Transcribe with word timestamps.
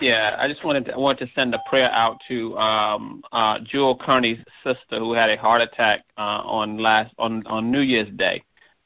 Yeah, 0.00 0.36
I 0.38 0.48
just 0.48 0.64
wanted 0.64 0.86
to, 0.86 0.94
I 0.94 0.98
wanted 0.98 1.26
to 1.26 1.32
send 1.34 1.54
a 1.54 1.60
prayer 1.66 1.90
out 1.90 2.18
to 2.28 2.58
um, 2.58 3.22
uh, 3.30 3.60
Jewel 3.64 3.96
Kearney's 3.96 4.38
sister 4.64 4.98
who 4.98 5.12
had 5.12 5.30
a 5.30 5.36
heart 5.36 5.62
attack 5.62 6.04
uh, 6.18 6.42
on 6.44 6.78
last 6.78 7.14
on 7.18 7.46
on 7.46 7.70
New 7.70 7.80
Year's 7.80 8.10
Day. 8.16 8.42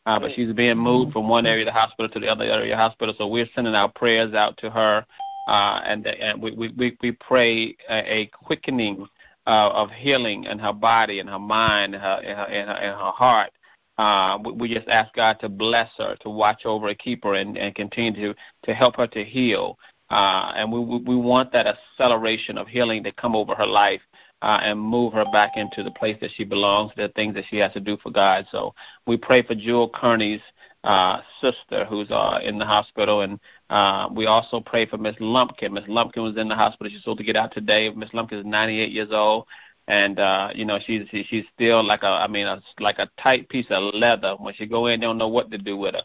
Uh, 0.08 0.18
but 0.18 0.30
she's 0.34 0.52
being 0.54 0.78
moved 0.78 1.12
from 1.12 1.28
one 1.28 1.44
area 1.44 1.62
of 1.62 1.66
the 1.66 1.72
hospital 1.72 2.08
to 2.08 2.18
the 2.18 2.26
other 2.26 2.44
area 2.44 2.62
of 2.62 2.68
the 2.70 2.76
hospital. 2.76 3.14
So 3.18 3.28
we're 3.28 3.48
sending 3.54 3.74
our 3.74 3.90
prayers 3.90 4.32
out 4.32 4.56
to 4.58 4.70
her, 4.70 5.04
uh, 5.46 5.80
and, 5.84 6.06
and 6.06 6.40
we, 6.40 6.72
we, 6.78 6.96
we 7.02 7.12
pray 7.12 7.76
a, 7.90 8.20
a 8.20 8.30
quickening 8.32 9.06
uh, 9.46 9.68
of 9.68 9.90
healing 9.90 10.44
in 10.44 10.58
her 10.58 10.72
body 10.72 11.20
and 11.20 11.28
her 11.28 11.38
mind 11.38 11.94
and 11.94 12.02
her, 12.02 12.22
and 12.24 12.38
her, 12.38 12.44
and 12.44 12.68
her, 12.70 12.74
and 12.76 12.98
her 12.98 13.10
heart. 13.10 13.50
Uh, 13.98 14.38
we, 14.54 14.72
just 14.72 14.88
ask 14.88 15.12
God 15.14 15.38
to 15.40 15.48
bless 15.50 15.90
her, 15.98 16.16
to 16.20 16.30
watch 16.30 16.64
over 16.64 16.88
and 16.88 16.98
keep 16.98 17.24
her, 17.24 17.34
and, 17.34 17.58
and 17.58 17.74
continue 17.74 18.32
to, 18.32 18.34
to 18.62 18.74
help 18.74 18.96
her 18.96 19.08
to 19.08 19.22
heal. 19.22 19.76
Uh, 20.10 20.52
and 20.56 20.72
we, 20.72 20.80
we 20.80 21.16
want 21.16 21.52
that 21.52 21.66
acceleration 21.66 22.56
of 22.56 22.66
healing 22.66 23.04
to 23.04 23.12
come 23.12 23.36
over 23.36 23.54
her 23.54 23.66
life 23.66 24.00
uh, 24.42 24.60
and 24.62 24.80
move 24.80 25.12
her 25.12 25.24
back 25.32 25.52
into 25.56 25.82
the 25.82 25.90
place 25.90 26.16
that 26.20 26.30
she 26.34 26.44
belongs, 26.44 26.92
the 26.96 27.08
things 27.10 27.34
that 27.34 27.44
she 27.50 27.58
has 27.58 27.72
to 27.72 27.80
do 27.80 27.96
for 28.02 28.10
God. 28.10 28.46
So 28.50 28.74
we 29.06 29.16
pray 29.16 29.42
for 29.42 29.54
Jewel 29.54 29.90
Kearney's 29.90 30.40
uh, 30.84 31.20
sister 31.40 31.84
who's 31.84 32.10
uh, 32.10 32.38
in 32.42 32.58
the 32.58 32.64
hospital, 32.64 33.22
and 33.22 33.40
uh, 33.68 34.08
we 34.12 34.26
also 34.26 34.60
pray 34.60 34.86
for 34.86 34.96
Miss 34.96 35.16
Lumpkin. 35.18 35.72
Miss 35.72 35.84
Lumpkin 35.88 36.22
was 36.22 36.36
in 36.36 36.48
the 36.48 36.54
hospital; 36.54 36.90
she's 36.90 37.00
supposed 37.00 37.18
to 37.18 37.24
get 37.24 37.36
out 37.36 37.52
today. 37.52 37.90
Miss 37.90 38.14
Lumpkin 38.14 38.38
is 38.38 38.46
98 38.46 38.92
years 38.92 39.08
old, 39.10 39.46
and 39.88 40.20
uh, 40.20 40.50
you 40.54 40.64
know 40.64 40.78
she's 40.84 41.02
she's 41.10 41.44
still 41.52 41.84
like 41.84 42.02
a 42.04 42.06
I 42.06 42.28
mean 42.28 42.46
a, 42.46 42.62
like 42.78 42.98
a 42.98 43.10
tight 43.20 43.48
piece 43.48 43.66
of 43.70 43.92
leather. 43.94 44.36
When 44.38 44.54
she 44.54 44.66
go 44.66 44.86
in, 44.86 45.00
they 45.00 45.06
don't 45.06 45.18
know 45.18 45.28
what 45.28 45.50
to 45.50 45.58
do 45.58 45.76
with 45.76 45.94
her. 45.94 46.02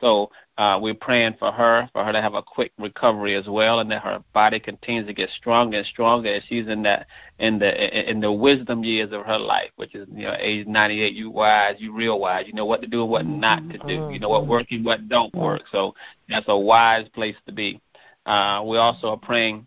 So 0.00 0.30
uh, 0.56 0.78
we're 0.80 0.94
praying 0.94 1.36
for 1.38 1.52
her, 1.52 1.88
for 1.92 2.04
her 2.04 2.12
to 2.12 2.20
have 2.20 2.34
a 2.34 2.42
quick 2.42 2.72
recovery 2.78 3.34
as 3.34 3.46
well, 3.48 3.80
and 3.80 3.90
that 3.90 4.02
her 4.02 4.22
body 4.32 4.60
continues 4.60 5.06
to 5.06 5.14
get 5.14 5.30
stronger 5.30 5.78
and 5.78 5.86
stronger 5.86 6.32
as 6.34 6.42
she's 6.48 6.68
in 6.68 6.82
that 6.82 7.06
in 7.38 7.58
the 7.58 8.10
in 8.10 8.20
the 8.20 8.32
wisdom 8.32 8.84
years 8.84 9.12
of 9.12 9.24
her 9.24 9.38
life, 9.38 9.70
which 9.76 9.94
is 9.94 10.08
you 10.14 10.24
know 10.24 10.36
age 10.38 10.66
98. 10.66 11.14
You 11.14 11.30
wise, 11.30 11.76
you 11.78 11.94
real 11.94 12.18
wise. 12.18 12.46
You 12.46 12.54
know 12.54 12.66
what 12.66 12.80
to 12.82 12.86
do 12.86 13.02
and 13.02 13.10
what 13.10 13.26
not 13.26 13.68
to 13.70 13.78
do. 13.78 14.10
You 14.12 14.18
know 14.18 14.28
what 14.28 14.46
works 14.46 14.68
and 14.70 14.84
what 14.84 15.08
don't 15.08 15.34
work. 15.34 15.62
So 15.72 15.94
that's 16.28 16.46
a 16.48 16.58
wise 16.58 17.08
place 17.10 17.36
to 17.46 17.52
be. 17.52 17.80
Uh, 18.26 18.62
we 18.66 18.76
also 18.76 19.08
are 19.08 19.16
praying, 19.16 19.66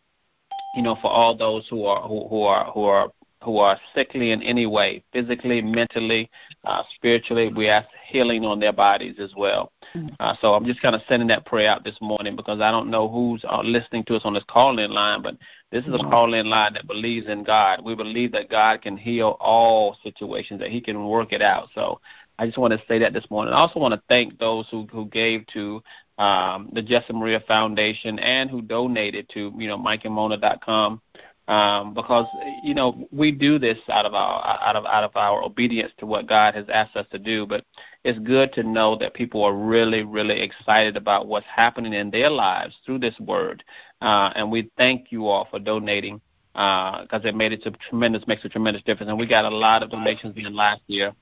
you 0.76 0.84
know, 0.84 0.96
for 1.02 1.10
all 1.10 1.36
those 1.36 1.68
who 1.70 1.86
are 1.86 2.08
who, 2.08 2.28
who 2.28 2.44
are 2.44 2.72
who 2.72 2.84
are 2.84 3.10
who 3.44 3.58
are 3.58 3.80
sickly 3.94 4.32
in 4.32 4.42
any 4.42 4.66
way, 4.66 5.04
physically, 5.12 5.62
mentally, 5.62 6.30
uh, 6.64 6.84
spiritually. 6.96 7.52
We 7.54 7.68
ask 7.68 7.88
healing 8.08 8.46
on 8.46 8.60
their 8.60 8.74
bodies 8.74 9.16
as 9.20 9.34
well. 9.36 9.72
Uh, 10.20 10.36
so 10.40 10.54
I'm 10.54 10.66
just 10.66 10.82
kind 10.82 10.96
of 10.96 11.02
sending 11.08 11.28
that 11.28 11.46
prayer 11.46 11.70
out 11.70 11.84
this 11.84 11.98
morning 12.02 12.36
because 12.36 12.62
I 12.62 12.72
don't 12.72 12.90
know 12.90 13.10
who's 13.10 13.44
uh, 13.48 13.62
listening 13.64 14.06
to 14.06 14.16
us 14.16 14.22
on 14.24 14.34
this 14.34 14.44
call-in 14.48 14.92
line, 14.92 15.22
but 15.22 15.36
this 15.72 15.86
is 15.86 15.94
a 15.94 15.98
call-in 15.98 16.50
line 16.50 16.74
that 16.74 16.88
believes 16.88 17.28
in 17.28 17.44
God. 17.44 17.84
We 17.84 17.96
believe 17.96 18.32
that 18.32 18.50
God 18.50 18.82
can 18.82 18.96
heal 18.96 19.38
all 19.40 19.98
situations, 20.04 20.60
that 20.60 20.70
He 20.70 20.80
can 20.80 21.06
work 21.06 21.34
it 21.34 21.42
out. 21.42 21.70
So 21.76 22.00
I 22.40 22.46
just 22.46 22.58
want 22.58 22.74
to 22.74 22.82
say 22.88 23.00
that 23.00 23.14
this 23.14 23.30
morning. 23.30 23.54
I 23.54 23.58
also 23.58 23.80
want 23.80 23.94
to 23.94 24.02
thank 24.10 24.40
those 24.40 24.68
who 24.70 24.88
who 24.92 25.06
gave 25.08 25.46
to 25.48 25.84
um, 26.18 26.70
the 26.74 26.82
Jessa 26.82 27.12
Maria 27.12 27.42
Foundation 27.48 28.20
and 28.20 28.50
who 28.50 28.62
donated 28.62 29.30
to 29.30 29.52
you 29.58 29.68
know 29.68 29.78
MikeandMona.com 29.78 31.02
um, 31.48 31.94
because 31.94 32.26
you 32.64 32.74
know 32.74 33.08
we 33.12 33.32
do 33.32 33.60
this 33.60 33.78
out 33.90 34.06
of 34.06 34.14
our 34.14 34.60
out 34.62 34.76
of 34.76 34.86
out 34.86 35.04
of 35.04 35.16
our 35.16 35.44
obedience 35.44 35.92
to 35.98 36.06
what 36.06 36.28
God 36.28 36.56
has 36.56 36.66
asked 36.70 36.96
us 36.96 37.06
to 37.12 37.20
do. 37.20 37.46
But 37.46 37.66
it's 38.04 38.20
good 38.20 38.54
to 38.54 38.64
know 38.64 38.98
that 38.98 39.14
people 39.14 39.44
are 39.44 39.54
really 39.54 40.04
really 40.04 40.42
excited 40.42 40.96
about 40.96 41.28
what's 41.28 41.46
happening 41.54 41.94
in 41.94 42.12
their 42.12 42.30
lives 42.30 42.76
through 42.86 43.00
this 43.00 43.20
word, 43.20 43.64
uh, 44.02 44.32
and 44.36 44.52
we 44.52 44.72
thank 44.78 45.12
you 45.12 45.28
all 45.28 45.48
for 45.50 45.60
donating 45.60 46.22
because 46.54 47.22
uh, 47.26 47.28
it 47.28 47.36
made 47.36 47.52
it 47.52 47.66
a 47.66 47.72
tremendous 47.90 48.26
makes 48.28 48.46
a 48.46 48.50
tremendous 48.50 48.84
difference. 48.84 49.10
And 49.10 49.20
we 49.20 49.26
got 49.26 49.46
a 49.46 49.56
lot 49.56 49.84
of 49.84 49.90
donations 49.90 50.36
in 50.38 50.56
last 50.56 50.82
year, 50.88 51.14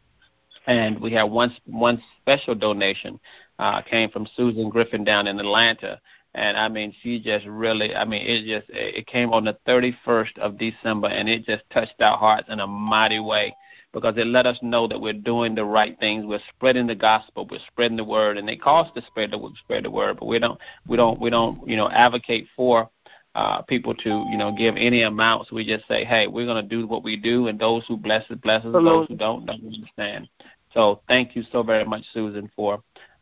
and 0.67 0.99
we 1.01 1.11
had 1.13 1.23
one 1.23 1.55
one 1.65 2.01
special 2.21 2.53
donation 2.53 3.19
uh, 3.57 3.81
came 3.81 4.09
from 4.09 4.27
Susan 4.35 4.69
Griffin 4.69 5.03
down 5.03 5.27
in 5.27 5.39
Atlanta 5.39 5.99
and 6.33 6.57
I 6.57 6.67
mean 6.67 6.93
she 7.01 7.19
just 7.19 7.45
really 7.45 7.95
I 7.95 8.05
mean 8.05 8.25
it 8.25 8.45
just 8.45 8.69
it 8.69 9.07
came 9.07 9.31
on 9.31 9.45
the 9.45 9.57
31st 9.67 10.37
of 10.39 10.57
December 10.57 11.07
and 11.07 11.27
it 11.27 11.45
just 11.45 11.63
touched 11.71 12.01
our 12.01 12.17
hearts 12.17 12.47
in 12.49 12.59
a 12.59 12.67
mighty 12.67 13.19
way 13.19 13.55
because 13.93 14.15
it 14.17 14.27
let 14.27 14.45
us 14.45 14.57
know 14.61 14.87
that 14.87 14.99
we're 14.99 15.13
doing 15.13 15.55
the 15.55 15.65
right 15.65 15.99
things 15.99 16.25
we're 16.25 16.39
spreading 16.55 16.87
the 16.87 16.95
gospel 16.95 17.47
we're 17.49 17.59
spreading 17.67 17.97
the 17.97 18.03
word 18.03 18.37
and 18.37 18.49
it 18.49 18.61
costs 18.61 18.93
to 18.95 19.05
spread 19.07 19.31
the 19.31 19.49
spread 19.63 19.83
the 19.83 19.91
word 19.91 20.17
but 20.19 20.27
we 20.27 20.39
don't 20.39 20.59
we 20.87 20.95
don't 20.95 21.19
we 21.19 21.29
don't 21.29 21.67
you 21.67 21.75
know 21.75 21.89
advocate 21.89 22.47
for 22.55 22.89
uh, 23.35 23.61
people 23.61 23.93
to 23.95 24.25
you 24.29 24.37
know 24.37 24.53
give 24.57 24.75
any 24.75 25.03
amounts. 25.03 25.51
We 25.51 25.65
just 25.65 25.87
say, 25.87 26.03
hey, 26.03 26.27
we're 26.27 26.45
going 26.45 26.61
to 26.61 26.69
do 26.69 26.85
what 26.85 27.03
we 27.03 27.15
do, 27.15 27.47
and 27.47 27.57
those 27.57 27.85
who 27.87 27.95
bless 27.95 28.25
it, 28.29 28.41
bless 28.41 28.65
us. 28.65 28.73
Those 28.73 29.07
who 29.07 29.15
don't, 29.15 29.45
don't 29.45 29.63
understand. 29.65 30.27
So 30.73 31.01
thank 31.07 31.35
you 31.35 31.43
so 31.51 31.63
very 31.63 31.85
much, 31.85 32.03
Susan, 32.13 32.49
for 32.55 32.81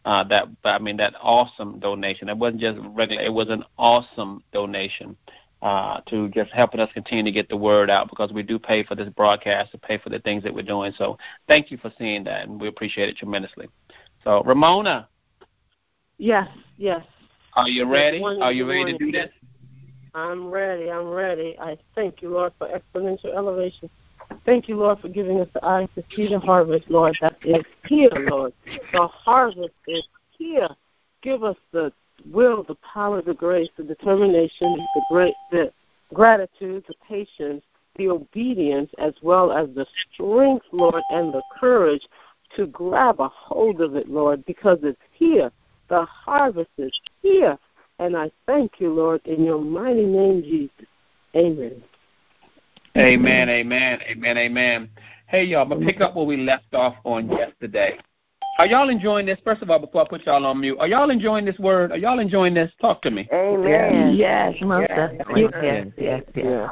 uh, 0.09 0.23
that 0.23 0.47
I 0.63 0.79
mean 0.79 0.97
that 0.97 1.13
awesome 1.21 1.77
donation. 1.77 2.29
It 2.29 2.37
wasn't 2.37 2.61
just 2.61 2.79
regular; 2.81 3.21
it 3.21 3.31
was 3.31 3.49
an 3.49 3.63
awesome 3.77 4.43
donation 4.51 5.15
uh, 5.61 6.01
to 6.07 6.29
just 6.29 6.51
helping 6.51 6.79
us 6.79 6.89
continue 6.95 7.23
to 7.23 7.31
get 7.31 7.47
the 7.47 7.55
word 7.55 7.91
out 7.91 8.09
because 8.09 8.33
we 8.33 8.41
do 8.41 8.57
pay 8.57 8.83
for 8.83 8.95
this 8.95 9.07
broadcast 9.09 9.71
to 9.71 9.77
pay 9.77 9.99
for 9.99 10.09
the 10.09 10.17
things 10.17 10.41
that 10.41 10.51
we're 10.51 10.63
doing. 10.63 10.91
So 10.97 11.19
thank 11.47 11.69
you 11.69 11.77
for 11.77 11.93
seeing 11.99 12.23
that, 12.23 12.47
and 12.47 12.59
we 12.59 12.67
appreciate 12.67 13.07
it 13.07 13.17
tremendously. 13.17 13.69
So 14.23 14.41
Ramona. 14.45 15.07
Yes. 16.17 16.47
Yes. 16.77 17.05
Are 17.53 17.69
you 17.69 17.85
ready? 17.85 18.23
Are 18.23 18.51
you 18.51 18.67
ready 18.67 18.93
to 18.93 18.97
do 18.97 19.11
this? 19.11 19.29
I'm 20.15 20.49
ready. 20.49 20.89
I'm 20.89 21.07
ready. 21.07 21.55
I 21.61 21.77
thank 21.93 22.23
you, 22.23 22.29
Lord, 22.29 22.53
for 22.57 22.67
exponential 22.67 23.35
elevation. 23.35 23.91
Thank 24.45 24.67
you, 24.67 24.77
Lord, 24.77 24.99
for 24.99 25.09
giving 25.09 25.39
us 25.39 25.47
the 25.53 25.63
eyes 25.65 25.89
to 25.95 26.03
see 26.15 26.27
the 26.27 26.39
harvest, 26.39 26.89
Lord, 26.89 27.17
that 27.21 27.37
is 27.43 27.63
here, 27.87 28.09
Lord. 28.13 28.53
The 28.93 29.07
harvest 29.07 29.73
is 29.87 30.07
here. 30.37 30.69
Give 31.21 31.43
us 31.43 31.57
the 31.71 31.91
will, 32.31 32.63
the 32.63 32.75
power, 32.75 33.21
the 33.21 33.33
grace, 33.33 33.69
the 33.77 33.83
determination, 33.83 34.73
the 34.95 35.01
great 35.09 35.35
the 35.51 35.71
gratitude, 36.13 36.83
the 36.87 36.95
patience, 37.07 37.63
the 37.97 38.09
obedience, 38.09 38.89
as 38.97 39.13
well 39.21 39.51
as 39.51 39.69
the 39.75 39.85
strength, 40.13 40.65
Lord, 40.71 41.03
and 41.11 41.33
the 41.33 41.43
courage 41.59 42.07
to 42.55 42.65
grab 42.67 43.19
a 43.19 43.27
hold 43.27 43.81
of 43.81 43.95
it, 43.95 44.09
Lord, 44.09 44.45
because 44.45 44.79
it's 44.83 44.99
here. 45.13 45.51
The 45.89 46.05
harvest 46.05 46.71
is 46.77 46.97
here. 47.21 47.57
And 47.99 48.15
I 48.15 48.31
thank 48.45 48.79
you, 48.79 48.93
Lord, 48.93 49.21
in 49.25 49.43
your 49.43 49.59
mighty 49.59 50.05
name, 50.05 50.41
Jesus. 50.41 50.87
Amen. 51.35 51.83
Amen, 52.99 53.47
amen, 53.47 53.99
amen, 54.09 54.37
amen. 54.37 54.89
Hey, 55.27 55.45
y'all, 55.45 55.63
but 55.63 55.79
pick 55.81 56.01
up 56.01 56.15
where 56.15 56.25
we 56.25 56.35
left 56.35 56.73
off 56.73 56.95
on 57.05 57.29
yesterday. 57.29 57.97
Are 58.57 58.65
y'all 58.65 58.89
enjoying 58.89 59.25
this? 59.25 59.39
First 59.45 59.61
of 59.61 59.69
all, 59.69 59.79
before 59.79 60.01
I 60.01 60.07
put 60.09 60.25
y'all 60.25 60.45
on 60.45 60.59
mute, 60.59 60.77
are 60.81 60.87
y'all 60.87 61.09
enjoying 61.09 61.45
this 61.45 61.57
word? 61.59 61.93
Are 61.93 61.97
y'all 61.97 62.19
enjoying 62.19 62.53
this? 62.53 62.69
Talk 62.81 63.01
to 63.03 63.11
me. 63.11 63.29
Amen. 63.31 64.15
Yes, 64.15 64.55
most 64.61 64.87
yes, 64.89 65.11
definitely. 65.17 65.47
Yes, 65.61 65.87
yes, 65.97 66.23
yes. 66.35 66.69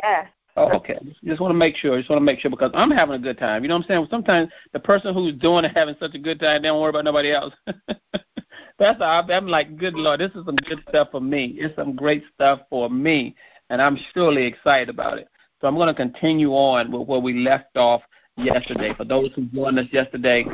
Yes. 0.00 0.28
Oh, 0.56 0.76
okay. 0.76 0.96
Just 1.24 1.40
want 1.40 1.50
to 1.50 1.58
make 1.58 1.74
sure. 1.74 1.98
Just 1.98 2.08
want 2.08 2.20
to 2.20 2.24
make 2.24 2.38
sure 2.38 2.52
because 2.52 2.70
I'm 2.72 2.92
having 2.92 3.16
a 3.16 3.18
good 3.18 3.38
time. 3.38 3.64
You 3.64 3.68
know 3.68 3.76
what 3.76 3.86
I'm 3.86 3.88
saying? 3.88 4.06
Sometimes 4.10 4.50
the 4.72 4.78
person 4.78 5.12
who's 5.12 5.34
doing 5.34 5.64
it 5.64 5.72
having 5.74 5.96
such 5.98 6.14
a 6.14 6.18
good 6.20 6.38
time, 6.38 6.62
they 6.62 6.68
don't 6.68 6.80
worry 6.80 6.90
about 6.90 7.04
nobody 7.04 7.32
else. 7.32 7.54
That's 8.78 8.98
how 9.00 9.26
I'm 9.28 9.48
like, 9.48 9.76
good 9.76 9.94
Lord, 9.94 10.20
this 10.20 10.30
is 10.36 10.44
some 10.44 10.54
good 10.54 10.84
stuff 10.88 11.08
for 11.10 11.20
me. 11.20 11.56
It's 11.58 11.74
some 11.74 11.96
great 11.96 12.22
stuff 12.32 12.60
for 12.70 12.88
me, 12.88 13.34
and 13.70 13.82
I'm 13.82 13.98
surely 14.14 14.44
excited 14.44 14.88
about 14.88 15.18
it. 15.18 15.28
So 15.60 15.66
I'm 15.66 15.74
going 15.74 15.88
to 15.88 15.94
continue 15.94 16.50
on 16.50 16.90
with 16.90 17.08
where 17.08 17.20
we 17.20 17.34
left 17.34 17.76
off 17.76 18.02
yesterday. 18.36 18.94
For 18.96 19.04
those 19.04 19.30
who 19.34 19.46
joined 19.46 19.78
us 19.78 19.86
yesterday, 19.92 20.46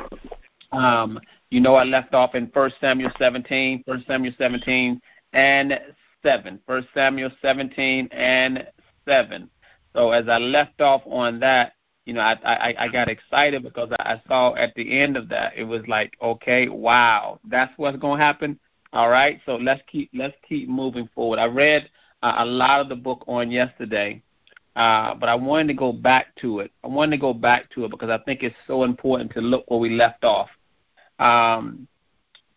um, 0.72 1.20
you 1.50 1.60
know 1.60 1.74
I 1.74 1.84
left 1.84 2.14
off 2.14 2.34
in 2.34 2.50
1 2.52 2.72
Samuel 2.80 3.10
17, 3.18 3.82
1 3.84 4.04
Samuel 4.06 4.34
17 4.38 5.00
and 5.34 5.80
7. 6.22 6.60
1 6.64 6.88
Samuel 6.94 7.30
17 7.42 8.08
and 8.12 8.66
7. 9.06 9.50
So 9.94 10.10
as 10.10 10.28
I 10.28 10.38
left 10.38 10.80
off 10.80 11.02
on 11.06 11.38
that, 11.40 11.74
you 12.06 12.14
know, 12.14 12.20
I 12.20 12.34
I, 12.44 12.74
I 12.78 12.88
got 12.88 13.08
excited 13.08 13.62
because 13.62 13.90
I 13.98 14.20
saw 14.26 14.54
at 14.54 14.74
the 14.74 15.00
end 15.00 15.16
of 15.16 15.28
that 15.28 15.52
it 15.56 15.64
was 15.64 15.82
like, 15.86 16.12
okay, 16.20 16.68
wow, 16.68 17.40
that's 17.48 17.72
what's 17.76 17.98
going 17.98 18.18
to 18.18 18.24
happen. 18.24 18.58
All 18.92 19.08
right, 19.10 19.40
so 19.46 19.56
let's 19.56 19.82
keep 19.90 20.10
let's 20.14 20.36
keep 20.48 20.68
moving 20.68 21.08
forward. 21.14 21.38
I 21.38 21.46
read 21.46 21.88
uh, 22.22 22.36
a 22.38 22.44
lot 22.44 22.80
of 22.80 22.88
the 22.88 22.96
book 22.96 23.24
on 23.26 23.50
yesterday, 23.50 24.22
uh, 24.76 25.14
but 25.14 25.28
I 25.28 25.34
wanted 25.34 25.68
to 25.68 25.74
go 25.74 25.92
back 25.92 26.34
to 26.36 26.60
it. 26.60 26.72
I 26.82 26.88
wanted 26.88 27.16
to 27.16 27.20
go 27.20 27.32
back 27.32 27.70
to 27.70 27.84
it 27.84 27.90
because 27.90 28.10
I 28.10 28.18
think 28.18 28.42
it's 28.42 28.56
so 28.66 28.84
important 28.84 29.32
to 29.32 29.40
look 29.40 29.64
where 29.68 29.78
we 29.80 29.90
left 29.90 30.24
off. 30.24 30.48
Um, 31.18 31.86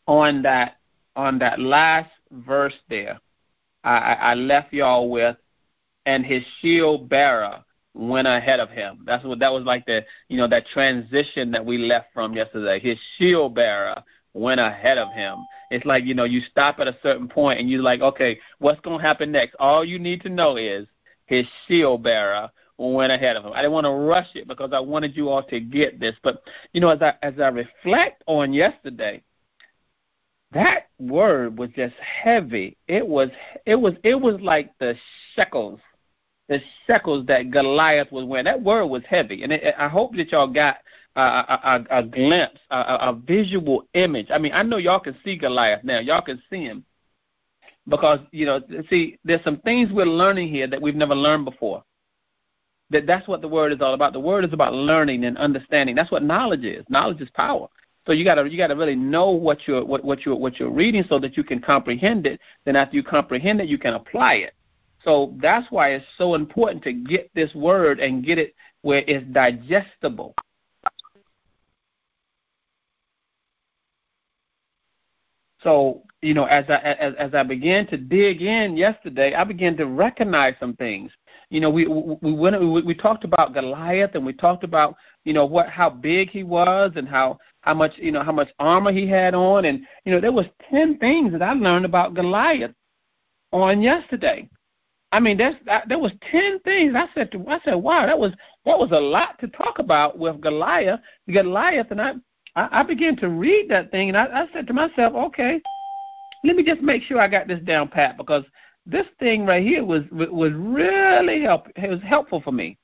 on 0.07 0.41
that 0.43 0.77
on 1.15 1.39
that 1.39 1.59
last 1.59 2.09
verse 2.31 2.73
there, 2.89 3.19
I, 3.83 4.13
I 4.13 4.33
left 4.35 4.73
y'all 4.73 5.09
with, 5.09 5.37
and 6.05 6.25
his 6.25 6.43
shield 6.59 7.09
bearer 7.09 7.63
went 7.93 8.27
ahead 8.27 8.59
of 8.59 8.69
him. 8.69 9.03
That's 9.05 9.23
what 9.23 9.39
that 9.39 9.51
was 9.51 9.63
like 9.63 9.85
the 9.85 10.05
you 10.29 10.37
know 10.37 10.47
that 10.47 10.65
transition 10.67 11.51
that 11.51 11.65
we 11.65 11.77
left 11.77 12.07
from 12.13 12.33
yesterday. 12.33 12.79
His 12.79 12.97
shield 13.17 13.53
bearer 13.53 14.03
went 14.33 14.59
ahead 14.59 14.97
of 14.97 15.11
him. 15.13 15.37
It's 15.69 15.85
like, 15.85 16.05
you 16.05 16.13
know, 16.13 16.23
you 16.23 16.41
stop 16.41 16.79
at 16.79 16.87
a 16.87 16.97
certain 17.03 17.27
point 17.27 17.59
and 17.59 17.69
you're 17.69 17.81
like, 17.81 18.01
okay, 18.01 18.39
what's 18.59 18.81
to 18.81 18.97
happen 18.97 19.31
next? 19.31 19.55
All 19.59 19.83
you 19.83 19.99
need 19.99 20.21
to 20.21 20.29
know 20.29 20.55
is 20.55 20.87
his 21.27 21.45
shield 21.67 22.03
bearer 22.03 22.49
went 22.77 23.11
ahead 23.11 23.35
of 23.35 23.45
him. 23.45 23.53
I 23.53 23.57
didn't 23.57 23.73
want 23.73 23.85
to 23.85 23.91
rush 23.91 24.29
it 24.35 24.47
because 24.47 24.71
I 24.73 24.79
wanted 24.79 25.15
you 25.15 25.29
all 25.29 25.43
to 25.43 25.59
get 25.59 25.99
this. 25.99 26.15
But, 26.23 26.43
you 26.73 26.81
know, 26.81 26.89
as 26.89 27.01
I, 27.01 27.13
as 27.21 27.39
I 27.39 27.47
reflect 27.47 28.23
on 28.27 28.53
yesterday, 28.53 29.23
that 30.51 30.87
word 30.99 31.57
was 31.57 31.69
just 31.75 31.95
heavy. 31.95 32.77
It 32.87 33.05
was 33.05 33.29
it 33.65 33.75
was 33.75 33.93
it 34.03 34.15
was 34.15 34.39
like 34.41 34.71
the 34.79 34.95
shekels, 35.35 35.79
the 36.47 36.61
shekels 36.85 37.25
that 37.27 37.51
Goliath 37.51 38.11
was 38.11 38.25
wearing. 38.25 38.45
That 38.45 38.61
word 38.61 38.85
was 38.85 39.03
heavy, 39.09 39.43
and 39.43 39.51
it, 39.51 39.75
I 39.77 39.89
hope 39.89 40.15
that 40.15 40.31
y'all 40.31 40.47
got 40.47 40.77
a, 41.17 41.21
a, 41.21 41.85
a 41.99 42.03
glimpse, 42.03 42.59
a, 42.71 42.77
a 42.77 43.21
visual 43.25 43.87
image. 43.93 44.27
I 44.31 44.37
mean, 44.37 44.53
I 44.53 44.63
know 44.63 44.77
y'all 44.77 44.99
can 45.01 45.17
see 45.25 45.35
Goliath 45.35 45.83
now. 45.83 45.99
Y'all 45.99 46.21
can 46.21 46.41
see 46.49 46.63
him 46.63 46.85
because 47.87 48.19
you 48.31 48.45
know, 48.45 48.61
see, 48.89 49.17
there's 49.23 49.43
some 49.43 49.57
things 49.59 49.91
we're 49.91 50.05
learning 50.05 50.49
here 50.49 50.67
that 50.67 50.81
we've 50.81 50.95
never 50.95 51.15
learned 51.15 51.45
before. 51.45 51.83
That 52.89 53.05
that's 53.05 53.27
what 53.27 53.41
the 53.41 53.47
word 53.47 53.73
is 53.73 53.81
all 53.81 53.93
about. 53.93 54.13
The 54.13 54.19
word 54.19 54.45
is 54.45 54.53
about 54.53 54.73
learning 54.73 55.25
and 55.25 55.37
understanding. 55.37 55.95
That's 55.95 56.11
what 56.11 56.23
knowledge 56.23 56.63
is. 56.63 56.85
Knowledge 56.89 57.21
is 57.21 57.29
power. 57.31 57.67
So 58.05 58.13
you 58.13 58.23
gotta 58.23 58.49
you 58.49 58.57
gotta 58.57 58.75
really 58.75 58.95
know 58.95 59.31
what 59.31 59.67
you're 59.67 59.83
what, 59.83 60.03
what 60.05 60.25
you're 60.25 60.37
what 60.37 60.59
you're 60.59 60.71
reading 60.71 61.03
so 61.09 61.19
that 61.19 61.35
you 61.35 61.43
can 61.43 61.59
comprehend 61.59 62.25
it. 62.25 62.39
Then 62.65 62.77
after 62.77 62.95
you 62.95 63.03
comprehend 63.03 63.59
it, 63.59 63.67
you 63.67 63.77
can 63.77 63.95
apply 63.95 64.35
it. 64.35 64.53
So 65.03 65.35
that's 65.41 65.69
why 65.69 65.91
it's 65.91 66.05
so 66.17 66.35
important 66.35 66.83
to 66.83 66.93
get 66.93 67.29
this 67.35 67.53
word 67.53 67.99
and 67.99 68.25
get 68.25 68.37
it 68.37 68.55
where 68.81 69.03
it's 69.07 69.25
digestible. 69.33 70.33
So 75.67 76.03
you 76.21 76.33
know, 76.33 76.45
as 76.45 76.63
I 76.69 76.75
as, 76.75 77.13
as 77.19 77.35
I 77.35 77.43
began 77.43 77.85
to 77.87 77.97
dig 77.97 78.41
in 78.41 78.77
yesterday, 78.77 79.33
I 79.35 79.43
began 79.43 79.75
to 79.75 79.85
recognize 79.85 80.55
some 80.61 80.77
things. 80.77 81.11
You 81.49 81.59
know, 81.59 81.69
we 81.69 81.85
we 81.85 82.31
went 82.31 82.57
we, 82.57 82.81
we 82.83 82.95
talked 82.95 83.25
about 83.25 83.53
Goliath 83.53 84.15
and 84.15 84.25
we 84.25 84.31
talked 84.31 84.63
about 84.63 84.95
you 85.25 85.33
know 85.33 85.45
what 85.45 85.67
how 85.67 85.89
big 85.89 86.29
he 86.29 86.43
was 86.43 86.93
and 86.95 87.05
how 87.05 87.37
how 87.59 87.73
much 87.73 87.91
you 87.97 88.13
know 88.13 88.23
how 88.23 88.31
much 88.31 88.47
armor 88.59 88.93
he 88.93 89.09
had 89.09 89.35
on, 89.35 89.65
and 89.65 89.85
you 90.05 90.13
know 90.13 90.21
there 90.21 90.31
was 90.31 90.45
ten 90.71 90.97
things 90.99 91.33
that 91.33 91.41
I 91.41 91.51
learned 91.51 91.83
about 91.83 92.13
Goliath 92.13 92.71
on 93.51 93.81
yesterday. 93.81 94.49
I 95.11 95.19
mean, 95.19 95.37
that's 95.37 95.57
that, 95.65 95.89
there 95.89 95.99
was 95.99 96.13
ten 96.31 96.59
things. 96.59 96.93
I 96.95 97.07
said 97.13 97.29
to 97.33 97.45
I 97.49 97.59
said, 97.65 97.75
wow, 97.75 98.05
that 98.05 98.17
was 98.17 98.31
that 98.65 98.79
was 98.79 98.91
a 98.91 98.99
lot 98.99 99.37
to 99.41 99.49
talk 99.49 99.79
about 99.79 100.17
with 100.17 100.39
Goliath. 100.39 101.01
Goliath, 101.29 101.91
and 101.91 102.01
I 102.01 102.13
I, 102.57 102.79
I 102.79 102.83
began 102.83 103.15
to 103.17 103.29
read 103.29 103.69
that 103.69 103.91
thing, 103.91 104.09
and 104.09 104.17
I, 104.17 104.25
I 104.25 104.47
said 104.51 104.67
to 104.67 104.73
myself, 104.73 105.13
okay, 105.13 105.61
let 106.43 106.55
me 106.55 106.63
just 106.63 106.81
make 106.81 107.03
sure 107.03 107.21
I 107.21 107.27
got 107.27 107.47
this 107.47 107.61
down 107.61 107.87
pat 107.87 108.17
because 108.17 108.43
this 108.85 109.05
thing 109.19 109.45
right 109.45 109.65
here 109.65 109.85
was 109.85 110.03
was 110.11 110.51
really 110.53 111.41
help 111.41 111.67
it 111.75 111.89
was 111.89 112.01
helpful 112.01 112.41
for 112.41 112.51
me. 112.51 112.77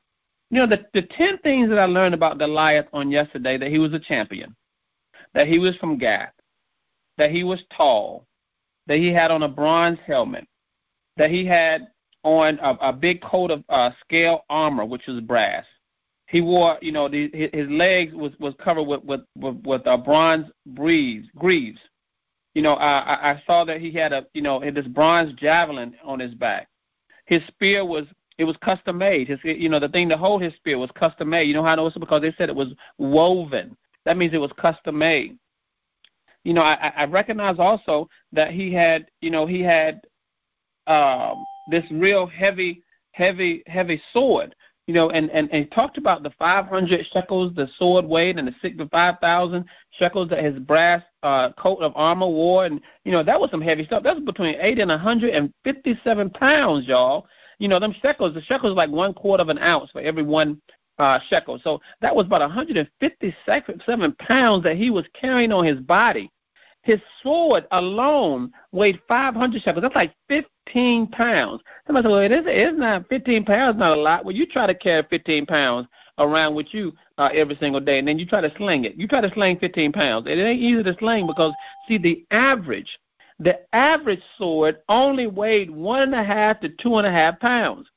You 0.51 0.59
know, 0.59 0.67
the 0.67 0.85
the 0.93 1.01
ten 1.17 1.37
things 1.39 1.69
that 1.69 1.79
I 1.79 1.85
learned 1.85 2.13
about 2.13 2.37
Goliath 2.39 2.87
on 2.93 3.11
yesterday 3.11 3.57
that 3.57 3.71
he 3.71 3.79
was 3.79 3.93
a 3.93 3.99
champion 3.99 4.55
that 5.33 5.47
he 5.47 5.59
was 5.59 5.75
from 5.77 5.97
Gath, 5.97 6.33
that 7.17 7.31
he 7.31 7.43
was 7.43 7.63
tall, 7.75 8.27
that 8.87 8.97
he 8.97 9.11
had 9.11 9.31
on 9.31 9.43
a 9.43 9.49
bronze 9.49 9.97
helmet, 10.05 10.47
that 11.17 11.31
he 11.31 11.45
had 11.45 11.87
on 12.23 12.59
a, 12.61 12.77
a 12.81 12.93
big 12.93 13.21
coat 13.21 13.51
of 13.51 13.63
uh, 13.69 13.89
scale 14.01 14.45
armor, 14.49 14.85
which 14.85 15.07
was 15.07 15.19
brass. 15.21 15.65
He 16.33 16.41
wore, 16.41 16.79
you 16.81 16.91
know, 16.91 17.07
the, 17.07 17.29
his 17.53 17.69
legs 17.69 18.11
was 18.15 18.31
was 18.39 18.55
covered 18.57 18.85
with 18.85 19.03
with 19.03 19.21
with, 19.37 19.55
with 19.63 19.85
uh, 19.85 19.97
bronze 19.97 20.47
greaves. 20.73 21.27
Greaves. 21.37 21.79
You 22.55 22.63
know, 22.63 22.73
I, 22.73 23.33
I 23.33 23.43
saw 23.45 23.63
that 23.65 23.79
he 23.79 23.91
had 23.91 24.13
a, 24.13 24.25
you 24.33 24.41
know, 24.41 24.59
this 24.71 24.87
bronze 24.87 25.33
javelin 25.33 25.93
on 26.03 26.19
his 26.19 26.33
back. 26.33 26.69
His 27.27 27.45
spear 27.47 27.85
was 27.85 28.07
it 28.39 28.45
was 28.45 28.57
custom 28.63 28.97
made. 28.97 29.27
His, 29.27 29.37
you 29.43 29.69
know, 29.69 29.79
the 29.79 29.89
thing 29.89 30.09
to 30.09 30.17
hold 30.17 30.41
his 30.41 30.55
spear 30.55 30.79
was 30.79 30.89
custom 30.95 31.29
made. 31.29 31.43
You 31.43 31.53
know 31.53 31.61
how 31.61 31.73
I 31.73 31.75
know 31.75 31.85
it's 31.85 31.95
because 31.95 32.23
they 32.23 32.33
said 32.35 32.49
it 32.49 32.55
was 32.55 32.73
woven. 32.97 33.77
That 34.05 34.17
means 34.17 34.33
it 34.33 34.39
was 34.39 34.51
custom 34.57 34.97
made. 34.97 35.37
You 36.43 36.55
know, 36.55 36.63
I, 36.63 36.93
I 36.97 37.05
recognize 37.05 37.59
also 37.59 38.09
that 38.31 38.49
he 38.49 38.73
had, 38.73 39.05
you 39.21 39.29
know, 39.29 39.45
he 39.45 39.61
had 39.61 40.01
um, 40.87 41.45
this 41.69 41.85
real 41.91 42.25
heavy, 42.25 42.81
heavy, 43.11 43.61
heavy 43.67 44.01
sword. 44.11 44.55
You 44.87 44.93
know, 44.93 45.11
and, 45.11 45.29
and, 45.31 45.49
and 45.51 45.71
talked 45.71 45.97
about 45.97 46.23
the 46.23 46.31
500 46.37 47.05
shekels 47.13 47.55
the 47.55 47.69
sword 47.77 48.05
weighed 48.05 48.37
and 48.37 48.47
the 48.47 48.55
65,000 48.61 49.65
shekels 49.91 50.29
that 50.29 50.43
his 50.43 50.59
brass 50.59 51.01
uh, 51.23 51.53
coat 51.53 51.77
of 51.77 51.93
armor 51.95 52.27
wore. 52.27 52.65
And, 52.65 52.81
you 53.05 53.13
know, 53.13 53.23
that 53.23 53.39
was 53.39 53.49
some 53.49 53.61
heavy 53.61 53.85
stuff. 53.85 54.03
That 54.03 54.15
was 54.15 54.25
between 54.25 54.55
80 54.59 54.81
and 54.81 54.89
157 54.89 56.29
pounds, 56.31 56.85
y'all. 56.85 57.27
You 57.59 57.69
know, 57.69 57.79
them 57.79 57.95
shekels, 58.01 58.33
the 58.33 58.41
shekels 58.41 58.75
like 58.75 58.89
one 58.89 59.13
quarter 59.13 59.41
of 59.41 59.47
an 59.47 59.57
ounce 59.57 59.89
for 59.91 60.01
every 60.01 60.23
one 60.23 60.61
uh, 60.99 61.19
shekels. 61.29 61.61
So 61.63 61.81
that 62.01 62.15
was 62.15 62.25
about 62.25 62.41
157 62.41 64.15
pounds 64.19 64.63
that 64.63 64.77
he 64.77 64.89
was 64.89 65.05
carrying 65.19 65.51
on 65.51 65.65
his 65.65 65.79
body. 65.79 66.29
His 66.81 66.99
sword 67.21 67.65
alone 67.71 68.51
weighed 68.71 68.99
500 69.07 69.61
shekels. 69.61 69.81
That's 69.81 69.95
like 69.95 70.13
15 70.65 71.07
pounds. 71.07 71.61
Somebody 71.85 72.05
said, 72.05 72.11
well, 72.11 72.21
it 72.21 72.31
is, 72.31 72.43
it's 72.45 72.77
not 72.77 73.07
15 73.09 73.45
pounds, 73.45 73.77
not 73.77 73.97
a 73.97 74.01
lot. 74.01 74.25
Well, 74.25 74.35
you 74.35 74.45
try 74.45 74.67
to 74.67 74.75
carry 74.75 75.03
15 75.09 75.45
pounds 75.45 75.87
around 76.17 76.55
with 76.55 76.73
you 76.73 76.93
uh, 77.17 77.29
every 77.33 77.55
single 77.57 77.81
day, 77.81 77.99
and 77.99 78.07
then 78.07 78.19
you 78.19 78.25
try 78.25 78.41
to 78.41 78.53
sling 78.57 78.85
it. 78.85 78.95
You 78.95 79.07
try 79.07 79.21
to 79.21 79.31
sling 79.33 79.59
15 79.59 79.91
pounds. 79.91 80.27
It 80.27 80.37
ain't 80.39 80.61
easy 80.61 80.83
to 80.83 80.95
sling 80.99 81.27
because, 81.27 81.53
see, 81.87 81.97
the 81.97 82.25
average, 82.31 82.99
the 83.39 83.59
average 83.75 84.21
sword 84.37 84.77
only 84.89 85.27
weighed 85.27 85.69
one 85.69 86.01
and 86.01 86.15
a 86.15 86.23
half 86.23 86.59
to 86.61 86.69
two 86.69 86.95
and 86.97 87.07
a 87.07 87.11
half 87.11 87.39
pounds. 87.39 87.87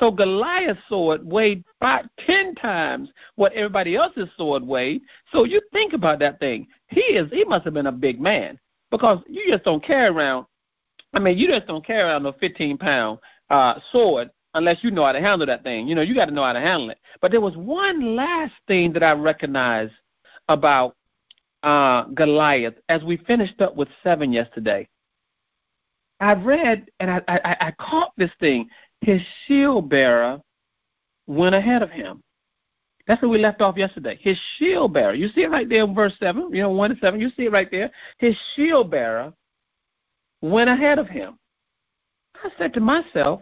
So 0.00 0.10
Goliath's 0.10 0.80
sword 0.88 1.24
weighed 1.24 1.64
five, 1.80 2.06
ten 2.26 2.54
times 2.56 3.10
what 3.36 3.52
everybody 3.52 3.96
else's 3.96 4.28
sword 4.36 4.62
weighed. 4.62 5.02
So 5.32 5.44
you 5.44 5.60
think 5.72 5.92
about 5.92 6.18
that 6.18 6.40
thing. 6.40 6.66
He 6.88 7.00
is 7.00 7.30
he 7.30 7.44
must 7.44 7.64
have 7.64 7.74
been 7.74 7.86
a 7.86 7.92
big 7.92 8.20
man 8.20 8.58
because 8.90 9.20
you 9.28 9.44
just 9.48 9.64
don't 9.64 9.84
carry 9.84 10.08
around. 10.08 10.46
I 11.14 11.20
mean, 11.20 11.38
you 11.38 11.48
just 11.48 11.66
don't 11.66 11.86
carry 11.86 12.02
around 12.02 12.26
a 12.26 12.32
15 12.32 12.78
pound 12.78 13.18
uh, 13.50 13.74
sword 13.92 14.30
unless 14.54 14.78
you 14.82 14.90
know 14.90 15.04
how 15.04 15.12
to 15.12 15.20
handle 15.20 15.46
that 15.46 15.62
thing. 15.62 15.88
You 15.88 15.94
know, 15.94 16.02
you 16.02 16.14
got 16.14 16.26
to 16.26 16.32
know 16.32 16.44
how 16.44 16.52
to 16.52 16.60
handle 16.60 16.90
it. 16.90 16.98
But 17.20 17.30
there 17.30 17.40
was 17.40 17.56
one 17.56 18.16
last 18.16 18.54
thing 18.66 18.92
that 18.92 19.02
I 19.02 19.12
recognized 19.12 19.92
about 20.48 20.96
uh, 21.62 22.04
Goliath 22.14 22.74
as 22.88 23.02
we 23.02 23.16
finished 23.16 23.60
up 23.60 23.76
with 23.76 23.88
seven 24.02 24.32
yesterday. 24.32 24.88
I 26.20 26.34
read 26.34 26.88
and 27.00 27.10
I, 27.10 27.20
I, 27.28 27.56
I 27.60 27.72
caught 27.78 28.12
this 28.16 28.30
thing 28.38 28.68
his 29.00 29.20
shield 29.46 29.88
bearer 29.90 30.40
went 31.26 31.54
ahead 31.54 31.82
of 31.82 31.90
him. 31.90 32.22
That's 33.06 33.20
where 33.20 33.30
we 33.30 33.38
left 33.38 33.60
off 33.60 33.76
yesterday. 33.76 34.18
His 34.20 34.38
shield 34.56 34.94
bearer. 34.94 35.12
You 35.12 35.28
see 35.28 35.42
it 35.42 35.50
right 35.50 35.68
there 35.68 35.84
in 35.84 35.94
verse 35.94 36.14
7, 36.18 36.54
you 36.54 36.62
know, 36.62 36.70
1 36.70 36.90
to 36.90 36.96
7. 37.00 37.20
You 37.20 37.30
see 37.36 37.44
it 37.44 37.52
right 37.52 37.70
there. 37.70 37.90
His 38.18 38.34
shield 38.54 38.90
bearer 38.90 39.32
went 40.44 40.68
ahead 40.68 40.98
of 40.98 41.08
him. 41.08 41.38
I 42.36 42.50
said 42.58 42.74
to 42.74 42.80
myself, 42.80 43.40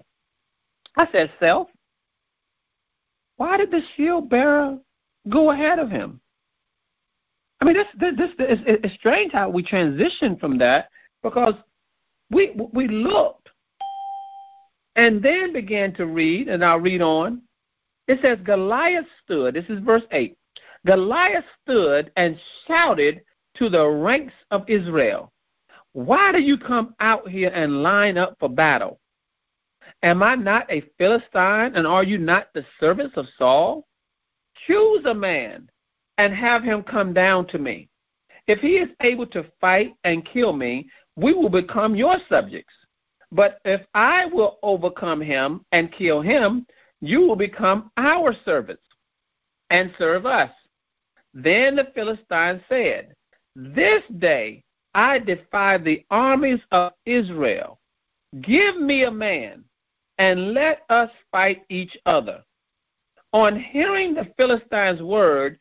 I 0.96 1.08
said, 1.10 1.32
Self, 1.40 1.68
why 3.36 3.56
did 3.56 3.70
the 3.72 3.80
shield 3.96 4.30
bearer 4.30 4.78
go 5.28 5.50
ahead 5.50 5.80
of 5.80 5.90
him? 5.90 6.20
I 7.60 7.64
mean, 7.64 7.74
this, 7.74 7.86
this, 7.98 8.14
this, 8.16 8.30
it's, 8.38 8.62
it's 8.84 8.94
strange 8.94 9.32
how 9.32 9.48
we 9.48 9.62
transition 9.62 10.36
from 10.36 10.58
that 10.58 10.90
because 11.22 11.54
we 12.30 12.52
we 12.72 12.88
look 12.88 13.48
and 14.94 15.22
then 15.22 15.52
began 15.52 15.92
to 15.94 16.06
read, 16.06 16.48
and 16.48 16.64
I'll 16.64 16.78
read 16.78 17.02
on. 17.02 17.42
It 18.08 18.18
says, 18.20 18.38
Goliath 18.44 19.06
stood, 19.24 19.54
this 19.54 19.64
is 19.68 19.80
verse 19.80 20.02
8. 20.10 20.36
Goliath 20.86 21.44
stood 21.62 22.12
and 22.16 22.38
shouted 22.66 23.22
to 23.56 23.68
the 23.68 23.88
ranks 23.88 24.34
of 24.50 24.68
Israel, 24.68 25.31
Why 25.92 26.32
do 26.32 26.40
you 26.40 26.56
come 26.56 26.94
out 27.00 27.28
here 27.28 27.50
and 27.54 27.82
line 27.82 28.16
up 28.16 28.36
for 28.40 28.48
battle? 28.48 28.98
Am 30.02 30.22
I 30.22 30.34
not 30.34 30.70
a 30.70 30.82
Philistine, 30.98 31.74
and 31.76 31.86
are 31.86 32.02
you 32.02 32.18
not 32.18 32.48
the 32.54 32.64
servants 32.80 33.16
of 33.16 33.26
Saul? 33.38 33.86
Choose 34.66 35.04
a 35.04 35.14
man 35.14 35.68
and 36.18 36.34
have 36.34 36.62
him 36.62 36.82
come 36.82 37.12
down 37.12 37.46
to 37.48 37.58
me. 37.58 37.88
If 38.46 38.60
he 38.60 38.76
is 38.76 38.88
able 39.00 39.26
to 39.28 39.46
fight 39.60 39.94
and 40.04 40.24
kill 40.24 40.52
me, 40.52 40.88
we 41.16 41.32
will 41.32 41.48
become 41.48 41.94
your 41.94 42.16
subjects. 42.28 42.74
But 43.30 43.60
if 43.64 43.80
I 43.94 44.26
will 44.26 44.58
overcome 44.62 45.20
him 45.20 45.64
and 45.72 45.92
kill 45.92 46.20
him, 46.20 46.66
you 47.00 47.20
will 47.20 47.36
become 47.36 47.90
our 47.96 48.34
servants 48.44 48.82
and 49.70 49.92
serve 49.98 50.26
us. 50.26 50.50
Then 51.32 51.76
the 51.76 51.88
Philistine 51.94 52.62
said, 52.68 53.14
This 53.56 54.02
day 54.18 54.64
I 54.94 55.18
defy 55.18 55.78
the 55.78 56.04
armies 56.10 56.60
of 56.70 56.92
Israel. 57.06 57.78
Give 58.40 58.76
me 58.76 59.04
a 59.04 59.10
man, 59.10 59.64
and 60.18 60.54
let 60.54 60.82
us 60.88 61.10
fight 61.30 61.62
each 61.68 61.96
other. 62.06 62.42
On 63.32 63.58
hearing 63.58 64.14
the 64.14 64.30
Philistines' 64.36 65.02
word, 65.02 65.58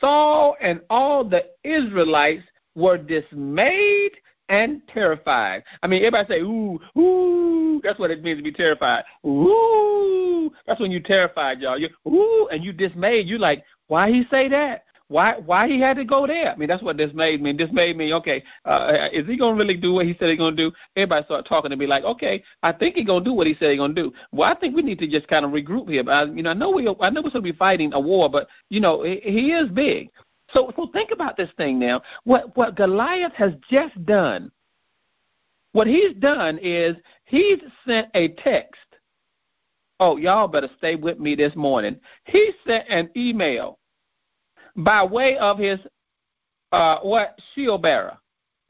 Saul 0.00 0.56
and 0.60 0.80
all 0.90 1.24
the 1.24 1.44
Israelites 1.64 2.44
were 2.74 2.98
dismayed 2.98 4.12
and 4.50 4.82
terrified. 4.88 5.64
I 5.82 5.86
mean, 5.86 6.04
everybody 6.04 6.28
say, 6.28 6.40
ooh, 6.40 6.78
ooh. 6.98 7.80
That's 7.82 7.98
what 7.98 8.10
it 8.10 8.22
means 8.22 8.38
to 8.38 8.42
be 8.42 8.52
terrified. 8.52 9.04
Ooh. 9.26 10.50
That's 10.66 10.80
when 10.80 10.90
you're 10.90 11.00
terrified, 11.00 11.60
y'all. 11.60 11.78
You 11.78 11.88
ooh, 12.06 12.48
and 12.52 12.62
you 12.62 12.72
dismayed. 12.72 13.26
You're 13.26 13.38
like, 13.38 13.64
why 13.86 14.10
he 14.10 14.24
say 14.30 14.48
that? 14.48 14.84
Why 15.14 15.36
why 15.46 15.68
he 15.68 15.78
had 15.78 15.96
to 15.98 16.04
go 16.04 16.26
there? 16.26 16.50
I 16.50 16.56
mean, 16.56 16.68
that's 16.68 16.82
what 16.82 16.96
dismayed 16.96 17.40
me. 17.40 17.52
Dismayed 17.52 17.96
me. 17.96 18.12
Okay, 18.14 18.42
uh, 18.64 19.06
is 19.12 19.24
he 19.28 19.36
gonna 19.36 19.54
really 19.54 19.76
do 19.76 19.92
what 19.92 20.06
he 20.06 20.16
said 20.18 20.28
he's 20.28 20.38
gonna 20.38 20.56
do? 20.56 20.72
Everybody 20.96 21.24
start 21.26 21.46
talking 21.46 21.70
to 21.70 21.76
me 21.76 21.86
like, 21.86 22.02
okay, 22.02 22.42
I 22.64 22.72
think 22.72 22.96
he's 22.96 23.06
gonna 23.06 23.24
do 23.24 23.32
what 23.32 23.46
he 23.46 23.54
said 23.54 23.70
he's 23.70 23.78
gonna 23.78 23.94
do. 23.94 24.12
Well, 24.32 24.50
I 24.50 24.58
think 24.58 24.74
we 24.74 24.82
need 24.82 24.98
to 24.98 25.06
just 25.06 25.28
kind 25.28 25.44
of 25.44 25.52
regroup 25.52 25.88
here. 25.88 26.02
I, 26.10 26.24
you 26.24 26.42
know, 26.42 26.50
I 26.50 26.54
know 26.54 26.70
we 26.70 26.88
I 27.00 27.10
know 27.10 27.22
we're 27.22 27.30
to 27.30 27.40
be 27.40 27.52
fighting 27.52 27.92
a 27.92 28.00
war, 28.00 28.28
but 28.28 28.48
you 28.70 28.80
know, 28.80 29.04
he, 29.04 29.20
he 29.22 29.52
is 29.52 29.70
big. 29.70 30.10
So 30.52 30.72
so 30.74 30.88
think 30.92 31.12
about 31.12 31.36
this 31.36 31.50
thing 31.56 31.78
now. 31.78 32.02
What 32.24 32.56
what 32.56 32.74
Goliath 32.74 33.34
has 33.34 33.52
just 33.70 33.94
done. 34.06 34.50
What 35.74 35.86
he's 35.86 36.16
done 36.18 36.58
is 36.60 36.96
he's 37.26 37.60
sent 37.86 38.08
a 38.14 38.30
text. 38.42 38.80
Oh, 40.00 40.16
y'all 40.16 40.48
better 40.48 40.70
stay 40.78 40.96
with 40.96 41.20
me 41.20 41.36
this 41.36 41.54
morning. 41.54 42.00
He 42.24 42.50
sent 42.66 42.88
an 42.88 43.10
email 43.16 43.78
by 44.76 45.04
way 45.04 45.36
of 45.38 45.58
his 45.58 45.78
uh 46.72 46.98
what 47.00 47.38
shield 47.54 47.82
bearer. 47.82 48.16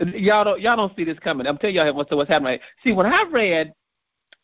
Y'all 0.00 0.44
don't 0.44 0.60
y'all 0.60 0.76
don't 0.76 0.94
see 0.96 1.04
this 1.04 1.18
coming. 1.18 1.46
I'm 1.46 1.58
telling 1.58 1.76
y'all 1.76 1.94
what's 1.94 2.10
what's 2.10 2.28
happening. 2.28 2.58
See, 2.82 2.92
when 2.92 3.06
I 3.06 3.24
read 3.30 3.72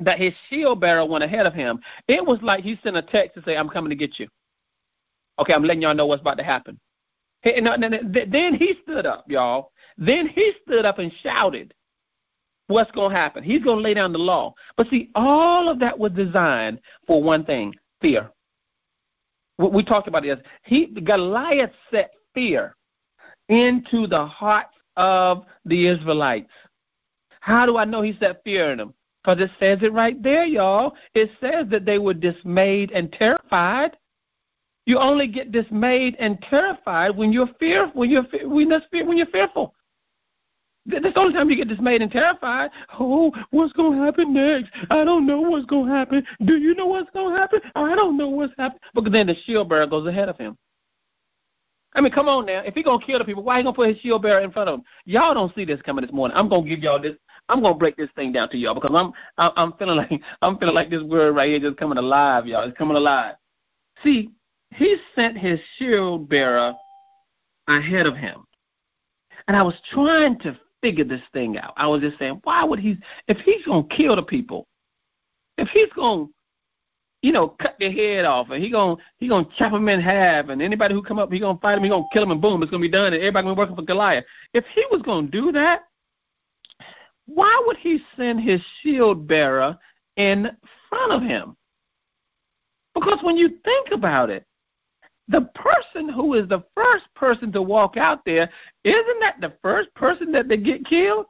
that 0.00 0.18
his 0.18 0.32
shield 0.48 0.80
bearer 0.80 1.04
went 1.04 1.24
ahead 1.24 1.46
of 1.46 1.54
him, 1.54 1.80
it 2.08 2.24
was 2.24 2.38
like 2.42 2.64
he 2.64 2.78
sent 2.82 2.96
a 2.96 3.02
text 3.02 3.34
to 3.34 3.42
say, 3.42 3.56
"I'm 3.56 3.68
coming 3.68 3.90
to 3.90 3.96
get 3.96 4.18
you." 4.18 4.28
Okay, 5.38 5.52
I'm 5.52 5.64
letting 5.64 5.82
y'all 5.82 5.94
know 5.94 6.06
what's 6.06 6.20
about 6.20 6.38
to 6.38 6.44
happen. 6.44 6.78
Then 7.42 8.54
he 8.54 8.74
stood 8.82 9.06
up, 9.06 9.24
y'all. 9.28 9.72
Then 9.96 10.28
he 10.28 10.52
stood 10.62 10.84
up 10.84 10.98
and 10.98 11.12
shouted, 11.22 11.72
What's 12.66 12.90
going 12.92 13.10
to 13.10 13.16
happen? 13.16 13.42
He's 13.42 13.64
going 13.64 13.78
to 13.78 13.82
lay 13.82 13.94
down 13.94 14.12
the 14.12 14.18
law. 14.18 14.54
But 14.76 14.88
see, 14.88 15.10
all 15.16 15.68
of 15.68 15.80
that 15.80 15.98
was 15.98 16.12
designed 16.12 16.78
for 17.04 17.20
one 17.20 17.44
thing 17.44 17.74
fear. 18.00 18.30
We 19.68 19.84
talked 19.84 20.08
about 20.08 20.22
this. 20.22 20.38
He, 20.64 20.86
Goliath 20.86 21.72
set 21.90 22.12
fear 22.34 22.74
into 23.48 24.06
the 24.06 24.24
hearts 24.24 24.74
of 24.96 25.44
the 25.64 25.86
Israelites. 25.86 26.50
How 27.40 27.66
do 27.66 27.76
I 27.76 27.84
know 27.84 28.02
he 28.02 28.16
set 28.18 28.42
fear 28.44 28.72
in 28.72 28.78
them? 28.78 28.94
Because 29.22 29.40
it 29.40 29.50
says 29.60 29.78
it 29.82 29.92
right 29.92 30.20
there, 30.22 30.44
y'all. 30.44 30.94
It 31.14 31.30
says 31.40 31.66
that 31.70 31.84
they 31.84 31.98
were 31.98 32.14
dismayed 32.14 32.90
and 32.92 33.12
terrified. 33.12 33.96
You 34.86 34.98
only 34.98 35.26
get 35.26 35.52
dismayed 35.52 36.16
and 36.18 36.40
terrified 36.48 37.16
when 37.16 37.32
you're 37.32 37.50
fearful. 37.58 38.00
When 38.00 38.10
you're 38.10 38.24
when, 38.44 38.70
when 38.70 39.16
you're 39.16 39.26
fearful. 39.26 39.74
That's 40.87 41.14
the 41.14 41.20
only 41.20 41.34
time 41.34 41.50
you 41.50 41.56
get 41.56 41.68
dismayed 41.68 42.02
and 42.02 42.10
terrified. 42.10 42.70
Oh, 42.99 43.32
what's 43.50 43.72
going 43.75 43.99
to 43.99 44.04
happen 44.04 44.32
next? 44.32 44.70
I 44.90 45.04
don't 45.04 45.26
know 45.26 45.40
what's 45.40 45.66
going 45.66 45.87
to 45.87 45.92
happen. 45.92 46.26
Do 46.44 46.56
you 46.56 46.75
know 46.75 46.87
what's 46.87 47.10
going 47.10 47.34
to 47.34 47.38
happen? 47.40 47.60
I 47.75 47.94
don't 47.94 48.16
know 48.16 48.28
what's 48.28 48.54
happening. 48.56 48.80
Because 48.94 49.12
then 49.12 49.26
the 49.26 49.37
shield 49.44 49.68
bearer 49.68 49.87
goes 49.87 50.06
ahead 50.06 50.28
of 50.28 50.38
him. 50.38 50.56
I 51.94 52.00
mean, 52.00 52.12
come 52.12 52.28
on 52.28 52.46
now. 52.46 52.60
If 52.60 52.75
he's 52.75 52.84
going 52.84 53.00
to 53.00 53.06
kill 53.06 53.18
the 53.18 53.25
people, 53.25 53.42
why 53.42 53.58
he 53.58 53.62
going 53.62 53.75
to 53.75 53.76
put 53.76 53.88
his 53.88 53.99
shield 53.99 54.22
bearer 54.22 54.40
in 54.40 54.52
front 54.52 54.68
of 54.68 54.76
him? 54.76 54.84
Y'all 55.04 55.34
don't 55.34 55.54
see 55.54 55.64
this 55.64 55.82
coming 55.82 56.04
this 56.04 56.14
morning. 56.14 56.37
I'm 56.37 56.49
going 56.49 56.64
to 56.64 56.70
give 56.70 56.80
y'all 56.80 57.00
this. 57.00 57.16
I'm 57.49 57.60
going 57.60 57.75
to 57.75 57.78
break 57.78 57.96
this 57.96 58.10
thing 58.14 58.32
down 58.32 58.49
to 58.50 58.56
y'all 58.56 58.75
because 58.75 58.92
I'm 58.94 59.12
I'm 59.56 59.72
feeling 59.72 59.96
like 59.96 60.12
I'm 60.42 60.56
feeling 60.58 60.75
like 60.75 60.88
this 60.88 61.02
word 61.02 61.34
right 61.34 61.49
here 61.49 61.58
just 61.58 61.78
coming 61.78 61.99
alive, 61.99 62.46
y'all. 62.46 62.62
It's 62.62 62.78
coming 62.78 62.96
alive. 62.96 63.34
See, 64.04 64.30
he 64.75 64.96
sent 65.16 65.37
his 65.37 65.58
shield 65.76 66.28
bearer 66.28 66.75
ahead 67.66 68.06
of 68.06 68.16
him. 68.16 68.44
And 69.49 69.56
I 69.56 69.62
was 69.62 69.75
trying 69.92 70.38
to 70.40 70.56
figure 70.82 71.04
this 71.04 71.22
thing 71.32 71.58
out. 71.58 71.72
I 71.76 71.87
was 71.87 72.00
just 72.00 72.18
saying, 72.18 72.40
why 72.44 72.64
would 72.64 72.78
he, 72.78 72.99
if 73.28 73.38
he's 73.38 73.64
to 73.64 73.84
kill 73.94 74.16
the 74.16 74.22
people, 74.22 74.66
if 75.58 75.68
he's 75.68 75.90
to, 75.94 76.30
you 77.22 77.32
know, 77.32 77.49
cut 77.60 77.76
their 77.78 77.92
head 77.92 78.25
off, 78.25 78.49
and 78.50 78.62
he 78.62 78.70
going 78.70 78.96
he 79.18 79.28
gonna 79.28 79.46
chop 79.58 79.72
them 79.72 79.88
in 79.88 80.00
half, 80.00 80.49
and 80.49 80.62
anybody 80.62 80.94
who 80.94 81.02
come 81.02 81.18
up, 81.18 81.30
he 81.30 81.38
to 81.38 81.58
fight 81.60 81.76
him, 81.76 81.84
he 81.84 81.90
to 81.90 82.02
kill 82.12 82.22
him, 82.22 82.30
and 82.30 82.40
boom, 82.40 82.62
it's 82.62 82.70
to 82.72 82.78
be 82.78 82.90
done, 82.90 83.12
and 83.12 83.16
everybody 83.16 83.46
to 83.46 83.54
be 83.54 83.58
working 83.58 83.76
for 83.76 83.82
Goliath. 83.82 84.25
If 84.54 84.64
he 84.75 84.84
was 84.90 85.02
to 85.02 85.30
do 85.30 85.52
that, 85.52 85.82
why 87.26 87.62
would 87.66 87.76
he 87.76 88.00
send 88.16 88.40
his 88.40 88.60
shield 88.80 89.28
bearer 89.28 89.78
in 90.16 90.50
front 90.88 91.12
of 91.12 91.22
him? 91.22 91.56
Because 92.94 93.18
when 93.22 93.37
you 93.37 93.58
think 93.64 93.90
about 93.92 94.30
it, 94.30 94.44
the 95.30 95.42
person 95.54 96.08
who 96.08 96.34
is 96.34 96.49
the 96.49 96.64
first 96.75 97.04
person 97.14 97.52
to 97.52 97.62
walk 97.62 97.96
out 97.96 98.25
there, 98.25 98.50
isn't 98.84 99.20
that 99.20 99.37
the 99.40 99.52
first 99.62 99.94
person 99.94 100.32
that 100.32 100.49
they 100.49 100.56
get 100.56 100.84
killed? 100.84 101.26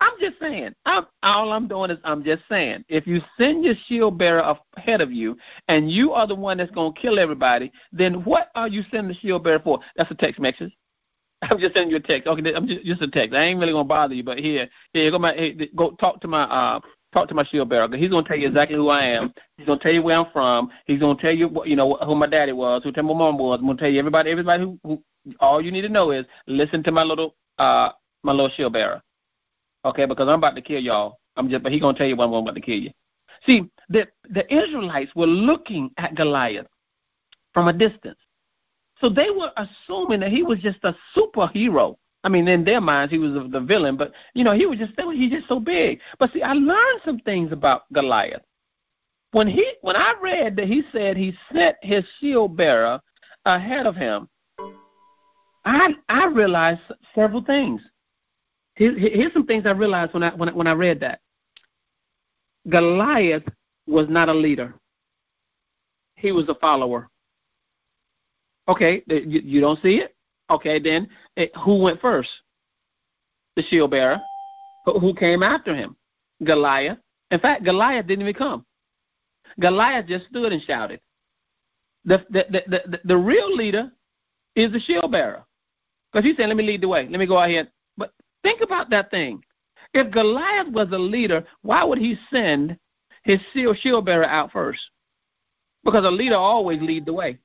I'm 0.00 0.12
just 0.18 0.38
saying. 0.40 0.74
I'm, 0.84 1.06
all 1.22 1.52
I'm 1.52 1.68
doing 1.68 1.90
is 1.90 1.98
I'm 2.04 2.24
just 2.24 2.42
saying. 2.48 2.84
If 2.88 3.06
you 3.06 3.20
send 3.38 3.64
your 3.64 3.74
shield 3.86 4.18
bearer 4.18 4.56
ahead 4.76 5.00
of 5.00 5.12
you, 5.12 5.36
and 5.68 5.90
you 5.90 6.12
are 6.12 6.26
the 6.26 6.34
one 6.34 6.58
that's 6.58 6.72
going 6.72 6.92
to 6.92 7.00
kill 7.00 7.18
everybody, 7.18 7.72
then 7.92 8.24
what 8.24 8.48
are 8.54 8.68
you 8.68 8.82
sending 8.90 9.08
the 9.08 9.14
shield 9.14 9.44
bearer 9.44 9.60
for? 9.60 9.78
That's 9.96 10.10
a 10.10 10.16
text 10.16 10.40
message. 10.40 10.72
I'm 11.42 11.58
just 11.58 11.74
sending 11.74 11.90
you 11.90 11.96
a 11.96 12.00
text. 12.00 12.26
Okay, 12.26 12.52
I'm 12.54 12.66
just, 12.66 12.84
just 12.84 13.02
a 13.02 13.08
text. 13.08 13.34
I 13.34 13.44
ain't 13.44 13.60
really 13.60 13.72
gonna 13.72 13.84
bother 13.84 14.14
you, 14.14 14.24
but 14.24 14.38
here, 14.38 14.68
here, 14.92 15.10
go 15.10 15.18
my, 15.18 15.56
go 15.76 15.92
talk 15.92 16.20
to 16.20 16.28
my 16.28 16.42
uh 16.42 16.80
talk 17.12 17.28
to 17.28 17.34
my 17.34 17.44
shield 17.44 17.68
bearer. 17.68 17.88
He's 17.96 18.10
going 18.10 18.24
to 18.24 18.28
tell 18.28 18.38
you 18.38 18.48
exactly 18.48 18.76
who 18.76 18.88
I 18.88 19.04
am. 19.04 19.32
He's 19.56 19.66
going 19.66 19.78
to 19.78 19.82
tell 19.82 19.92
you 19.92 20.02
where 20.02 20.18
I'm 20.18 20.32
from. 20.32 20.70
He's 20.86 21.00
going 21.00 21.16
to 21.16 21.22
tell 21.22 21.34
you, 21.34 21.62
you 21.64 21.76
know, 21.76 21.96
who 22.04 22.14
my 22.14 22.26
daddy 22.26 22.52
was, 22.52 22.82
who 22.82 22.92
my 23.02 23.14
mom 23.14 23.38
was. 23.38 23.58
I'm 23.60 23.66
going 23.66 23.76
to 23.76 23.82
tell 23.82 23.90
you 23.90 23.98
everybody, 23.98 24.30
everybody 24.30 24.64
who, 24.64 24.78
who. 24.82 25.02
All 25.38 25.62
you 25.62 25.70
need 25.70 25.82
to 25.82 25.88
know 25.88 26.10
is 26.10 26.26
listen 26.48 26.82
to 26.82 26.90
my 26.90 27.04
little, 27.04 27.36
uh, 27.58 27.90
my 28.24 28.32
little 28.32 28.50
shield 28.50 28.72
bearer. 28.72 29.00
Okay, 29.84 30.04
because 30.04 30.28
I'm 30.28 30.38
about 30.38 30.56
to 30.56 30.62
kill 30.62 30.80
y'all. 30.80 31.18
I'm 31.36 31.48
just, 31.48 31.62
but 31.62 31.70
he's 31.70 31.80
going 31.80 31.94
to 31.94 31.98
tell 31.98 32.08
you 32.08 32.16
when 32.16 32.28
I'm 32.28 32.34
about 32.34 32.54
to 32.56 32.60
kill 32.60 32.78
you. 32.78 32.90
See, 33.46 33.70
the 33.88 34.08
the 34.30 34.52
Israelites 34.52 35.14
were 35.14 35.26
looking 35.26 35.90
at 35.96 36.14
Goliath 36.14 36.66
from 37.52 37.68
a 37.68 37.72
distance, 37.72 38.18
so 39.00 39.08
they 39.08 39.30
were 39.30 39.50
assuming 39.56 40.20
that 40.20 40.30
he 40.30 40.42
was 40.42 40.60
just 40.60 40.78
a 40.84 40.94
superhero. 41.16 41.96
I 42.24 42.28
mean, 42.28 42.46
in 42.46 42.64
their 42.64 42.80
minds, 42.80 43.12
he 43.12 43.18
was 43.18 43.32
the 43.50 43.60
villain, 43.60 43.96
but 43.96 44.12
you 44.34 44.44
know, 44.44 44.52
he 44.52 44.66
was 44.66 44.78
just 44.78 44.92
he's 44.96 45.32
just 45.32 45.48
so 45.48 45.58
big. 45.58 46.00
But 46.18 46.32
see, 46.32 46.42
I 46.42 46.52
learned 46.52 47.00
some 47.04 47.18
things 47.20 47.52
about 47.52 47.92
Goliath. 47.92 48.42
When 49.32 49.48
he 49.48 49.72
when 49.80 49.96
I 49.96 50.14
read 50.22 50.56
that 50.56 50.66
he 50.66 50.82
said 50.92 51.16
he 51.16 51.34
sent 51.52 51.76
his 51.82 52.04
shield 52.20 52.56
bearer 52.56 53.00
ahead 53.44 53.86
of 53.86 53.96
him, 53.96 54.28
I 55.64 55.94
I 56.08 56.26
realized 56.26 56.80
several 57.14 57.42
things. 57.42 57.80
Here, 58.74 58.96
here's 58.96 59.32
some 59.32 59.46
things 59.46 59.66
I 59.66 59.72
realized 59.72 60.14
when 60.14 60.22
I 60.22 60.34
when 60.34 60.48
I, 60.48 60.52
when 60.52 60.66
I 60.66 60.72
read 60.72 61.00
that. 61.00 61.20
Goliath 62.68 63.42
was 63.86 64.06
not 64.08 64.28
a 64.28 64.34
leader. 64.34 64.74
He 66.14 66.30
was 66.30 66.48
a 66.48 66.54
follower. 66.54 67.08
Okay, 68.68 69.02
you 69.08 69.60
don't 69.60 69.82
see 69.82 69.96
it? 69.96 70.14
Okay, 70.52 70.78
then 70.78 71.08
it, 71.36 71.50
eh, 71.54 71.58
who 71.60 71.78
went 71.78 72.00
first? 72.00 72.28
The 73.56 73.62
shield 73.62 73.90
bearer. 73.90 74.20
Who 74.84 75.14
came 75.14 75.42
after 75.42 75.74
him? 75.74 75.96
Goliath. 76.44 76.98
In 77.30 77.40
fact, 77.40 77.64
Goliath 77.64 78.06
didn't 78.06 78.22
even 78.22 78.34
come. 78.34 78.66
Goliath 79.60 80.06
just 80.06 80.26
stood 80.26 80.52
and 80.52 80.62
shouted. 80.62 81.00
The 82.04 82.24
the 82.30 82.44
the 82.50 82.80
the, 82.88 83.00
the 83.04 83.16
real 83.16 83.54
leader 83.54 83.90
is 84.56 84.72
the 84.72 84.80
shield 84.80 85.10
bearer, 85.12 85.44
because 86.12 86.24
he 86.24 86.34
said, 86.34 86.48
"Let 86.48 86.56
me 86.56 86.64
lead 86.64 86.82
the 86.82 86.88
way. 86.88 87.06
Let 87.08 87.20
me 87.20 87.26
go 87.26 87.38
out 87.38 87.48
here." 87.48 87.68
But 87.96 88.12
think 88.42 88.60
about 88.60 88.90
that 88.90 89.10
thing. 89.10 89.42
If 89.94 90.10
Goliath 90.10 90.68
was 90.68 90.88
a 90.92 90.98
leader, 90.98 91.44
why 91.62 91.84
would 91.84 91.98
he 91.98 92.18
send 92.30 92.76
his 93.24 93.40
shield 93.52 93.78
shield 93.78 94.04
bearer 94.04 94.24
out 94.24 94.50
first? 94.50 94.80
Because 95.84 96.04
a 96.04 96.10
leader 96.10 96.36
always 96.36 96.80
lead 96.80 97.06
the 97.06 97.12
way. 97.12 97.38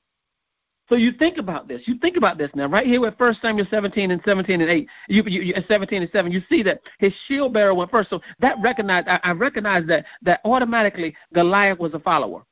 So 0.89 0.96
you 0.96 1.12
think 1.12 1.38
about 1.38 1.67
this. 1.67 1.82
You 1.86 1.98
think 1.98 2.15
about 2.15 2.38
this 2.38 2.50
now, 2.56 2.67
right 2.67 2.86
here 2.86 3.01
with 3.01 3.17
First 3.17 3.41
Samuel 3.41 3.67
17 3.70 4.10
and 4.10 4.22
17 4.24 4.62
and 4.62 4.70
8, 4.70 4.88
you, 5.10 5.24
you, 5.27 5.41
you, 5.41 5.53
17 5.67 6.01
and 6.01 6.12
7, 6.12 6.32
you 6.32 6.41
see 6.50 6.63
that 6.63 6.79
his 7.00 7.13
shield 7.27 7.53
bearer 7.53 7.74
went 7.74 7.91
first. 7.91 8.10
So 8.10 8.22
that 8.39 8.56
recognized, 8.63 9.08
I, 9.10 9.20
I 9.24 9.32
recognize 9.32 9.86
that, 9.88 10.06
that 10.22 10.39
automatically 10.46 11.15
Goliath 11.34 11.79
was 11.79 11.94
a 11.94 12.00
follower. 12.00 12.46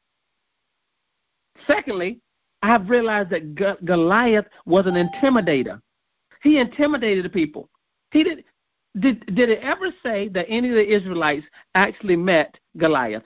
Secondly, 1.66 2.20
I've 2.62 2.90
realized 2.90 3.30
that 3.30 3.56
G- 3.56 3.86
Goliath 3.86 4.46
was 4.66 4.86
an 4.86 4.96
intimidator. 4.96 5.82
He 6.44 6.58
intimidated 6.58 7.24
the 7.24 7.30
people. 7.30 7.70
He 8.12 8.24
did, 8.24 8.44
did, 9.00 9.26
did 9.34 9.50
it 9.50 9.60
ever 9.62 9.92
say 10.04 10.28
that 10.30 10.46
any 10.50 10.70
of 10.70 10.76
the 10.76 10.94
Israelites 10.94 11.46
actually 11.74 12.18
met 12.18 12.58
Goliath? 12.76 13.24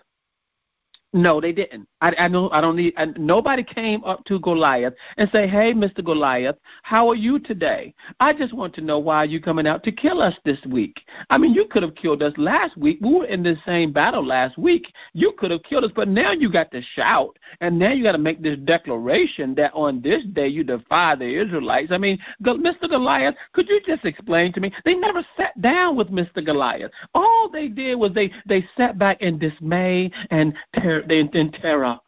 No, 1.11 1.41
they 1.41 1.51
didn't. 1.51 1.87
I, 2.01 2.13
I 2.19 2.27
know. 2.27 2.51
I 2.51 2.61
don't 2.61 2.75
need. 2.75 2.93
I, 2.95 3.05
nobody 3.17 3.63
came 3.63 4.03
up 4.03 4.23
to 4.25 4.39
Goliath 4.39 4.93
and 5.17 5.27
say, 5.31 5.47
"Hey, 5.47 5.73
Mister 5.73 6.03
Goliath, 6.03 6.57
how 6.83 7.09
are 7.09 7.15
you 7.15 7.39
today? 7.39 7.95
I 8.19 8.31
just 8.31 8.53
want 8.53 8.75
to 8.75 8.81
know 8.81 8.99
why 8.99 9.23
you 9.23 9.41
coming 9.41 9.65
out 9.65 9.83
to 9.85 9.91
kill 9.91 10.21
us 10.21 10.35
this 10.45 10.59
week. 10.67 11.01
I 11.31 11.39
mean, 11.39 11.53
you 11.55 11.65
could 11.65 11.81
have 11.81 11.95
killed 11.95 12.21
us 12.21 12.33
last 12.37 12.77
week. 12.77 12.99
We 13.01 13.15
were 13.15 13.25
in 13.25 13.41
the 13.41 13.57
same 13.65 13.91
battle 13.91 14.23
last 14.23 14.55
week. 14.59 14.93
You 15.13 15.33
could 15.35 15.49
have 15.49 15.63
killed 15.63 15.83
us, 15.83 15.91
but 15.95 16.09
now 16.09 16.31
you 16.31 16.51
got 16.51 16.69
to 16.73 16.81
shout, 16.93 17.35
and 17.59 17.79
now 17.79 17.91
you 17.91 18.03
got 18.03 18.11
to 18.11 18.19
make 18.19 18.43
this 18.43 18.59
declaration 18.59 19.55
that 19.55 19.73
on 19.73 20.01
this 20.01 20.23
day 20.33 20.47
you 20.47 20.63
defy 20.63 21.15
the 21.15 21.41
Israelites. 21.41 21.91
I 21.91 21.97
mean, 21.97 22.19
Mister 22.39 22.87
Goliath, 22.87 23.33
could 23.53 23.67
you 23.67 23.81
just 23.83 24.05
explain 24.05 24.53
to 24.53 24.59
me? 24.59 24.71
They 24.85 24.93
never 24.93 25.25
sat 25.35 25.59
down 25.59 25.97
with 25.97 26.11
Mister 26.11 26.41
Goliath. 26.41 26.91
All 27.15 27.49
they 27.51 27.67
did 27.67 27.95
was 27.95 28.13
they 28.13 28.31
they 28.45 28.63
sat 28.77 28.99
back 28.99 29.23
in 29.23 29.39
dismay 29.39 30.11
and 30.29 30.53
terror 30.75 30.98
they 31.07 31.19
in 31.19 31.51
terror. 31.51 31.99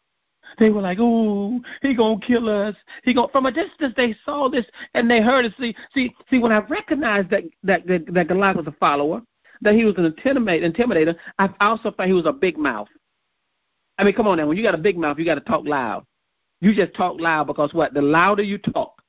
They 0.58 0.70
were 0.70 0.82
like, 0.82 0.98
"Oh, 1.00 1.60
he 1.80 1.94
gonna 1.94 2.20
kill 2.20 2.48
us." 2.48 2.76
He 3.04 3.14
go 3.14 3.28
from 3.28 3.46
a 3.46 3.52
distance. 3.52 3.94
They 3.96 4.14
saw 4.24 4.48
this 4.48 4.66
and 4.94 5.10
they 5.10 5.22
heard 5.22 5.44
it. 5.44 5.54
See, 5.58 5.74
see, 5.94 6.14
see. 6.30 6.38
When 6.38 6.52
I 6.52 6.58
recognized 6.58 7.30
that 7.30 7.44
that 7.62 7.86
that, 7.86 8.12
that 8.12 8.28
Goliath 8.28 8.56
was 8.56 8.66
a 8.66 8.72
follower, 8.72 9.22
that 9.62 9.74
he 9.74 9.84
was 9.84 9.94
an 9.96 10.10
intimidator, 10.10 10.70
intimidator, 10.70 11.16
I 11.38 11.48
also 11.60 11.90
thought 11.90 12.06
he 12.06 12.12
was 12.12 12.26
a 12.26 12.32
big 12.32 12.58
mouth. 12.58 12.88
I 13.98 14.04
mean, 14.04 14.14
come 14.14 14.26
on 14.26 14.38
now. 14.38 14.46
When 14.46 14.56
you 14.56 14.62
got 14.62 14.74
a 14.74 14.78
big 14.78 14.98
mouth, 14.98 15.18
you 15.18 15.24
got 15.24 15.36
to 15.36 15.40
talk 15.40 15.66
loud. 15.66 16.04
You 16.60 16.74
just 16.74 16.94
talk 16.94 17.20
loud 17.20 17.46
because 17.46 17.72
what? 17.72 17.94
The 17.94 18.02
louder 18.02 18.42
you 18.42 18.58
talk, 18.58 19.02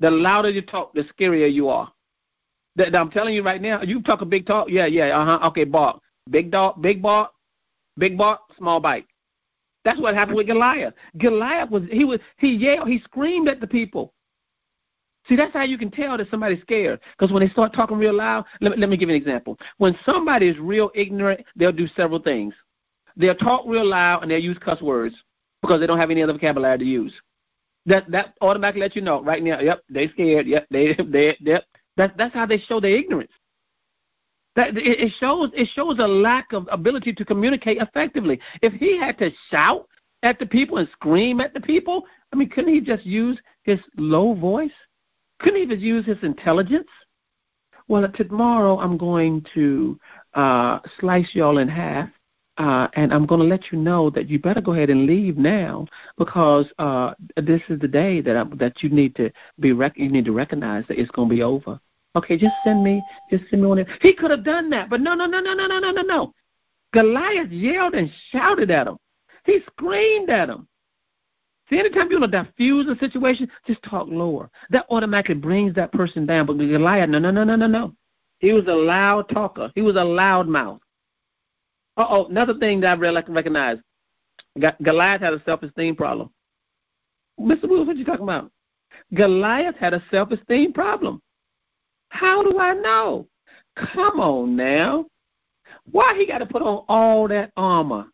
the 0.00 0.10
louder 0.10 0.50
you 0.50 0.62
talk, 0.62 0.92
the 0.94 1.04
scarier 1.18 1.52
you 1.52 1.68
are. 1.68 1.92
That, 2.76 2.94
I'm 2.94 3.10
telling 3.10 3.34
you 3.34 3.42
right 3.42 3.60
now. 3.60 3.82
You 3.82 4.02
talk 4.02 4.20
a 4.20 4.26
big 4.26 4.46
talk, 4.46 4.68
yeah, 4.70 4.86
yeah, 4.86 5.18
uh 5.18 5.38
huh. 5.38 5.48
Okay, 5.48 5.64
bark, 5.64 6.00
big 6.30 6.50
dog, 6.50 6.80
big 6.82 7.02
bark, 7.02 7.30
Big 7.98 8.16
bark, 8.18 8.40
small 8.56 8.80
bite. 8.80 9.06
That's 9.84 10.00
what 10.00 10.14
happened 10.14 10.36
with 10.36 10.48
Goliath. 10.48 10.94
Goliath 11.18 11.70
was 11.70 11.84
he 11.90 12.04
was 12.04 12.18
he 12.38 12.54
yelled, 12.54 12.88
he 12.88 12.98
screamed 13.00 13.48
at 13.48 13.60
the 13.60 13.66
people. 13.66 14.12
See, 15.28 15.36
that's 15.36 15.52
how 15.52 15.62
you 15.62 15.78
can 15.78 15.90
tell 15.90 16.16
that 16.16 16.30
somebody's 16.30 16.60
scared. 16.62 17.00
Because 17.16 17.32
when 17.32 17.42
they 17.42 17.48
start 17.50 17.72
talking 17.72 17.96
real 17.96 18.14
loud, 18.14 18.44
let 18.60 18.72
me, 18.72 18.78
let 18.78 18.88
me 18.88 18.96
give 18.96 19.08
you 19.08 19.14
an 19.14 19.20
example. 19.20 19.58
When 19.78 19.96
somebody 20.04 20.48
is 20.48 20.58
real 20.58 20.90
ignorant, 20.94 21.44
they'll 21.56 21.72
do 21.72 21.88
several 21.88 22.20
things. 22.20 22.54
They'll 23.16 23.34
talk 23.34 23.64
real 23.66 23.86
loud 23.86 24.22
and 24.22 24.30
they'll 24.30 24.42
use 24.42 24.58
cuss 24.58 24.80
words 24.80 25.14
because 25.62 25.80
they 25.80 25.86
don't 25.86 25.98
have 25.98 26.10
any 26.10 26.22
other 26.22 26.32
vocabulary 26.32 26.78
to 26.78 26.84
use. 26.84 27.12
That 27.86 28.10
that 28.10 28.34
automatically 28.40 28.80
lets 28.80 28.96
you 28.96 29.02
know 29.02 29.22
right 29.22 29.42
now. 29.42 29.60
Yep, 29.60 29.82
they 29.88 30.08
scared. 30.08 30.46
Yep, 30.46 30.66
they 30.70 30.94
they 31.08 31.36
yep. 31.40 31.64
That's 31.96 32.12
that's 32.16 32.34
how 32.34 32.46
they 32.46 32.58
show 32.58 32.80
their 32.80 32.96
ignorance. 32.96 33.30
That 34.56 34.70
it 34.74 35.12
shows 35.20 35.50
it 35.54 35.68
shows 35.74 35.98
a 35.98 36.08
lack 36.08 36.52
of 36.52 36.66
ability 36.72 37.12
to 37.12 37.24
communicate 37.24 37.78
effectively. 37.78 38.40
If 38.62 38.72
he 38.72 38.98
had 38.98 39.18
to 39.18 39.30
shout 39.50 39.86
at 40.22 40.38
the 40.38 40.46
people 40.46 40.78
and 40.78 40.88
scream 40.92 41.40
at 41.40 41.52
the 41.54 41.60
people, 41.60 42.04
I 42.32 42.36
mean, 42.36 42.48
couldn't 42.48 42.72
he 42.72 42.80
just 42.80 43.04
use 43.04 43.38
his 43.62 43.78
low 43.96 44.34
voice? 44.34 44.72
Couldn't 45.40 45.60
he 45.60 45.66
just 45.66 45.82
use 45.82 46.06
his 46.06 46.18
intelligence? 46.22 46.88
Well, 47.88 48.08
tomorrow 48.12 48.78
I'm 48.78 48.96
going 48.96 49.44
to 49.54 49.98
uh, 50.34 50.80
slice 50.98 51.28
y'all 51.34 51.58
in 51.58 51.68
half, 51.68 52.08
uh, 52.58 52.88
and 52.94 53.12
I'm 53.12 53.26
going 53.26 53.40
to 53.40 53.46
let 53.46 53.70
you 53.70 53.78
know 53.78 54.10
that 54.10 54.28
you 54.28 54.38
better 54.38 54.60
go 54.60 54.72
ahead 54.72 54.90
and 54.90 55.06
leave 55.06 55.36
now 55.36 55.86
because 56.18 56.66
uh, 56.78 57.14
this 57.36 57.60
is 57.68 57.78
the 57.78 57.88
day 57.88 58.20
that 58.22 58.36
I, 58.36 58.44
that 58.56 58.82
you 58.82 58.88
need 58.88 59.14
to 59.16 59.30
be 59.60 59.72
rec- 59.72 59.98
you 59.98 60.08
need 60.08 60.24
to 60.24 60.32
recognize 60.32 60.84
that 60.88 60.98
it's 60.98 61.10
going 61.12 61.28
to 61.28 61.34
be 61.34 61.42
over. 61.42 61.78
Okay, 62.16 62.38
just 62.38 62.54
send 62.64 62.82
me, 62.82 63.02
just 63.30 63.44
send 63.50 63.62
me 63.62 63.68
one. 63.68 63.84
He 64.00 64.14
could 64.14 64.30
have 64.30 64.42
done 64.44 64.70
that, 64.70 64.88
but 64.88 65.00
no, 65.00 65.14
no, 65.14 65.26
no, 65.26 65.40
no, 65.40 65.52
no, 65.52 65.66
no, 65.66 65.78
no, 65.78 65.90
no, 65.90 66.02
no. 66.02 66.32
Goliath 66.94 67.50
yelled 67.50 67.94
and 67.94 68.10
shouted 68.32 68.70
at 68.70 68.86
him. 68.86 68.96
He 69.44 69.60
screamed 69.72 70.30
at 70.30 70.48
him. 70.48 70.66
See, 71.68 71.78
anytime 71.78 72.10
you 72.10 72.18
want 72.18 72.32
to 72.32 72.44
diffuse 72.44 72.86
a 72.88 72.96
situation, 72.98 73.50
just 73.66 73.82
talk 73.82 74.06
lower. 74.08 74.48
That 74.70 74.86
automatically 74.88 75.34
brings 75.34 75.74
that 75.74 75.92
person 75.92 76.24
down. 76.24 76.46
But 76.46 76.58
Goliath, 76.58 77.10
no, 77.10 77.18
no, 77.18 77.30
no, 77.30 77.44
no, 77.44 77.56
no, 77.56 77.66
no. 77.66 77.92
He 78.38 78.52
was 78.52 78.66
a 78.66 78.74
loud 78.74 79.28
talker. 79.28 79.70
He 79.74 79.82
was 79.82 79.96
a 79.96 80.04
loud 80.04 80.48
mouth. 80.48 80.80
Uh 81.96 82.06
oh, 82.08 82.26
another 82.26 82.54
thing 82.54 82.80
that 82.80 82.88
I 82.88 83.00
really 83.00 83.22
recognize. 83.28 83.78
Goliath 84.82 85.20
had 85.20 85.34
a 85.34 85.42
self-esteem 85.44 85.96
problem. 85.96 86.30
Mr. 87.38 87.68
Wills, 87.68 87.86
what 87.86 87.96
you 87.96 88.04
talking 88.04 88.22
about? 88.22 88.50
Goliath 89.12 89.76
had 89.76 89.92
a 89.92 90.02
self-esteem 90.10 90.72
problem. 90.72 91.20
How 92.08 92.42
do 92.42 92.58
I 92.58 92.74
know? 92.74 93.26
Come 93.76 94.20
on 94.20 94.56
now. 94.56 95.06
Why 95.90 96.14
he 96.16 96.26
got 96.26 96.38
to 96.38 96.46
put 96.46 96.62
on 96.62 96.84
all 96.88 97.28
that 97.28 97.52
armor? 97.56 98.06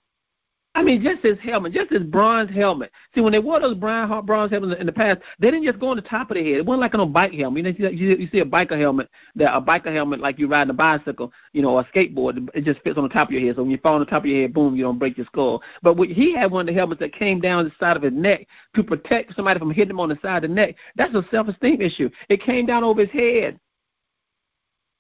I 0.74 0.82
mean, 0.82 1.02
just 1.02 1.22
his 1.22 1.38
helmet, 1.40 1.74
just 1.74 1.90
his 1.90 2.02
bronze 2.02 2.50
helmet. 2.50 2.90
See, 3.14 3.20
when 3.20 3.32
they 3.32 3.38
wore 3.38 3.60
those 3.60 3.76
bronze, 3.76 4.24
bronze 4.24 4.50
helmets 4.50 4.80
in 4.80 4.86
the 4.86 4.92
past, 4.92 5.20
they 5.38 5.50
didn't 5.50 5.66
just 5.66 5.78
go 5.78 5.88
on 5.88 5.96
the 5.96 6.02
top 6.02 6.30
of 6.30 6.36
the 6.36 6.42
head. 6.42 6.60
It 6.60 6.66
wasn't 6.66 6.80
like 6.80 6.94
on 6.94 7.00
a 7.00 7.06
bike 7.06 7.32
helmet. 7.34 7.78
You 7.78 7.84
know, 7.84 7.90
you, 7.90 8.26
see 8.32 8.38
a 8.38 8.44
biker 8.44 8.80
helmet, 8.80 9.10
that 9.34 9.54
a 9.54 9.60
biker 9.60 9.92
helmet 9.94 10.20
like 10.20 10.38
you 10.38 10.48
riding 10.48 10.70
a 10.70 10.74
bicycle, 10.74 11.30
you 11.52 11.60
know, 11.60 11.72
or 11.76 11.80
a 11.82 11.84
skateboard. 11.84 12.48
It 12.54 12.64
just 12.64 12.80
fits 12.80 12.96
on 12.96 13.02
the 13.02 13.10
top 13.10 13.28
of 13.28 13.32
your 13.32 13.42
head. 13.42 13.56
So 13.56 13.62
when 13.62 13.70
you 13.70 13.76
fall 13.78 13.94
on 13.94 14.00
the 14.00 14.06
top 14.06 14.22
of 14.22 14.30
your 14.30 14.42
head, 14.42 14.54
boom, 14.54 14.74
you 14.74 14.82
don't 14.82 14.98
break 14.98 15.18
your 15.18 15.26
skull. 15.26 15.62
But 15.82 15.98
he 15.98 16.34
had 16.34 16.50
one 16.50 16.62
of 16.62 16.66
the 16.74 16.78
helmets 16.78 17.00
that 17.00 17.12
came 17.12 17.38
down 17.38 17.64
the 17.64 17.72
side 17.78 17.98
of 17.98 18.02
his 18.02 18.14
neck 18.14 18.46
to 18.74 18.82
protect 18.82 19.36
somebody 19.36 19.58
from 19.58 19.72
hitting 19.72 19.90
him 19.90 20.00
on 20.00 20.08
the 20.08 20.18
side 20.22 20.42
of 20.42 20.48
the 20.48 20.54
neck. 20.54 20.76
That's 20.96 21.14
a 21.14 21.22
self-esteem 21.30 21.82
issue. 21.82 22.08
It 22.30 22.40
came 22.40 22.64
down 22.64 22.82
over 22.82 23.02
his 23.02 23.10
head. 23.10 23.60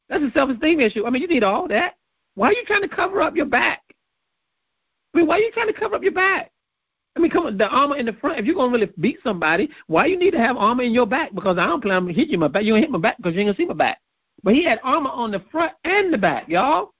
That's 0.08 0.22
a 0.22 0.30
self-esteem 0.32 0.80
issue. 0.80 1.06
I 1.06 1.10
mean, 1.10 1.22
you 1.22 1.28
need 1.28 1.44
all 1.44 1.68
that. 1.68 1.94
Why 2.34 2.48
are 2.48 2.52
you 2.52 2.64
trying 2.66 2.82
to 2.82 2.88
cover 2.88 3.20
up 3.20 3.36
your 3.36 3.46
back? 3.46 3.82
I 5.14 5.18
mean, 5.18 5.26
why 5.26 5.36
are 5.36 5.40
you 5.40 5.52
trying 5.52 5.66
to 5.66 5.72
cover 5.72 5.96
up 5.96 6.02
your 6.02 6.12
back? 6.12 6.50
I 7.14 7.20
mean, 7.20 7.30
come 7.30 7.46
on, 7.46 7.58
the 7.58 7.66
armor 7.66 7.96
in 7.96 8.06
the 8.06 8.14
front. 8.14 8.38
If 8.38 8.46
you're 8.46 8.54
gonna 8.54 8.72
really 8.72 8.90
beat 8.98 9.18
somebody, 9.22 9.68
why 9.86 10.06
you 10.06 10.18
need 10.18 10.30
to 10.30 10.38
have 10.38 10.56
armor 10.56 10.82
in 10.82 10.92
your 10.94 11.06
back? 11.06 11.34
Because 11.34 11.58
I 11.58 11.66
don't 11.66 11.82
plan 11.82 12.04
on 12.04 12.08
hitting 12.08 12.30
you 12.30 12.38
my 12.38 12.48
back. 12.48 12.64
You 12.64 12.74
ain't 12.74 12.84
hit 12.84 12.90
my 12.90 12.98
back 12.98 13.18
because 13.18 13.34
you 13.34 13.40
ain't 13.40 13.48
gonna 13.48 13.56
see 13.56 13.66
my 13.66 13.74
back. 13.74 14.00
But 14.42 14.54
he 14.54 14.64
had 14.64 14.80
armor 14.82 15.10
on 15.10 15.30
the 15.30 15.42
front 15.50 15.72
and 15.84 16.12
the 16.12 16.18
back, 16.18 16.48
y'all. 16.48 16.94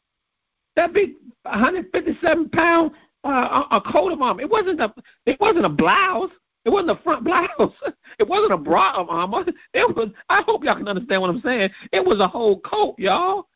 That 0.76 0.92
big 0.92 1.14
157 1.44 2.50
pound 2.50 2.92
uh, 3.24 3.64
a 3.70 3.80
coat 3.80 4.12
of 4.12 4.20
armor. 4.20 4.42
It 4.42 4.50
wasn't 4.50 4.80
a 4.80 4.92
it 5.26 5.40
wasn't 5.40 5.64
a 5.64 5.70
blouse. 5.70 6.30
It 6.64 6.70
wasn't 6.70 6.98
a 6.98 7.02
front 7.02 7.24
blouse. 7.24 7.48
It 8.18 8.28
wasn't 8.28 8.52
a 8.52 8.58
bra 8.58 8.92
of 8.92 9.08
armor. 9.08 9.44
It 9.74 9.96
was. 9.96 10.10
I 10.28 10.42
hope 10.46 10.64
y'all 10.64 10.76
can 10.76 10.86
understand 10.86 11.22
what 11.22 11.30
I'm 11.30 11.40
saying. 11.40 11.70
It 11.92 12.04
was 12.04 12.20
a 12.20 12.28
whole 12.28 12.60
coat, 12.60 12.94
y'all. 12.98 13.48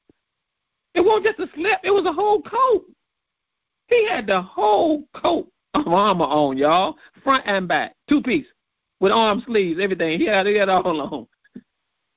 It 0.94 1.02
wasn't 1.02 1.26
just 1.26 1.40
a 1.40 1.54
slip. 1.54 1.78
It 1.84 1.90
was 1.90 2.06
a 2.06 2.12
whole 2.12 2.40
coat. 2.42 2.84
He 3.88 4.08
had 4.08 4.26
the 4.26 4.40
whole 4.40 5.04
coat 5.14 5.48
of 5.74 5.86
armor 5.86 6.24
on, 6.24 6.56
y'all, 6.56 6.96
front 7.22 7.44
and 7.46 7.68
back, 7.68 7.94
two 8.08 8.22
piece, 8.22 8.46
with 8.98 9.12
arm 9.12 9.42
sleeves, 9.46 9.78
everything. 9.80 10.18
He 10.18 10.26
had, 10.26 10.46
he 10.46 10.56
had 10.56 10.70
all 10.70 11.00
on. 11.00 11.26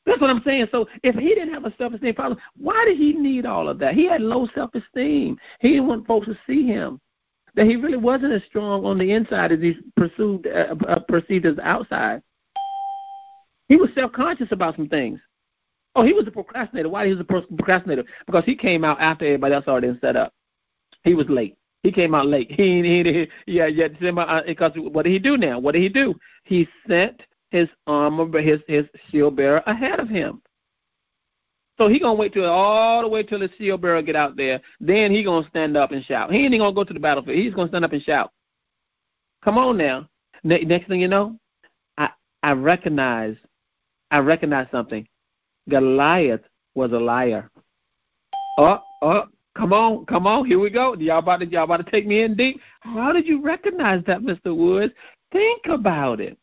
That's 0.06 0.22
what 0.22 0.30
I'm 0.30 0.42
saying. 0.44 0.68
So 0.72 0.88
if 1.04 1.16
he 1.16 1.30
didn't 1.30 1.54
have 1.54 1.66
a 1.66 1.74
self 1.78 1.94
esteem 1.94 2.16
problem, 2.16 2.40
why 2.58 2.86
did 2.86 2.98
he 2.98 3.14
need 3.14 3.46
all 3.46 3.70
of 3.70 3.78
that? 3.80 3.94
He 3.94 4.08
had 4.08 4.22
low 4.22 4.48
self 4.56 4.72
esteem. 4.74 5.38
He 5.60 5.70
didn't 5.72 5.88
want 5.88 6.08
folks 6.08 6.28
to 6.28 6.38
see 6.48 6.66
him 6.66 7.00
that 7.60 7.68
he 7.68 7.76
really 7.76 7.98
wasn't 7.98 8.32
as 8.32 8.42
strong 8.48 8.86
on 8.86 8.98
the 8.98 9.12
inside 9.12 9.52
as 9.52 9.60
he 9.60 9.76
pursued, 9.98 10.48
uh, 10.48 10.74
uh, 10.88 11.00
perceived 11.10 11.46
as 11.46 11.60
outside. 11.62 12.24
He 13.68 13.76
was 13.76 13.90
self 13.94 14.14
conscious 14.14 14.48
about 14.52 14.78
some 14.78 14.88
things. 14.88 15.20
Oh, 15.94 16.06
he 16.06 16.14
was 16.14 16.26
a 16.26 16.32
procrastinator. 16.32 16.88
Why 16.88 17.08
he 17.08 17.12
was 17.12 17.20
a 17.20 17.26
procrastinator? 17.26 18.06
Because 18.26 18.46
he 18.46 18.56
came 18.56 18.86
out 18.86 19.02
after 19.02 19.26
everybody 19.26 19.56
else 19.56 19.66
already 19.68 19.92
set 20.00 20.16
up. 20.16 20.34
He 21.04 21.14
was 21.14 21.28
late. 21.28 21.58
He 21.84 21.92
came 21.92 22.16
out 22.16 22.28
late. 22.28 22.50
He, 22.56 22.82
he, 22.82 23.04
he 23.04 23.28
yeah, 23.58 23.68
yeah. 23.68 23.90
Because 23.90 24.72
what 24.78 25.04
did 25.04 25.12
he 25.12 25.20
do 25.20 25.36
now? 25.36 25.60
What 25.60 25.74
did 25.74 25.82
he 25.82 25.90
do? 25.90 26.16
He 26.46 26.66
sent 26.88 27.22
his 27.52 27.68
armor, 27.88 28.40
his 28.40 28.62
his 28.70 28.86
shield 29.10 29.36
bearer 29.36 29.62
ahead 29.68 30.00
of 30.00 30.08
him. 30.08 30.42
So 31.80 31.88
he 31.88 31.98
gonna 31.98 32.14
wait 32.14 32.34
till 32.34 32.44
all 32.44 33.02
the 33.02 33.08
way 33.08 33.24
till 33.24 33.40
the 33.40 33.50
shield 33.58 33.82
bearer 33.82 34.02
get 34.02 34.18
out 34.18 34.36
there. 34.36 34.60
Then 34.82 35.12
he 35.12 35.24
gonna 35.24 35.48
stand 35.50 35.78
up 35.78 35.92
and 35.92 36.04
shout. 36.04 36.30
He 36.30 36.46
ain't 36.46 36.60
gonna 36.60 36.74
go 36.74 36.84
to 36.84 36.94
the 36.94 37.00
battlefield. 37.00 37.38
He's 37.38 37.54
gonna 37.54 37.70
stand 37.70 37.86
up 37.86 37.94
and 37.94 38.04
shout. 38.04 38.32
Come 39.44 39.58
on 39.58 39.78
now. 39.78 40.10
Ne- 40.44 40.66
next 40.66 40.90
thing 40.90 41.00
you 41.00 41.08
know, 41.08 41.40
I 41.98 42.10
I 42.44 42.52
recognize 42.52 43.38
I 44.12 44.18
recognize 44.18 44.68
something. 44.72 45.08
Goliath 45.70 46.42
was 46.76 46.92
a 46.92 47.00
liar. 47.00 47.50
Oh, 48.58 48.82
oh, 49.02 49.28
come 49.56 49.72
on, 49.72 50.06
come 50.06 50.28
on, 50.28 50.46
here 50.46 50.60
we 50.60 50.70
go. 50.70 50.96
Y'all 50.96 51.20
about 51.20 51.40
to 51.40 51.46
y'all 51.46 51.64
about 51.64 51.86
to 51.86 51.90
take 51.90 52.06
me 52.06 52.24
in 52.24 52.36
deep. 52.36 52.60
How 52.82 53.14
did 53.14 53.26
you 53.26 53.42
recognize 53.42 54.04
that, 54.06 54.20
Mr. 54.20 54.54
Woods? 54.54 54.94
Think 55.32 55.62
about 55.70 56.20
it. 56.20 56.38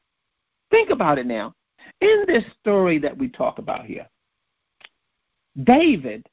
Think 0.70 0.88
about 0.88 1.18
it 1.18 1.26
now. 1.26 1.52
In 2.00 2.24
this 2.26 2.44
story 2.58 2.98
that 3.00 3.16
we 3.16 3.28
talk 3.28 3.58
about 3.58 3.84
here, 3.84 4.08
David's 5.64 6.24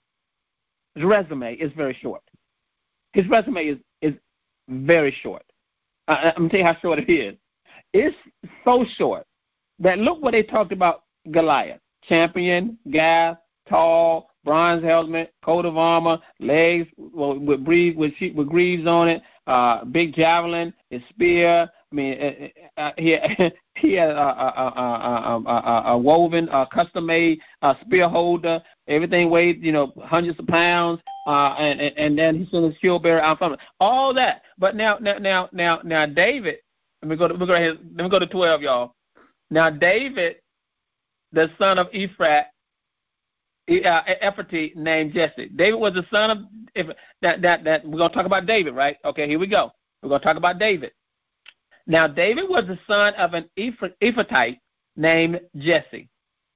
resume 0.97 1.55
is 1.55 1.71
very 1.73 1.97
short. 2.01 2.21
His 3.13 3.27
resume 3.27 3.65
is, 3.65 3.77
is 4.01 4.13
very 4.69 5.15
short. 5.21 5.43
Uh, 6.07 6.31
I'm 6.35 6.47
going 6.47 6.49
to 6.49 6.57
tell 6.57 6.59
you 6.59 6.73
how 6.73 6.79
short 6.81 6.99
it 6.99 7.11
is. 7.11 7.35
It's 7.93 8.15
so 8.65 8.85
short 8.97 9.25
that 9.79 9.99
look 9.99 10.21
what 10.21 10.31
they 10.31 10.43
talked 10.43 10.71
about 10.71 11.03
Goliath 11.31 11.79
champion, 12.07 12.77
Gath, 12.91 13.37
tall, 13.69 14.29
bronze 14.43 14.83
helmet, 14.83 15.33
coat 15.43 15.65
of 15.65 15.77
armor, 15.77 16.19
legs 16.39 16.87
with 16.97 17.63
greaves 17.63 17.97
with, 17.97 18.13
with 18.35 18.49
greaves 18.49 18.85
on 18.87 19.07
it, 19.07 19.21
uh, 19.47 19.85
big 19.85 20.13
javelin, 20.13 20.73
his 20.89 21.01
spear. 21.09 21.69
I 21.91 21.95
mean, 21.95 22.51
uh, 22.77 22.81
uh, 22.81 22.91
he 22.97 23.17
he 23.75 23.93
had 23.93 24.09
a, 24.09 24.13
a, 24.13 25.43
a, 25.45 25.83
a, 25.87 25.97
woven, 25.97 26.47
a 26.49 26.67
custom 26.71 27.07
made 27.07 27.39
uh, 27.61 27.73
spear 27.81 28.07
holder. 28.07 28.61
Everything 28.87 29.29
weighed, 29.29 29.63
you 29.63 29.71
know, 29.71 29.91
hundreds 30.03 30.39
of 30.39 30.47
pounds. 30.47 31.01
Uh, 31.25 31.55
and, 31.57 31.79
and 31.79 32.17
then 32.17 32.37
he 32.37 32.45
sent 32.51 32.65
his 32.65 32.75
shield 32.77 33.03
bearer 33.03 33.21
out 33.21 33.39
from 33.39 33.53
it. 33.53 33.59
All 33.79 34.13
that. 34.13 34.43
But 34.57 34.75
now, 34.75 34.97
now, 34.99 35.17
now, 35.17 35.49
now, 35.51 35.79
now, 35.83 36.05
David. 36.05 36.57
Let 37.01 37.09
me 37.09 37.17
go 37.17 37.27
to, 37.27 37.33
let 37.33 37.39
me 37.41 37.47
go, 37.47 37.55
ahead, 37.55 37.79
let 37.95 38.03
me 38.03 38.09
go 38.09 38.19
to 38.19 38.27
twelve, 38.27 38.61
y'all. 38.61 38.95
Now, 39.49 39.69
David, 39.69 40.37
the 41.31 41.49
son 41.57 41.77
of 41.77 41.87
Ephrat, 41.91 42.45
uh, 43.69 44.01
Ephraim 44.21 44.71
named 44.75 45.13
Jesse. 45.13 45.49
David 45.55 45.79
was 45.79 45.93
the 45.93 46.05
son 46.11 46.29
of 46.29 46.37
if 46.75 46.87
that 47.21 47.41
that 47.41 47.63
that 47.63 47.85
we're 47.85 47.97
gonna 47.97 48.13
talk 48.13 48.25
about 48.25 48.45
David, 48.45 48.73
right? 48.73 48.97
Okay, 49.03 49.27
here 49.27 49.39
we 49.39 49.47
go. 49.47 49.71
We're 50.01 50.09
gonna 50.09 50.23
talk 50.23 50.37
about 50.37 50.59
David. 50.59 50.91
Now 51.87 52.07
David 52.07 52.45
was 52.49 52.65
the 52.67 52.79
son 52.87 53.13
of 53.15 53.33
an 53.33 53.49
Ephrathite 53.57 54.59
named 54.95 55.41
Jesse, 55.57 56.09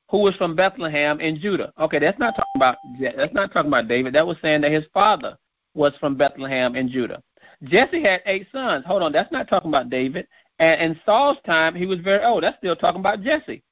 who 0.10 0.20
was 0.20 0.36
from 0.36 0.56
Bethlehem 0.56 1.20
in 1.20 1.40
Judah. 1.40 1.74
Okay, 1.80 2.00
that's 2.00 2.20
not 2.20 2.36
talking 2.36 2.56
about 2.56 2.78
that's 3.00 3.34
not 3.34 3.52
talking 3.52 3.70
about 3.70 3.88
David. 3.88 4.14
That 4.14 4.26
was 4.26 4.38
saying 4.42 4.62
that 4.62 4.72
his 4.72 4.86
father 4.94 5.38
was 5.74 5.94
from 6.00 6.16
Bethlehem 6.16 6.76
in 6.76 6.90
Judah. 6.90 7.22
Jesse 7.64 8.04
had 8.04 8.22
eight 8.26 8.48
sons. 8.52 8.86
Hold 8.86 9.04
on, 9.04 9.12
that's 9.12 9.32
not 9.32 9.48
talking 9.48 9.70
about 9.70 9.90
David. 9.90 10.28
And 10.60 10.82
in 10.82 11.00
Saul's 11.06 11.38
time, 11.46 11.76
he 11.76 11.86
was 11.86 12.00
very 12.00 12.24
old. 12.24 12.44
That's 12.44 12.58
still 12.58 12.76
talking 12.76 13.00
about 13.00 13.22
Jesse. 13.22 13.64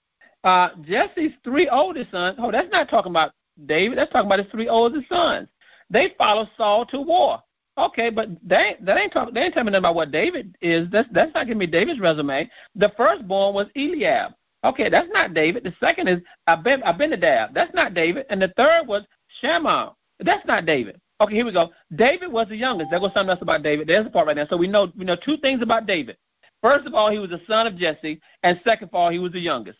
Uh, 0.43 0.69
Jesse's 0.83 1.31
three 1.43 1.67
oldest 1.69 2.11
sons. 2.11 2.37
Oh, 2.39 2.51
that's 2.51 2.71
not 2.71 2.89
talking 2.89 3.11
about 3.11 3.31
David. 3.65 3.97
That's 3.97 4.11
talking 4.11 4.27
about 4.27 4.39
his 4.39 4.51
three 4.51 4.67
oldest 4.67 5.09
sons. 5.09 5.47
They 5.89 6.13
follow 6.17 6.47
Saul 6.57 6.85
to 6.87 7.01
war. 7.01 7.41
Okay, 7.77 8.09
but 8.09 8.29
they 8.41 8.77
that 8.81 8.97
ain't 8.97 9.11
talking. 9.11 9.33
They 9.33 9.41
ain't 9.41 9.53
telling 9.53 9.67
me 9.67 9.71
nothing 9.71 9.81
about 9.81 9.95
what 9.95 10.11
David 10.11 10.55
is. 10.61 10.87
That's 10.91 11.09
that's 11.11 11.33
not 11.33 11.45
giving 11.45 11.59
me 11.59 11.67
David's 11.67 11.99
resume. 11.99 12.49
The 12.75 12.91
firstborn 12.95 13.53
was 13.53 13.67
Eliab. 13.75 14.33
Okay, 14.63 14.89
that's 14.89 15.09
not 15.11 15.33
David. 15.33 15.63
The 15.63 15.73
second 15.79 16.07
is 16.07 16.21
Abin, 16.47 16.81
Abinadab. 16.85 17.53
That's 17.53 17.73
not 17.73 17.93
David. 17.93 18.25
And 18.29 18.41
the 18.41 18.51
third 18.55 18.87
was 18.87 19.03
Shammah. 19.41 19.93
That's 20.19 20.45
not 20.47 20.65
David. 20.65 20.99
Okay, 21.21 21.35
here 21.35 21.45
we 21.45 21.51
go. 21.51 21.71
David 21.95 22.31
was 22.31 22.47
the 22.47 22.55
youngest. 22.55 22.89
There 22.91 22.99
goes 22.99 23.13
something 23.13 23.29
else 23.29 23.41
about 23.41 23.61
David. 23.61 23.87
There's 23.87 24.07
a 24.07 24.09
part 24.09 24.27
right 24.27 24.35
now. 24.35 24.47
So 24.49 24.57
we 24.57 24.67
know 24.67 24.91
we 24.97 25.05
know 25.05 25.17
two 25.17 25.37
things 25.37 25.61
about 25.61 25.85
David. 25.85 26.17
First 26.61 26.87
of 26.87 26.93
all, 26.93 27.11
he 27.11 27.19
was 27.19 27.29
the 27.29 27.41
son 27.47 27.67
of 27.67 27.77
Jesse, 27.77 28.19
and 28.43 28.59
second 28.63 28.87
of 28.87 28.95
all, 28.95 29.11
he 29.11 29.19
was 29.19 29.33
the 29.33 29.39
youngest. 29.39 29.77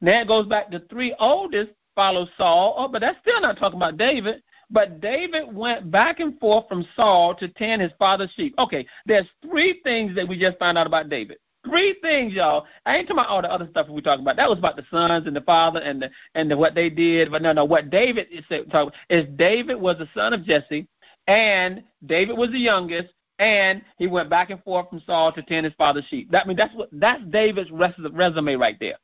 Now 0.00 0.20
it 0.20 0.28
goes 0.28 0.46
back 0.46 0.70
to 0.70 0.80
three 0.90 1.14
oldest 1.18 1.70
follow 1.94 2.28
Saul. 2.36 2.74
Oh, 2.76 2.88
but 2.88 3.00
that's 3.00 3.18
still 3.20 3.40
not 3.40 3.58
talking 3.58 3.78
about 3.78 3.96
David. 3.96 4.42
But 4.72 5.02
David 5.02 5.54
went 5.54 5.90
back 5.90 6.18
and 6.18 6.38
forth 6.40 6.66
from 6.66 6.86
Saul 6.96 7.34
to 7.36 7.48
tend 7.48 7.82
his 7.82 7.92
father's 7.98 8.32
sheep. 8.34 8.54
Okay, 8.58 8.86
there's 9.04 9.28
three 9.46 9.80
things 9.84 10.16
that 10.16 10.26
we 10.26 10.38
just 10.38 10.58
found 10.58 10.78
out 10.78 10.86
about 10.86 11.10
David. 11.10 11.36
Three 11.64 11.96
things, 12.00 12.32
y'all. 12.32 12.66
I 12.86 12.96
ain't 12.96 13.06
talking 13.06 13.20
about 13.20 13.28
all 13.28 13.42
the 13.42 13.52
other 13.52 13.68
stuff 13.70 13.88
we 13.88 14.00
talking 14.00 14.24
about. 14.24 14.36
That 14.36 14.48
was 14.48 14.58
about 14.58 14.76
the 14.76 14.84
sons 14.90 15.26
and 15.26 15.36
the 15.36 15.42
father 15.42 15.78
and 15.78 16.02
the 16.02 16.10
and 16.34 16.50
the, 16.50 16.56
what 16.56 16.74
they 16.74 16.88
did. 16.88 17.30
But 17.30 17.42
no, 17.42 17.52
no. 17.52 17.64
What 17.64 17.90
David 17.90 18.28
is 18.32 18.44
talking 18.70 18.92
is 19.10 19.26
David 19.36 19.80
was 19.80 19.98
the 19.98 20.08
son 20.14 20.32
of 20.32 20.42
Jesse, 20.42 20.88
and 21.28 21.84
David 22.06 22.36
was 22.36 22.50
the 22.50 22.58
youngest, 22.58 23.10
and 23.38 23.82
he 23.98 24.06
went 24.06 24.30
back 24.30 24.50
and 24.50 24.62
forth 24.64 24.88
from 24.88 25.02
Saul 25.06 25.32
to 25.34 25.42
tend 25.42 25.66
his 25.66 25.74
father's 25.74 26.06
sheep. 26.06 26.30
That 26.32 26.46
I 26.46 26.48
mean 26.48 26.56
that's 26.56 26.74
what 26.74 26.88
that's 26.92 27.22
David's 27.30 27.70
resume 27.70 28.54
right 28.54 28.76
there. 28.80 28.96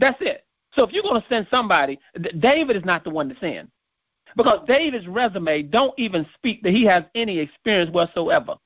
That's 0.00 0.18
it. 0.20 0.44
So 0.74 0.82
if 0.82 0.92
you're 0.92 1.04
going 1.04 1.22
to 1.22 1.28
send 1.28 1.46
somebody, 1.48 2.00
David 2.40 2.76
is 2.76 2.84
not 2.84 3.04
the 3.04 3.10
one 3.10 3.28
to 3.28 3.36
send. 3.38 3.68
Because 4.36 4.60
David's 4.66 5.06
resume 5.06 5.62
don't 5.62 5.94
even 5.98 6.26
speak 6.34 6.62
that 6.62 6.72
he 6.72 6.84
has 6.84 7.04
any 7.14 7.38
experience 7.38 7.90
whatsoever. 7.90 8.56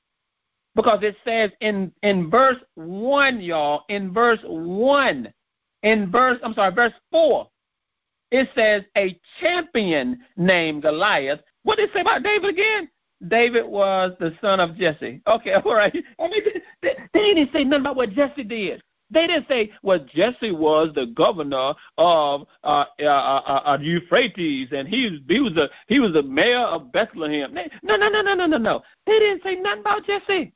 Because 0.75 1.01
it 1.03 1.17
says 1.25 1.51
in, 1.61 1.93
in 2.03 2.31
verse 2.31 2.59
1, 2.75 3.41
y'all, 3.41 3.83
in 3.89 4.13
verse 4.13 4.39
1, 4.45 5.33
in 5.83 6.11
verse, 6.11 6.39
I'm 6.43 6.55
sorry, 6.55 6.73
verse 6.73 6.93
4, 7.11 7.49
it 8.31 8.49
says 8.55 8.83
a 8.97 9.19
champion 9.41 10.21
named 10.37 10.83
Goliath. 10.83 11.41
What 11.63 11.77
did 11.77 11.89
it 11.89 11.95
say 11.95 12.01
about 12.01 12.23
David 12.23 12.51
again? 12.51 12.89
David 13.27 13.67
was 13.67 14.13
the 14.21 14.35
son 14.41 14.61
of 14.61 14.77
Jesse. 14.77 15.21
Okay, 15.27 15.53
all 15.65 15.75
right. 15.75 15.95
I 16.21 16.29
mean, 16.29 16.43
they, 16.83 16.97
they 17.13 17.35
didn't 17.35 17.53
say 17.53 17.65
nothing 17.65 17.81
about 17.81 17.97
what 17.97 18.13
Jesse 18.13 18.45
did. 18.45 18.83
They 19.11 19.27
didn't 19.27 19.49
say, 19.49 19.73
well, 19.83 20.05
Jesse 20.15 20.53
was 20.53 20.91
the 20.95 21.07
governor 21.07 21.73
of 21.97 22.47
uh, 22.63 22.85
uh, 23.01 23.05
uh, 23.05 23.63
uh, 23.65 23.79
Euphrates, 23.81 24.69
and 24.73 24.87
he 24.87 25.23
he 25.29 25.41
was 25.41 25.55
the 25.55 25.71
he 25.87 25.99
was 25.99 26.13
the 26.13 26.23
mayor 26.23 26.61
of 26.61 26.93
Bethlehem. 26.93 27.55
No, 27.83 27.97
no, 27.97 28.09
no, 28.09 28.21
no, 28.21 28.35
no, 28.35 28.47
no, 28.47 28.59
no. 28.59 28.83
They 29.07 29.19
didn't 29.19 29.43
say 29.43 29.57
nothing 29.57 29.81
about 29.81 30.05
Jesse. 30.05 30.53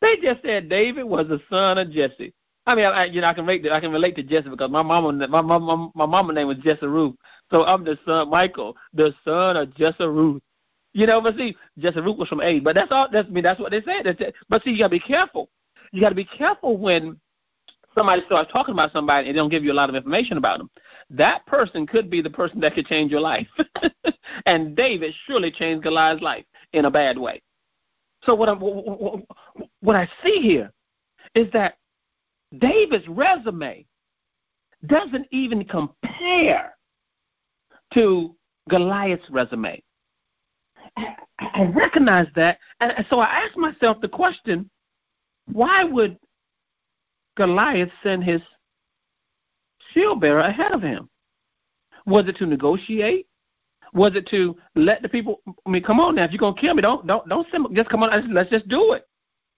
They 0.00 0.16
just 0.22 0.42
said 0.42 0.70
David 0.70 1.04
was 1.04 1.28
the 1.28 1.40
son 1.50 1.76
of 1.76 1.90
Jesse. 1.90 2.32
I 2.66 2.74
mean, 2.74 2.86
I, 2.86 3.04
you 3.06 3.20
know, 3.20 3.26
I 3.26 3.34
can 3.34 3.44
relate. 3.44 3.62
To, 3.64 3.72
I 3.72 3.80
can 3.80 3.92
relate 3.92 4.16
to 4.16 4.22
Jesse 4.22 4.48
because 4.48 4.70
my 4.70 4.82
mama, 4.82 5.12
my 5.28 5.42
mama, 5.42 5.90
my 5.94 6.06
mama 6.06 6.32
name 6.32 6.46
was 6.46 6.58
Jesse 6.58 6.86
Ruth. 6.86 7.16
So 7.50 7.64
I'm 7.64 7.84
the 7.84 7.98
son, 8.06 8.30
Michael, 8.30 8.76
the 8.94 9.14
son 9.24 9.56
of 9.56 9.74
Jesse 9.76 10.04
Ruth. 10.06 10.42
You 10.92 11.06
know, 11.06 11.20
but 11.20 11.36
see, 11.36 11.56
Jesse 11.78 12.00
Ruth 12.00 12.18
was 12.18 12.28
from 12.28 12.40
A. 12.40 12.60
But 12.60 12.74
that's 12.74 12.90
all. 12.90 13.08
That's 13.12 13.28
I 13.28 13.30
mean, 13.30 13.44
that's 13.44 13.60
what 13.60 13.70
they 13.70 13.82
said. 13.82 14.04
That's 14.04 14.32
But 14.48 14.62
see, 14.62 14.70
you 14.70 14.78
gotta 14.78 14.90
be 14.90 15.00
careful. 15.00 15.50
You 15.92 16.00
gotta 16.00 16.14
be 16.14 16.24
careful 16.24 16.78
when 16.78 17.20
somebody 18.00 18.22
starts 18.24 18.50
talking 18.50 18.72
about 18.72 18.92
somebody 18.92 19.28
and 19.28 19.36
they 19.36 19.38
don't 19.38 19.50
give 19.50 19.62
you 19.62 19.72
a 19.72 19.74
lot 19.74 19.90
of 19.90 19.94
information 19.94 20.38
about 20.38 20.56
them. 20.56 20.70
That 21.10 21.44
person 21.44 21.86
could 21.86 22.08
be 22.08 22.22
the 22.22 22.30
person 22.30 22.58
that 22.60 22.74
could 22.74 22.86
change 22.86 23.10
your 23.10 23.20
life. 23.20 23.46
and 24.46 24.74
David 24.74 25.12
surely 25.26 25.50
changed 25.50 25.82
Goliath's 25.82 26.22
life 26.22 26.46
in 26.72 26.86
a 26.86 26.90
bad 26.90 27.18
way. 27.18 27.42
So 28.24 28.34
what, 28.34 28.48
i 28.48 28.52
what, 29.80 29.96
I 29.96 30.08
see 30.24 30.40
here 30.40 30.72
is 31.34 31.48
that 31.52 31.76
David's 32.58 33.06
resume 33.06 33.84
doesn't 34.86 35.26
even 35.30 35.64
compare 35.64 36.74
to 37.92 38.34
Goliath's 38.70 39.28
resume. 39.30 39.82
I 40.96 41.70
recognize 41.74 42.28
that, 42.34 42.58
and 42.80 43.06
so 43.10 43.20
I 43.20 43.26
asked 43.26 43.56
myself 43.56 44.00
the 44.00 44.08
question: 44.08 44.68
Why 45.50 45.84
would 45.84 46.18
Goliath 47.40 47.88
sent 48.02 48.22
his 48.22 48.42
shield 49.94 50.20
bearer 50.20 50.40
ahead 50.40 50.72
of 50.72 50.82
him? 50.82 51.08
Was 52.04 52.28
it 52.28 52.36
to 52.36 52.44
negotiate? 52.44 53.28
Was 53.94 54.14
it 54.14 54.28
to 54.28 54.58
let 54.74 55.00
the 55.00 55.08
people? 55.08 55.40
I 55.66 55.70
mean, 55.70 55.82
come 55.82 56.00
on 56.00 56.16
now. 56.16 56.24
If 56.24 56.32
you're 56.32 56.38
gonna 56.38 56.60
kill 56.60 56.74
me, 56.74 56.82
don't 56.82 57.06
don't 57.06 57.26
don't 57.30 57.46
send, 57.50 57.66
just 57.74 57.88
come 57.88 58.02
on. 58.02 58.34
Let's 58.34 58.50
just 58.50 58.68
do 58.68 58.92
it. 58.92 59.08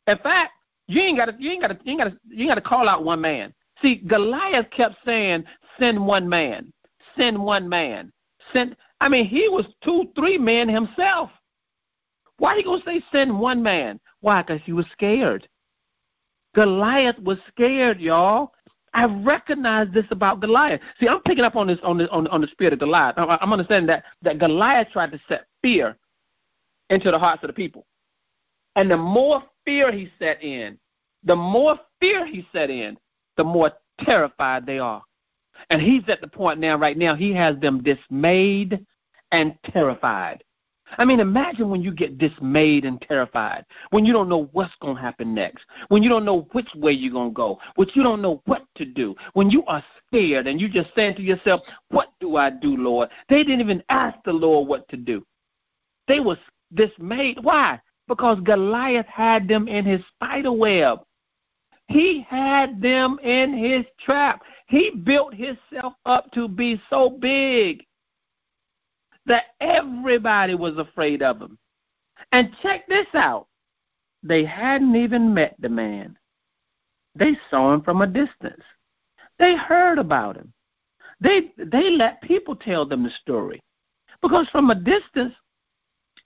In 0.07 0.17
fact, 0.19 0.53
you 0.87 1.03
ain't 1.03 1.19
got 1.19 1.25
to 1.25 1.35
you 1.41 1.51
ain't 1.51 1.61
got 1.61 1.69
to 1.69 1.79
you 1.83 1.91
ain't 1.91 2.01
got 2.01 2.11
to 2.11 2.17
you 2.29 2.47
got 2.47 2.55
to 2.55 2.61
call 2.61 2.89
out 2.89 3.05
one 3.05 3.21
man. 3.21 3.53
See, 3.83 3.97
Goliath 3.97 4.71
kept 4.71 4.95
saying, 5.05 5.43
"Send 5.81 6.07
one 6.07 6.29
man, 6.29 6.73
send 7.19 7.37
one 7.37 7.69
man, 7.69 8.13
send." 8.53 8.77
I 9.01 9.09
mean, 9.09 9.27
he 9.27 9.49
was 9.49 9.67
two, 9.83 10.05
three 10.15 10.39
men 10.39 10.69
himself. 10.69 11.31
Why 12.39 12.55
you 12.55 12.63
gonna 12.63 12.83
say 12.85 13.03
send 13.11 13.37
one 13.37 13.61
man? 13.61 13.99
Why? 14.21 14.43
Because 14.43 14.61
he 14.65 14.73
was 14.73 14.87
scared. 14.93 15.49
Goliath 16.55 17.19
was 17.19 17.39
scared, 17.49 18.01
y'all. 18.01 18.53
I 18.95 19.07
recognize 19.07 19.89
this 19.95 20.05
about 20.11 20.41
Goliath. 20.41 20.81
See, 21.01 21.09
I'm 21.09 21.21
picking 21.23 21.45
up 21.45 21.57
on 21.57 21.67
this 21.67 21.79
on 21.83 21.97
the 21.97 22.11
on, 22.11 22.27
on 22.29 22.43
the 22.43 22.47
spirit 22.49 22.75
of 22.75 22.79
Goliath. 22.79 23.15
I'm 23.17 23.53
understanding 23.53 23.87
that 23.87 24.05
that 24.23 24.39
Goliath 24.39 24.89
tried 24.93 25.13
to 25.13 25.21
set 25.29 25.47
fear 25.63 25.97
into 26.91 27.11
the 27.11 27.19
hearts 27.19 27.43
of 27.43 27.47
the 27.47 27.55
people, 27.55 27.87
and 28.77 28.91
the 28.91 28.97
more 28.97 29.43
fear 29.65 29.91
he 29.91 30.11
set 30.19 30.43
in, 30.43 30.79
the 31.25 31.37
more 31.37 31.79
fear 32.01 32.27
he 32.27 32.47
set 32.53 32.69
in, 32.69 32.99
the 33.37 33.45
more 33.45 33.73
terrified 34.05 34.67
they 34.67 34.79
are. 34.79 35.03
And 35.71 35.81
he's 35.81 36.03
at 36.09 36.21
the 36.21 36.29
point 36.29 36.59
now, 36.59 36.77
right 36.77 36.97
now, 36.97 37.15
he 37.15 37.33
has 37.33 37.59
them 37.61 37.83
dismayed 37.83 38.85
and 39.31 39.55
terrified. 39.73 40.45
I 40.99 41.05
mean, 41.05 41.21
imagine 41.21 41.71
when 41.71 41.83
you 41.83 41.93
get 41.93 42.19
dismayed 42.19 42.85
and 42.85 43.01
terrified, 43.01 43.65
when 43.91 44.05
you 44.05 44.13
don't 44.13 44.29
know 44.29 44.49
what's 44.53 44.75
going 44.81 44.97
to 44.97 45.03
happen 45.03 45.35
next, 45.35 45.65
when 45.89 46.03
you 46.03 46.09
don't 46.09 46.25
know 46.25 46.49
which 46.53 46.69
way 46.75 46.93
you're 46.93 47.13
going 47.13 47.31
to 47.31 47.35
go, 47.35 47.59
when 47.77 47.89
you 47.95 48.03
don't 48.03 48.23
know 48.23 48.43
what 48.47 48.65
to 48.77 48.85
do, 48.85 49.15
when 49.35 49.51
you 49.51 49.65
are 49.67 49.85
scared 50.07 50.47
and 50.47 50.61
you 50.61 50.69
just 50.69 50.91
saying 50.95 51.17
to 51.17 51.23
yourself, 51.23 51.61
What 51.89 52.13
do 52.21 52.37
I 52.37 52.51
do, 52.51 52.77
Lord? 52.77 53.09
They 53.29 53.43
didn't 53.43 53.61
even 53.61 53.83
ask 53.89 54.19
the 54.25 54.33
Lord 54.33 54.69
what 54.69 54.89
to 54.89 54.97
do. 54.97 55.25
They 56.09 56.21
was 56.21 56.39
dismayed. 56.75 57.39
Why? 57.43 57.81
Because 58.09 58.41
Goliath 58.41 59.07
had 59.07 59.49
them 59.49 59.69
in 59.69 59.85
his 59.85 60.01
spider 60.15 60.53
web. 60.53 61.01
He 61.89 62.27
had 62.29 62.81
them 62.81 63.19
in 63.23 63.57
his 63.57 63.85
trap. 64.01 64.43
He 64.67 64.91
built 64.91 65.35
himself 65.35 65.95
up 66.07 66.31
to 66.33 66.49
be 66.49 66.81
so 66.89 67.11
big 67.11 67.85
that 69.27 69.45
everybody 69.61 70.55
was 70.55 70.77
afraid 70.79 71.23
of 71.23 71.41
him. 71.41 71.59
And 72.33 72.55
check 72.63 72.87
this 72.89 73.07
out 73.15 73.47
they 74.23 74.45
hadn't 74.45 74.95
even 74.95 75.35
met 75.35 75.57
the 75.59 75.69
man, 75.69 76.17
they 77.15 77.37
saw 77.51 77.75
him 77.75 77.83
from 77.83 78.03
a 78.03 78.07
distance. 78.07 78.63
They 79.39 79.57
heard 79.57 79.99
about 79.99 80.37
him. 80.37 80.53
They 81.21 81.53
they 81.57 81.91
let 81.91 82.23
people 82.23 82.57
tell 82.57 82.87
them 82.87 83.03
the 83.03 83.11
story. 83.21 83.61
Because 84.23 84.49
from 84.51 84.71
a 84.71 84.75
distance, 84.75 85.35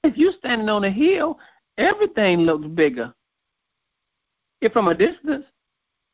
if 0.05 0.17
you're 0.17 0.33
standing 0.39 0.69
on 0.69 0.85
a 0.85 0.91
hill, 0.91 1.39
everything 1.79 2.41
looks 2.41 2.67
bigger. 2.69 3.15
If 4.61 4.73
from 4.73 4.89
a 4.89 4.95
distance, 4.95 5.45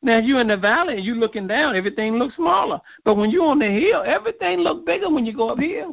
now 0.01 0.19
if 0.19 0.25
you're 0.25 0.41
in 0.41 0.47
the 0.47 0.57
valley 0.57 0.95
and 0.95 1.05
you're 1.05 1.15
looking 1.15 1.47
down, 1.47 1.75
everything 1.75 2.15
looks 2.15 2.35
smaller. 2.35 2.79
But 3.03 3.15
when 3.15 3.29
you're 3.29 3.49
on 3.49 3.59
the 3.59 3.67
hill, 3.69 4.03
everything 4.05 4.59
looks 4.59 4.85
bigger 4.85 5.09
when 5.09 5.25
you 5.25 5.33
go 5.33 5.49
up 5.49 5.59
here. 5.59 5.91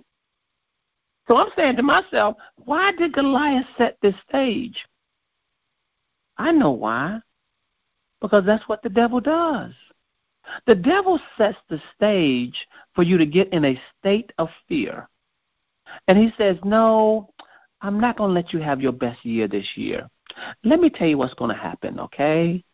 So 1.31 1.37
I'm 1.37 1.51
saying 1.55 1.77
to 1.77 1.85
myself, 1.85 2.37
why 2.57 2.91
did 2.99 3.13
Goliath 3.13 3.67
set 3.79 3.97
this 4.03 4.17
stage? 4.29 4.85
I 6.37 6.51
know 6.51 6.73
why. 6.73 7.21
Because 8.21 8.45
that's 8.45 8.69
what 8.69 8.83
the 8.83 8.89
devil 8.89 9.21
does. 9.21 9.73
The 10.67 10.75
devil 10.75 11.21
sets 11.39 11.59
the 11.69 11.81
stage 11.95 12.67
for 12.97 13.05
you 13.05 13.17
to 13.17 13.27
get 13.27 13.53
in 13.53 13.65
a 13.65 13.81
state 13.97 14.33
of 14.39 14.49
fear. 14.67 15.09
And 16.09 16.19
he 16.19 16.33
says, 16.37 16.57
No, 16.65 17.33
I'm 17.81 18.01
not 18.01 18.17
going 18.17 18.31
to 18.31 18.35
let 18.35 18.53
you 18.53 18.59
have 18.59 18.81
your 18.81 18.91
best 18.91 19.25
year 19.25 19.47
this 19.47 19.77
year. 19.77 20.11
Let 20.65 20.81
me 20.81 20.91
tell 20.91 21.07
you 21.07 21.19
what's 21.19 21.35
going 21.35 21.55
to 21.55 21.63
happen, 21.63 22.01
okay? 22.01 22.65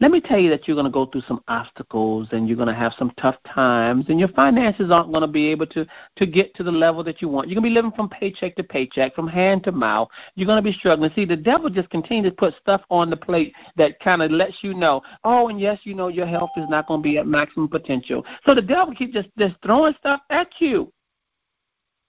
Let 0.00 0.10
me 0.10 0.20
tell 0.20 0.38
you 0.38 0.50
that 0.50 0.66
you're 0.66 0.74
going 0.74 0.86
to 0.86 0.90
go 0.90 1.06
through 1.06 1.22
some 1.22 1.42
obstacles 1.48 2.28
and 2.32 2.48
you're 2.48 2.56
going 2.56 2.68
to 2.68 2.74
have 2.74 2.92
some 2.98 3.12
tough 3.18 3.36
times 3.46 4.06
and 4.08 4.18
your 4.18 4.28
finances 4.28 4.90
aren't 4.90 5.10
going 5.10 5.22
to 5.22 5.28
be 5.28 5.48
able 5.48 5.66
to 5.66 5.86
to 6.16 6.26
get 6.26 6.54
to 6.54 6.62
the 6.62 6.70
level 6.70 7.02
that 7.04 7.22
you 7.22 7.28
want. 7.28 7.48
You're 7.48 7.60
going 7.60 7.70
to 7.70 7.70
be 7.70 7.74
living 7.74 7.92
from 7.92 8.08
paycheck 8.08 8.56
to 8.56 8.62
paycheck 8.62 9.14
from 9.14 9.28
hand 9.28 9.64
to 9.64 9.72
mouth. 9.72 10.08
You're 10.34 10.46
going 10.46 10.62
to 10.62 10.62
be 10.62 10.76
struggling. 10.76 11.10
See 11.14 11.24
the 11.24 11.36
devil 11.36 11.70
just 11.70 11.90
continues 11.90 12.32
to 12.32 12.36
put 12.36 12.54
stuff 12.60 12.82
on 12.90 13.10
the 13.10 13.16
plate 13.16 13.54
that 13.76 13.98
kind 14.00 14.22
of 14.22 14.30
lets 14.30 14.56
you 14.62 14.74
know 14.74 15.02
oh 15.24 15.48
and 15.48 15.60
yes 15.60 15.78
you 15.84 15.94
know 15.94 16.08
your 16.08 16.26
health 16.26 16.50
is 16.56 16.68
not 16.68 16.86
going 16.86 17.00
to 17.00 17.04
be 17.04 17.18
at 17.18 17.26
maximum 17.26 17.68
potential. 17.68 18.24
So 18.46 18.54
the 18.54 18.62
devil 18.62 18.94
keeps 18.94 19.14
just 19.14 19.28
just 19.38 19.56
throwing 19.62 19.94
stuff 19.98 20.20
at 20.30 20.48
you. 20.58 20.92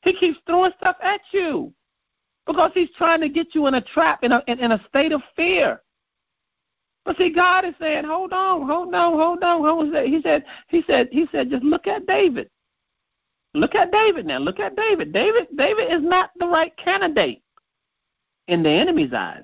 He 0.02 0.14
keeps 0.14 0.38
throwing 0.46 0.72
stuff 0.78 0.98
at 1.02 1.22
you 1.32 1.74
because 2.46 2.72
he's 2.74 2.90
trying 2.98 3.22
to 3.22 3.30
get 3.30 3.56
you 3.56 3.68
in 3.68 3.76
a 3.76 3.82
trap 3.82 4.24
in 4.24 4.32
a 4.32 4.44
in, 4.48 4.60
in 4.60 4.72
a 4.74 4.86
state 4.90 5.12
of 5.12 5.22
fear 5.36 5.82
but 7.06 7.18
see, 7.18 7.32
God 7.32 7.66
is 7.66 7.74
saying, 7.80 8.06
hold 8.06 8.32
on, 8.32 8.66
hold 8.66 8.94
on, 8.94 9.14
hold 9.14 9.44
on, 9.44 9.62
hold 9.62 9.96
on. 9.96 10.06
He 10.06 10.22
said, 10.22 10.46
he 10.70 10.84
said, 10.88 11.10
he 11.12 11.28
said, 11.32 11.50
just 11.50 11.64
look 11.64 11.88
at 11.88 12.08
David. 12.08 12.50
Look 13.54 13.76
at 13.76 13.92
David 13.92 14.26
now. 14.26 14.40
Look 14.40 14.60
at 14.60 14.76
David. 14.76 15.14
David, 15.14 15.48
David 15.56 15.92
is 15.92 16.02
not 16.02 16.32
the 16.40 16.48
right 16.48 16.76
candidate 16.78 17.42
in 18.48 18.64
the 18.64 18.70
enemy's 18.70 19.14
eyes. 19.14 19.44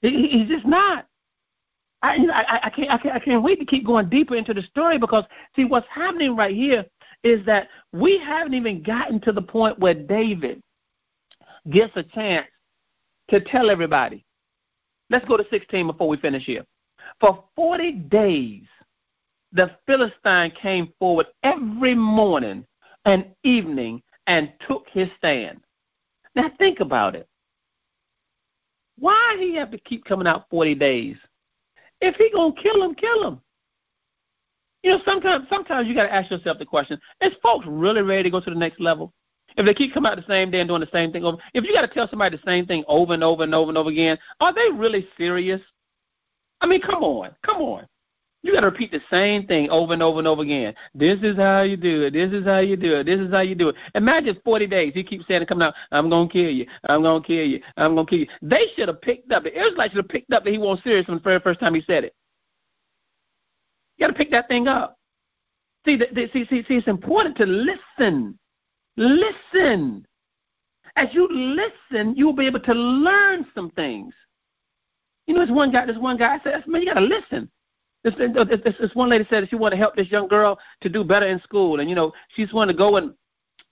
He, 0.00 0.28
he's 0.28 0.48
just 0.48 0.66
not. 0.66 1.06
I, 2.02 2.16
I, 2.32 2.60
I 2.64 2.70
can't, 2.70 2.90
I 2.90 2.98
can't, 2.98 3.14
I 3.16 3.18
can't 3.18 3.42
wait 3.42 3.58
to 3.58 3.66
keep 3.66 3.84
going 3.84 4.08
deeper 4.08 4.36
into 4.36 4.54
the 4.54 4.62
story 4.62 4.98
because 4.98 5.24
see, 5.56 5.64
what's 5.64 5.88
happening 5.90 6.36
right 6.36 6.54
here 6.54 6.86
is 7.24 7.44
that 7.46 7.68
we 7.92 8.18
haven't 8.24 8.54
even 8.54 8.82
gotten 8.82 9.20
to 9.22 9.32
the 9.32 9.42
point 9.42 9.80
where 9.80 9.94
David 9.94 10.62
gets 11.70 11.92
a 11.96 12.04
chance 12.04 12.46
to 13.30 13.40
tell 13.40 13.68
everybody 13.68 14.24
Let's 15.10 15.24
go 15.24 15.36
to 15.36 15.44
16 15.50 15.86
before 15.86 16.08
we 16.08 16.16
finish 16.18 16.44
here. 16.44 16.64
For 17.20 17.44
40 17.56 17.92
days, 17.92 18.64
the 19.52 19.70
Philistine 19.86 20.50
came 20.50 20.92
forward 20.98 21.26
every 21.42 21.94
morning 21.94 22.66
and 23.04 23.26
evening 23.42 24.02
and 24.26 24.52
took 24.66 24.86
his 24.90 25.08
stand. 25.16 25.60
Now 26.34 26.50
think 26.58 26.80
about 26.80 27.16
it. 27.16 27.26
Why 28.98 29.36
he 29.38 29.54
have 29.56 29.70
to 29.70 29.78
keep 29.78 30.04
coming 30.04 30.26
out 30.26 30.46
40 30.50 30.74
days? 30.74 31.16
If 32.00 32.16
he 32.16 32.30
going 32.30 32.54
to 32.54 32.62
kill 32.62 32.82
him, 32.82 32.94
kill 32.94 33.26
him. 33.26 33.40
You 34.82 34.92
know, 34.92 35.00
sometimes 35.04 35.46
sometimes 35.48 35.88
you 35.88 35.94
got 35.94 36.04
to 36.04 36.14
ask 36.14 36.30
yourself 36.30 36.58
the 36.58 36.64
question: 36.64 37.00
Is 37.20 37.32
folks 37.42 37.66
really 37.68 38.02
ready 38.02 38.24
to 38.24 38.30
go 38.30 38.40
to 38.40 38.50
the 38.50 38.56
next 38.56 38.80
level? 38.80 39.12
If 39.58 39.66
they 39.66 39.74
keep 39.74 39.92
coming 39.92 40.10
out 40.10 40.16
the 40.16 40.24
same 40.32 40.52
day 40.52 40.60
and 40.60 40.68
doing 40.68 40.80
the 40.80 40.88
same 40.92 41.10
thing 41.10 41.24
over, 41.24 41.36
if 41.52 41.64
you 41.64 41.74
got 41.74 41.82
to 41.82 41.88
tell 41.88 42.08
somebody 42.08 42.36
the 42.36 42.42
same 42.46 42.64
thing 42.64 42.84
over 42.86 43.12
and 43.12 43.24
over 43.24 43.42
and 43.42 43.54
over 43.54 43.70
and 43.70 43.76
over 43.76 43.90
again, 43.90 44.16
are 44.40 44.54
they 44.54 44.70
really 44.72 45.06
serious? 45.18 45.60
I 46.60 46.66
mean, 46.66 46.80
come 46.80 47.02
on, 47.02 47.34
come 47.44 47.60
on. 47.60 47.86
You 48.42 48.52
got 48.52 48.60
to 48.60 48.66
repeat 48.66 48.92
the 48.92 49.00
same 49.10 49.48
thing 49.48 49.68
over 49.68 49.92
and 49.92 50.02
over 50.02 50.20
and 50.20 50.28
over 50.28 50.42
again. 50.42 50.74
This 50.94 51.18
is 51.22 51.36
how 51.36 51.62
you 51.62 51.76
do 51.76 52.04
it. 52.04 52.12
This 52.12 52.32
is 52.32 52.44
how 52.44 52.60
you 52.60 52.76
do 52.76 52.94
it. 53.00 53.04
This 53.04 53.18
is 53.18 53.32
how 53.32 53.40
you 53.40 53.56
do 53.56 53.70
it. 53.70 53.74
Imagine 53.96 54.40
40 54.44 54.66
days. 54.68 54.92
He 54.94 55.02
keeps 55.02 55.26
saying, 55.26 55.44
coming 55.46 55.66
out, 55.66 55.74
I'm 55.90 56.08
going 56.08 56.28
to 56.28 56.32
kill 56.32 56.50
you. 56.50 56.64
I'm 56.88 57.02
going 57.02 57.20
to 57.20 57.26
kill 57.26 57.44
you. 57.44 57.60
I'm 57.76 57.96
going 57.96 58.06
to 58.06 58.10
kill 58.10 58.20
you. 58.20 58.26
They 58.40 58.66
should 58.76 58.86
have 58.86 59.02
picked 59.02 59.32
up. 59.32 59.42
The 59.42 59.50
Israelites 59.50 59.92
should 59.92 60.04
have 60.04 60.08
picked 60.08 60.32
up 60.32 60.44
that 60.44 60.52
he 60.52 60.58
wasn't 60.58 60.84
serious 60.84 61.06
from 61.06 61.16
the 61.16 61.20
very 61.20 61.40
first 61.40 61.58
time 61.58 61.74
he 61.74 61.80
said 61.80 62.04
it. 62.04 62.14
You 63.96 64.06
got 64.06 64.12
to 64.12 64.18
pick 64.18 64.30
that 64.30 64.46
thing 64.46 64.68
up. 64.68 64.96
See, 65.84 65.96
the, 65.96 66.06
the, 66.12 66.28
see, 66.32 66.46
see, 66.46 66.62
see, 66.68 66.74
it's 66.74 66.86
important 66.86 67.36
to 67.38 67.44
listen 67.44 68.38
Listen. 68.98 70.04
As 70.96 71.08
you 71.12 71.28
listen, 71.30 72.14
you'll 72.16 72.32
be 72.32 72.46
able 72.46 72.58
to 72.60 72.74
learn 72.74 73.46
some 73.54 73.70
things. 73.70 74.12
You 75.28 75.34
know, 75.34 75.40
this 75.40 75.54
one 75.54 75.70
guy, 75.70 75.86
this 75.86 75.96
one 75.98 76.16
guy 76.16 76.34
I 76.34 76.40
said, 76.42 76.66
man, 76.66 76.82
you 76.82 76.92
got 76.92 77.00
to 77.00 77.06
listen. 77.06 77.48
This, 78.02 78.14
this, 78.16 78.74
this 78.80 78.94
one 78.94 79.08
lady 79.08 79.24
said 79.30 79.48
she 79.48 79.56
wanted 79.56 79.76
to 79.76 79.82
help 79.82 79.94
this 79.94 80.10
young 80.10 80.26
girl 80.26 80.58
to 80.80 80.88
do 80.88 81.04
better 81.04 81.26
in 81.26 81.40
school, 81.40 81.78
and 81.78 81.88
you 81.88 81.94
know, 81.94 82.12
she's 82.34 82.52
wanted 82.52 82.72
to 82.72 82.78
go 82.78 82.96
and 82.96 83.14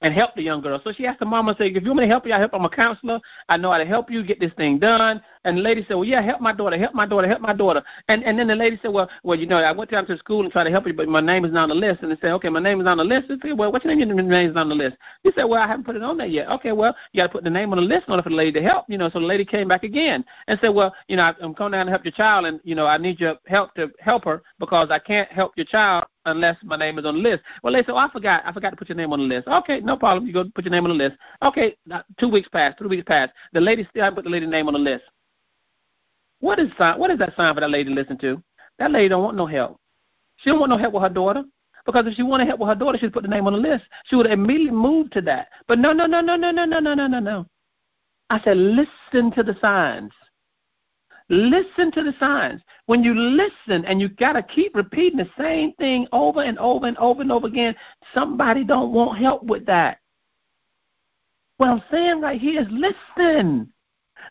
and 0.02 0.12
help 0.12 0.34
the 0.34 0.42
young 0.42 0.60
girl. 0.60 0.80
So 0.84 0.92
she 0.92 1.06
asked 1.06 1.20
the 1.20 1.26
mama, 1.26 1.54
say, 1.58 1.68
if 1.68 1.82
you 1.82 1.88
want 1.90 1.98
me 1.98 2.04
to 2.04 2.08
help 2.08 2.26
you, 2.26 2.32
I 2.32 2.38
help. 2.38 2.52
I'm 2.54 2.64
a 2.64 2.70
counselor. 2.70 3.18
I 3.48 3.56
know 3.56 3.72
how 3.72 3.78
to 3.78 3.84
help 3.84 4.10
you 4.10 4.22
get 4.22 4.38
this 4.38 4.52
thing 4.54 4.78
done. 4.78 5.22
And 5.44 5.58
the 5.58 5.62
lady 5.62 5.84
said, 5.86 5.94
well, 5.94 6.04
yeah, 6.04 6.20
help 6.20 6.40
my 6.40 6.52
daughter, 6.52 6.76
help 6.76 6.94
my 6.94 7.06
daughter, 7.06 7.28
help 7.28 7.40
my 7.40 7.54
daughter. 7.54 7.82
And 8.08 8.22
and 8.24 8.38
then 8.38 8.48
the 8.48 8.54
lady 8.54 8.78
said, 8.82 8.92
well, 8.92 9.08
well, 9.22 9.38
you 9.38 9.46
know, 9.46 9.56
I 9.56 9.72
went 9.72 9.90
down 9.90 10.06
to 10.06 10.18
school 10.18 10.42
and 10.42 10.52
tried 10.52 10.64
to 10.64 10.70
help 10.70 10.86
you, 10.86 10.92
but 10.92 11.08
my 11.08 11.20
name 11.20 11.44
is 11.44 11.52
not 11.52 11.64
on 11.64 11.68
the 11.70 11.74
list. 11.74 12.02
And 12.02 12.10
they 12.10 12.16
said, 12.20 12.32
okay, 12.32 12.48
my 12.48 12.60
name 12.60 12.80
is 12.80 12.86
on 12.86 12.98
the 12.98 13.04
list. 13.04 13.28
They 13.28 13.36
said, 13.40 13.58
well, 13.58 13.72
what's 13.72 13.84
your 13.84 13.94
name? 13.94 14.08
Your 14.08 14.22
name 14.22 14.50
is 14.50 14.56
on 14.56 14.68
the 14.68 14.74
list. 14.74 14.96
He 15.22 15.30
said, 15.34 15.44
well, 15.44 15.62
I 15.62 15.66
haven't 15.66 15.84
put 15.84 15.96
it 15.96 16.02
on 16.02 16.18
there 16.18 16.26
yet. 16.26 16.48
Okay, 16.48 16.72
well, 16.72 16.94
you 17.12 17.22
got 17.22 17.28
to 17.28 17.32
put 17.32 17.44
the 17.44 17.50
name 17.50 17.72
on 17.72 17.78
the 17.78 17.84
list 17.84 18.08
in 18.08 18.12
order 18.12 18.22
for 18.22 18.30
the 18.30 18.36
lady 18.36 18.52
to 18.52 18.62
help. 18.62 18.86
You 18.88 18.98
know, 18.98 19.08
so 19.08 19.20
the 19.20 19.26
lady 19.26 19.44
came 19.44 19.68
back 19.68 19.84
again 19.84 20.24
and 20.48 20.58
said, 20.60 20.70
well, 20.70 20.94
you 21.08 21.16
know, 21.16 21.32
I'm 21.40 21.54
coming 21.54 21.72
down 21.72 21.86
to 21.86 21.92
help 21.92 22.04
your 22.04 22.12
child, 22.12 22.44
and 22.44 22.60
you 22.64 22.74
know, 22.74 22.86
I 22.86 22.98
need 22.98 23.20
your 23.20 23.36
help 23.46 23.74
to 23.74 23.90
help 24.00 24.24
her 24.24 24.42
because 24.58 24.88
I 24.90 24.98
can't 24.98 25.30
help 25.30 25.52
your 25.56 25.66
child 25.66 26.06
unless 26.26 26.56
my 26.62 26.76
name 26.76 26.98
is 26.98 27.04
on 27.04 27.14
the 27.14 27.20
list. 27.20 27.42
Well, 27.62 27.72
they 27.72 27.80
said, 27.80 27.92
oh, 27.92 27.96
I 27.96 28.10
forgot. 28.10 28.42
I 28.44 28.52
forgot 28.52 28.70
to 28.70 28.76
put 28.76 28.88
your 28.88 28.96
name 28.96 29.12
on 29.12 29.20
the 29.20 29.24
list. 29.24 29.48
Okay, 29.48 29.80
no 29.80 29.96
problem. 29.96 30.26
You 30.26 30.32
go 30.32 30.44
put 30.54 30.64
your 30.64 30.72
name 30.72 30.84
on 30.84 30.90
the 30.90 31.04
list. 31.04 31.16
Okay, 31.42 31.76
two 32.20 32.28
weeks 32.28 32.48
passed, 32.48 32.78
three 32.78 32.88
weeks 32.88 33.04
passed. 33.06 33.32
The 33.52 33.60
lady 33.60 33.86
still 33.90 34.12
put 34.14 34.24
the 34.24 34.30
lady's 34.30 34.50
name 34.50 34.66
on 34.66 34.74
the 34.74 34.78
list. 34.78 35.04
What 36.40 36.58
is? 36.58 36.70
What 36.78 37.10
is 37.10 37.18
that 37.18 37.34
sign 37.34 37.54
for 37.54 37.60
that 37.60 37.70
lady 37.70 37.88
to 37.88 37.94
listen 37.94 38.18
to? 38.18 38.42
That 38.78 38.90
lady 38.90 39.08
don't 39.08 39.24
want 39.24 39.36
no 39.36 39.46
help. 39.46 39.80
She 40.36 40.50
don't 40.50 40.60
want 40.60 40.70
no 40.70 40.76
help 40.76 40.92
with 40.92 41.02
her 41.02 41.08
daughter. 41.08 41.44
Because 41.86 42.06
if 42.08 42.14
she 42.14 42.24
wanted 42.24 42.48
help 42.48 42.58
with 42.58 42.68
her 42.68 42.74
daughter, 42.74 42.98
she'd 42.98 43.12
put 43.12 43.22
the 43.22 43.28
name 43.28 43.46
on 43.46 43.52
the 43.52 43.58
list. 43.60 43.84
She 44.06 44.16
would 44.16 44.26
immediately 44.26 44.72
move 44.72 45.08
to 45.12 45.20
that. 45.22 45.48
But 45.68 45.78
no, 45.78 45.92
no, 45.92 46.06
no, 46.06 46.20
no, 46.20 46.36
no, 46.36 46.50
no, 46.50 46.64
no, 46.64 46.80
no, 46.80 47.06
no, 47.06 47.20
no. 47.20 47.46
I 48.28 48.40
said, 48.40 48.56
listen 48.56 49.30
to 49.36 49.44
the 49.44 49.56
signs. 49.60 50.10
Listen 51.28 51.90
to 51.92 52.02
the 52.02 52.14
signs. 52.20 52.60
When 52.86 53.02
you 53.02 53.14
listen 53.14 53.84
and 53.84 54.00
you 54.00 54.08
got 54.08 54.34
to 54.34 54.42
keep 54.42 54.76
repeating 54.76 55.18
the 55.18 55.30
same 55.38 55.72
thing 55.72 56.06
over 56.12 56.42
and 56.42 56.58
over 56.58 56.86
and 56.86 56.96
over 56.98 57.22
and 57.22 57.32
over 57.32 57.48
again, 57.48 57.74
somebody 58.14 58.64
don't 58.64 58.92
want 58.92 59.18
help 59.18 59.42
with 59.42 59.66
that. 59.66 59.98
What 61.56 61.70
I'm 61.70 61.82
saying 61.90 62.20
right 62.20 62.40
here 62.40 62.60
is 62.60 62.68
listen. 62.70 63.72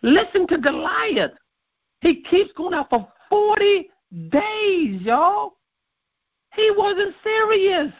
Listen 0.03 0.47
to 0.47 0.57
Goliath. 0.57 1.31
He 2.01 2.21
keeps 2.23 2.51
going 2.53 2.73
out 2.73 2.89
for 2.89 3.07
40 3.29 3.89
days, 4.29 5.01
y'all. 5.01 5.57
He 6.55 6.71
wasn't 6.77 7.15
serious. 7.23 7.91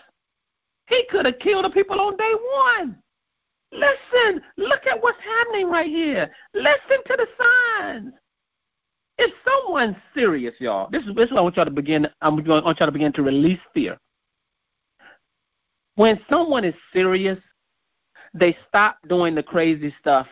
He 0.87 1.03
could 1.09 1.25
have 1.25 1.39
killed 1.39 1.65
the 1.65 1.69
people 1.71 1.99
on 1.99 2.15
day 2.15 2.33
one. 2.53 2.97
Listen, 3.71 4.41
look 4.57 4.85
at 4.85 5.01
what's 5.01 5.17
happening 5.19 5.67
right 5.67 5.89
here. 5.89 6.31
Listen 6.53 7.03
to 7.07 7.17
the 7.17 7.27
signs. 7.37 8.13
If 9.17 9.31
someone's 9.45 9.95
serious, 10.13 10.53
y'all, 10.59 10.89
this 10.91 11.03
is 11.03 11.15
this 11.15 11.25
is 11.25 11.31
what 11.31 11.39
I 11.39 11.41
want 11.41 11.55
y'all 11.55 11.65
to 11.65 11.71
begin. 11.71 12.07
I'm 12.21 12.43
going 12.43 12.63
want 12.63 12.79
y'all 12.79 12.87
to 12.87 12.91
begin 12.91 13.13
to 13.13 13.23
release 13.23 13.59
fear. 13.73 13.97
When 15.95 16.19
someone 16.29 16.65
is 16.65 16.75
serious, 16.91 17.39
they 18.33 18.57
stop 18.67 18.97
doing 19.07 19.33
the 19.33 19.43
crazy 19.43 19.93
stuff 19.99 20.27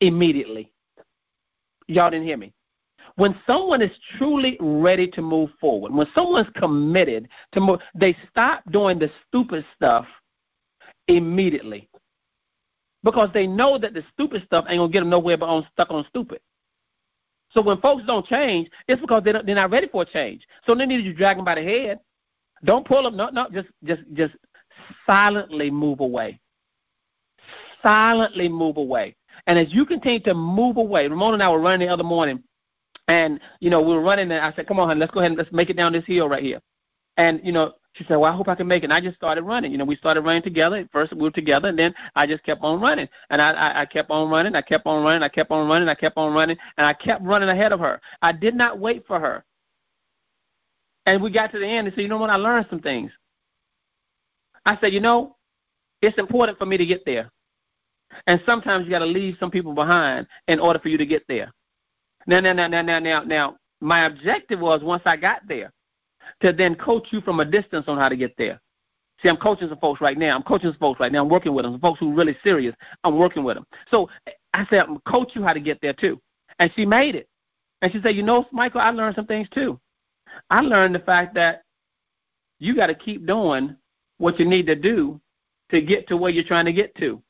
immediately. 0.00 0.70
Y'all 1.88 2.10
didn't 2.10 2.26
hear 2.26 2.36
me. 2.36 2.52
When 3.16 3.38
someone 3.46 3.80
is 3.80 3.92
truly 4.18 4.56
ready 4.60 5.06
to 5.08 5.22
move 5.22 5.50
forward, 5.60 5.92
when 5.94 6.06
someone's 6.14 6.48
committed 6.56 7.28
to 7.52 7.60
move, 7.60 7.80
they 7.94 8.16
stop 8.28 8.62
doing 8.70 8.98
the 8.98 9.10
stupid 9.26 9.64
stuff 9.76 10.06
immediately 11.08 11.88
because 13.04 13.28
they 13.32 13.46
know 13.46 13.78
that 13.78 13.94
the 13.94 14.02
stupid 14.12 14.42
stuff 14.44 14.64
ain't 14.68 14.78
gonna 14.78 14.92
get 14.92 15.00
them 15.00 15.10
nowhere 15.10 15.36
but 15.36 15.46
on 15.46 15.66
stuck 15.72 15.90
on 15.90 16.04
stupid. 16.08 16.40
So 17.54 17.62
when 17.62 17.80
folks 17.80 18.02
don't 18.04 18.26
change, 18.26 18.68
it's 18.88 19.00
because 19.00 19.22
they're 19.24 19.42
not, 19.42 19.70
ready 19.70 19.88
for 19.88 20.02
a 20.02 20.04
change. 20.04 20.46
So 20.66 20.74
they 20.74 20.86
need 20.86 21.04
you 21.04 21.14
drag 21.14 21.36
them 21.36 21.44
by 21.44 21.54
the 21.54 21.62
head. 21.62 22.00
Don't 22.64 22.86
pull 22.86 23.04
them. 23.04 23.16
No, 23.16 23.30
no. 23.30 23.48
Just 23.52 23.68
just 23.84 24.02
just 24.12 24.34
silently 25.06 25.70
move 25.70 26.00
away. 26.00 26.40
Silently 27.82 28.48
move 28.48 28.76
away. 28.76 29.14
And 29.46 29.58
as 29.58 29.72
you 29.72 29.86
continue 29.86 30.20
to 30.20 30.34
move 30.34 30.76
away, 30.76 31.06
Ramona 31.06 31.34
and 31.34 31.42
I 31.42 31.48
were 31.50 31.60
running 31.60 31.86
the 31.86 31.92
other 31.92 32.02
morning, 32.02 32.42
and, 33.08 33.40
you 33.60 33.70
know, 33.70 33.82
we 33.82 33.94
were 33.94 34.00
running 34.00 34.30
and 34.30 34.40
I 34.40 34.52
said, 34.54 34.66
come 34.66 34.80
on, 34.80 34.88
honey, 34.88 35.00
let's 35.00 35.12
go 35.12 35.20
ahead 35.20 35.32
and 35.32 35.38
let's 35.38 35.52
make 35.52 35.70
it 35.70 35.76
down 35.76 35.92
this 35.92 36.06
hill 36.06 36.28
right 36.28 36.42
here. 36.42 36.60
And, 37.16 37.40
you 37.44 37.52
know, 37.52 37.74
She 37.94 38.04
said, 38.04 38.16
Well, 38.16 38.32
I 38.32 38.36
hope 38.36 38.48
I 38.48 38.56
can 38.56 38.66
make 38.66 38.82
it. 38.82 38.86
And 38.86 38.92
I 38.92 39.00
just 39.00 39.16
started 39.16 39.42
running. 39.42 39.70
You 39.70 39.78
know, 39.78 39.84
we 39.84 39.96
started 39.96 40.22
running 40.22 40.42
together. 40.42 40.76
At 40.76 40.90
First 40.90 41.12
we 41.12 41.22
were 41.22 41.30
together, 41.30 41.68
and 41.68 41.78
then 41.78 41.94
I 42.16 42.26
just 42.26 42.42
kept 42.44 42.62
on 42.62 42.80
running. 42.80 43.08
And 43.30 43.40
I, 43.40 43.52
I, 43.52 43.80
I 43.82 43.86
kept 43.86 44.10
on 44.10 44.30
running. 44.30 44.54
I 44.56 44.62
kept 44.62 44.86
on 44.86 45.04
running. 45.04 45.22
I 45.22 45.28
kept 45.28 45.50
on 45.50 45.68
running. 45.68 45.88
I 45.88 45.94
kept 45.94 46.16
on 46.16 46.34
running. 46.34 46.56
And 46.76 46.86
I 46.86 46.92
kept 46.92 47.22
running 47.22 47.48
ahead 47.48 47.72
of 47.72 47.80
her. 47.80 48.00
I 48.20 48.32
did 48.32 48.54
not 48.54 48.80
wait 48.80 49.06
for 49.06 49.20
her. 49.20 49.44
And 51.06 51.22
we 51.22 51.30
got 51.30 51.52
to 51.52 51.58
the 51.58 51.66
end 51.66 51.86
and 51.86 51.94
said, 51.94 52.02
You 52.02 52.08
know 52.08 52.18
what? 52.18 52.30
I 52.30 52.36
learned 52.36 52.66
some 52.68 52.80
things. 52.80 53.12
I 54.66 54.76
said, 54.80 54.92
You 54.92 55.00
know, 55.00 55.36
it's 56.02 56.18
important 56.18 56.58
for 56.58 56.66
me 56.66 56.76
to 56.76 56.86
get 56.86 57.04
there. 57.04 57.30
And 58.26 58.40
sometimes 58.44 58.84
you 58.84 58.90
got 58.90 59.00
to 59.00 59.06
leave 59.06 59.36
some 59.38 59.50
people 59.50 59.72
behind 59.72 60.26
in 60.48 60.58
order 60.58 60.78
for 60.80 60.88
you 60.88 60.98
to 60.98 61.06
get 61.06 61.22
there. 61.28 61.52
Now, 62.26 62.40
now, 62.40 62.52
now, 62.52 62.66
now, 62.68 62.82
now, 62.82 62.98
now, 62.98 63.22
now, 63.22 63.56
my 63.80 64.06
objective 64.06 64.60
was 64.60 64.82
once 64.82 65.02
I 65.04 65.16
got 65.16 65.46
there 65.46 65.72
to 66.40 66.52
then 66.52 66.74
coach 66.74 67.08
you 67.10 67.20
from 67.20 67.40
a 67.40 67.44
distance 67.44 67.84
on 67.88 67.98
how 67.98 68.08
to 68.08 68.16
get 68.16 68.36
there. 68.36 68.60
See, 69.22 69.28
I'm 69.28 69.36
coaching 69.36 69.68
some 69.68 69.78
folks 69.78 70.00
right 70.00 70.18
now. 70.18 70.34
I'm 70.34 70.42
coaching 70.42 70.70
some 70.70 70.78
folks 70.78 71.00
right 71.00 71.12
now. 71.12 71.22
I'm 71.22 71.30
working 71.30 71.54
with 71.54 71.64
them. 71.64 71.74
Some 71.74 71.80
folks 71.80 72.00
who 72.00 72.12
are 72.12 72.14
really 72.14 72.36
serious. 72.42 72.74
I'm 73.04 73.16
working 73.16 73.44
with 73.44 73.56
them. 73.56 73.66
So 73.90 74.08
I 74.52 74.66
said, 74.66 74.80
I'm 74.80 74.98
coach 75.00 75.32
you 75.34 75.42
how 75.42 75.52
to 75.52 75.60
get 75.60 75.80
there 75.80 75.92
too. 75.92 76.20
And 76.58 76.70
she 76.74 76.84
made 76.84 77.14
it. 77.14 77.28
And 77.82 77.92
she 77.92 78.00
said, 78.00 78.16
you 78.16 78.22
know, 78.22 78.46
Michael, 78.50 78.80
I 78.80 78.90
learned 78.90 79.16
some 79.16 79.26
things 79.26 79.48
too. 79.50 79.78
I 80.50 80.60
learned 80.60 80.94
the 80.94 81.00
fact 81.00 81.34
that 81.34 81.62
you 82.58 82.74
got 82.74 82.86
to 82.88 82.94
keep 82.94 83.26
doing 83.26 83.76
what 84.18 84.38
you 84.38 84.46
need 84.46 84.66
to 84.66 84.74
do 84.74 85.20
to 85.70 85.80
get 85.80 86.08
to 86.08 86.16
where 86.16 86.30
you're 86.30 86.44
trying 86.44 86.64
to 86.66 86.72
get 86.72 86.94
to. 86.96 87.22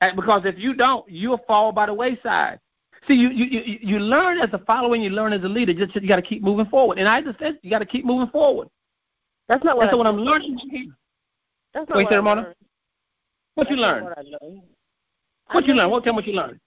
And 0.00 0.16
because 0.16 0.42
if 0.44 0.58
you 0.58 0.74
don't, 0.74 1.08
you'll 1.08 1.42
fall 1.46 1.72
by 1.72 1.86
the 1.86 1.94
wayside. 1.94 2.60
See, 3.06 3.14
you 3.14 3.28
you 3.28 3.78
you 3.80 3.98
learn 4.00 4.38
as 4.38 4.50
a 4.52 4.58
follower, 4.58 4.94
and 4.94 5.04
you 5.04 5.10
learn 5.10 5.32
as 5.32 5.42
a 5.44 5.48
leader. 5.48 5.72
Just 5.72 5.94
you 5.94 6.08
got 6.08 6.16
to 6.16 6.22
keep 6.22 6.42
moving 6.42 6.66
forward. 6.66 6.98
And 6.98 7.06
I 7.08 7.22
just 7.22 7.38
said 7.38 7.58
you 7.62 7.70
got 7.70 7.78
to 7.78 7.86
keep 7.86 8.04
moving 8.04 8.28
forward. 8.28 8.68
That's 9.48 9.62
not 9.64 9.76
what. 9.76 9.84
That's 9.84 9.94
I 9.94 9.96
what 9.96 10.06
I'm 10.06 10.16
learning. 10.16 10.58
That's 11.72 11.88
not 11.88 11.96
Wait, 11.98 12.04
what 12.04 12.12
I 12.12 12.18
learned. 12.18 12.54
What 13.54 13.70
you 13.70 13.76
learn? 13.76 14.04
What. 14.04 14.18
What 15.52 15.66
you 15.66 15.74
learn? 15.74 15.90
What 15.90 16.04
tell 16.04 16.12
me 16.12 16.16
what 16.16 16.26
you 16.26 16.32
you- 16.32 16.40
learned? 16.40 16.60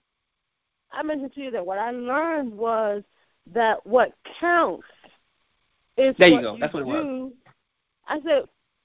I 0.92 1.02
mentioned 1.04 1.34
to 1.34 1.40
you 1.40 1.50
that 1.52 1.64
what 1.64 1.78
I 1.78 1.92
learned 1.92 2.52
was 2.52 3.04
that 3.52 3.84
what 3.86 4.12
counts 4.40 4.86
is 5.96 6.16
There 6.18 6.28
you 6.28 6.36
what 6.36 6.42
go. 6.42 6.56
That's 6.58 6.74
what 6.74 6.82
it 6.82 6.86
do. 6.86 6.90
was. 6.90 7.32
I 8.08 8.20
said 8.22 8.44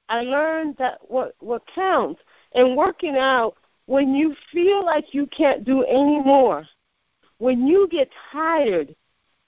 I 0.10 0.22
learned 0.22 0.76
that 0.78 1.00
what 1.08 1.36
what 1.40 1.64
counts 1.74 2.22
in 2.54 2.76
working 2.76 3.16
out 3.16 3.56
when 3.88 4.14
you 4.14 4.36
feel 4.52 4.86
like 4.86 5.14
you 5.14 5.26
can't 5.28 5.64
do 5.64 5.84
any 5.84 6.20
more, 6.22 6.66
when 7.38 7.68
you 7.68 7.88
get 7.90 8.10
tired, 8.32 8.96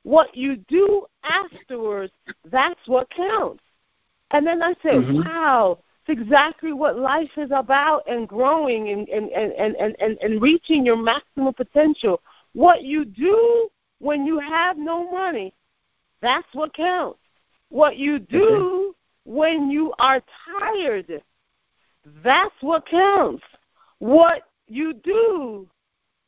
what 0.04 0.36
you 0.36 0.58
do 0.68 1.06
afterwards, 1.24 2.14
that's 2.46 2.80
what 2.88 3.10
counts. 3.10 3.64
And 4.32 4.46
then 4.46 4.62
I 4.62 4.74
said, 4.82 4.96
Mhm. 4.96 5.26
wow, 5.26 5.80
it's 6.06 6.20
exactly 6.22 6.74
what 6.74 6.98
life 6.98 7.38
is 7.38 7.52
about 7.52 8.08
and 8.08 8.28
growing 8.28 8.90
and, 8.90 9.08
and, 9.10 9.30
and, 9.32 9.54
and, 9.54 9.76
and, 9.76 9.96
and, 10.00 10.18
and 10.22 10.42
reaching 10.42 10.86
your 10.86 10.98
maximum 10.98 11.54
potential. 11.54 12.22
What 12.54 12.84
you 12.84 13.06
do 13.06 13.70
when 14.00 14.26
you 14.26 14.40
have 14.40 14.78
no 14.78 15.10
money, 15.12 15.54
that's 16.22 16.48
what 16.54 16.74
counts. 16.74 17.20
What 17.70 17.98
you 17.98 18.20
do 18.20 18.96
when 19.26 19.70
you 19.70 19.94
are 20.00 20.22
tired, 20.60 21.22
that's 22.24 22.56
what 22.62 22.86
counts. 22.86 23.44
What 24.00 24.44
you 24.68 24.94
do 24.94 25.68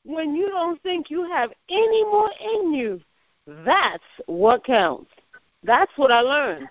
when 0.10 0.36
you 0.36 0.50
don't 0.50 0.82
think 0.82 1.10
you 1.10 1.24
have 1.30 1.52
any 1.69 2.04
more 2.06 2.32
in 2.41 2.74
you, 2.74 3.00
that's 3.63 4.04
what 4.26 4.63
counts. 4.63 5.12
That's 5.63 5.91
what 5.98 6.12
I 6.12 6.22
learned. 6.22 6.67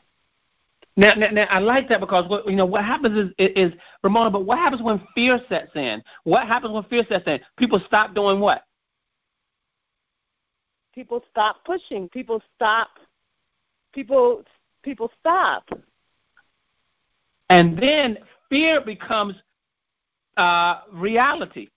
Now, 0.97 1.15
now, 1.15 1.31
now, 1.31 1.45
I 1.45 1.61
like 1.61 1.89
that 1.91 2.01
because 2.01 2.29
what 2.29 2.49
you 2.49 2.57
know 2.57 2.67
what 2.67 2.85
happens 2.85 3.33
is, 3.39 3.51
is 3.55 3.73
Ramona. 4.03 4.31
But 4.31 4.45
what 4.45 4.59
happens 4.59 4.83
when 4.83 5.01
fear 5.15 5.39
sets 5.49 5.71
in? 5.77 6.03
What 6.25 6.49
happens 6.49 6.75
when 6.75 6.83
fear 6.85 7.05
sets 7.09 7.29
in? 7.29 7.39
People 7.57 7.81
stop 7.87 8.15
doing 8.15 8.41
what? 8.41 8.65
People 10.93 11.23
stop 11.31 11.65
pushing. 11.65 12.09
People 12.09 12.43
stop. 12.57 12.89
People 13.95 14.43
people 14.83 15.13
stop. 15.21 15.69
And 17.51 17.79
then 17.79 18.19
fear 18.51 18.81
becomes 18.81 19.37
uh, 20.37 20.81
reality. 20.93 21.69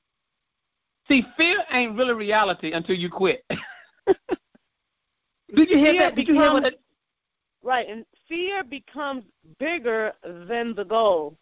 See, 1.11 1.25
fear 1.35 1.57
ain't 1.73 1.97
really 1.97 2.13
reality 2.13 2.71
until 2.71 2.95
you 2.95 3.09
quit. 3.09 3.43
Did 4.07 5.69
you 5.69 5.77
hear 5.77 5.91
Fear 5.91 5.99
that? 5.99 6.15
Did 6.15 6.29
you 6.29 6.35
hear 6.35 6.53
what 6.53 6.63
it? 6.63 6.79
Right, 7.61 7.85
and 7.89 8.05
fear 8.29 8.63
becomes 8.63 9.25
bigger 9.59 10.13
than 10.47 10.73
the 10.73 10.85
goal. 10.85 11.37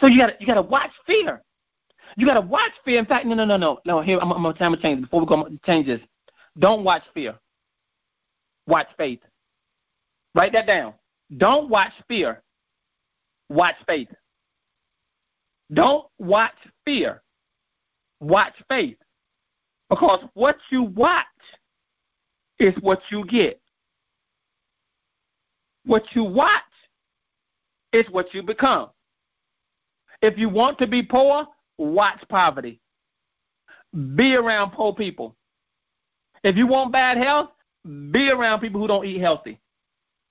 So 0.00 0.06
you 0.06 0.18
got 0.18 0.40
you 0.40 0.46
got 0.46 0.54
to 0.54 0.62
watch 0.62 0.92
fear. 1.04 1.42
You 2.16 2.26
got 2.26 2.34
to 2.34 2.42
watch 2.42 2.70
fear. 2.84 3.00
In 3.00 3.06
fact, 3.06 3.26
no, 3.26 3.34
no, 3.34 3.44
no, 3.44 3.56
no, 3.56 3.80
no. 3.84 4.00
Here, 4.02 4.20
I'm, 4.20 4.32
I'm 4.32 4.42
gonna 4.44 4.54
I'm 4.60 4.72
gonna 4.72 4.80
change 4.80 5.00
before 5.00 5.18
we 5.20 5.26
go. 5.26 5.48
Change 5.66 5.86
this. 5.86 6.00
Don't 6.60 6.84
watch 6.84 7.02
fear. 7.12 7.34
Watch 8.68 8.86
faith. 8.96 9.20
Write 10.36 10.52
that 10.52 10.68
down. 10.68 10.94
Don't 11.38 11.68
watch 11.68 11.92
fear. 12.06 12.40
Watch 13.48 13.74
faith. 13.84 14.08
Don't 15.72 16.06
watch 16.18 16.54
fear. 16.84 17.22
Watch 18.20 18.54
faith. 18.68 18.96
Because 19.88 20.20
what 20.34 20.56
you 20.70 20.82
watch 20.82 21.26
is 22.58 22.74
what 22.80 23.00
you 23.10 23.24
get. 23.26 23.60
What 25.84 26.04
you 26.14 26.24
watch 26.24 26.62
is 27.92 28.04
what 28.10 28.32
you 28.34 28.42
become. 28.42 28.90
If 30.22 30.38
you 30.38 30.48
want 30.48 30.78
to 30.78 30.86
be 30.86 31.02
poor, 31.02 31.46
watch 31.78 32.20
poverty. 32.28 32.80
Be 34.14 34.34
around 34.34 34.72
poor 34.72 34.94
people. 34.94 35.34
If 36.44 36.56
you 36.56 36.66
want 36.66 36.92
bad 36.92 37.16
health, 37.16 37.50
be 37.84 38.30
around 38.30 38.60
people 38.60 38.80
who 38.80 38.86
don't 38.86 39.06
eat 39.06 39.20
healthy. 39.20 39.58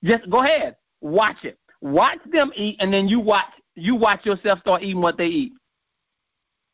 Just 0.04 0.30
go 0.30 0.42
ahead, 0.42 0.76
watch 1.00 1.44
it. 1.44 1.58
Watch 1.82 2.18
them 2.30 2.52
eat, 2.54 2.76
and 2.80 2.92
then 2.92 3.08
you 3.08 3.20
watch 3.20 3.50
you 3.80 3.94
watch 3.94 4.24
yourself 4.26 4.60
start 4.60 4.82
eating 4.82 5.00
what 5.00 5.16
they 5.16 5.26
eat. 5.26 5.52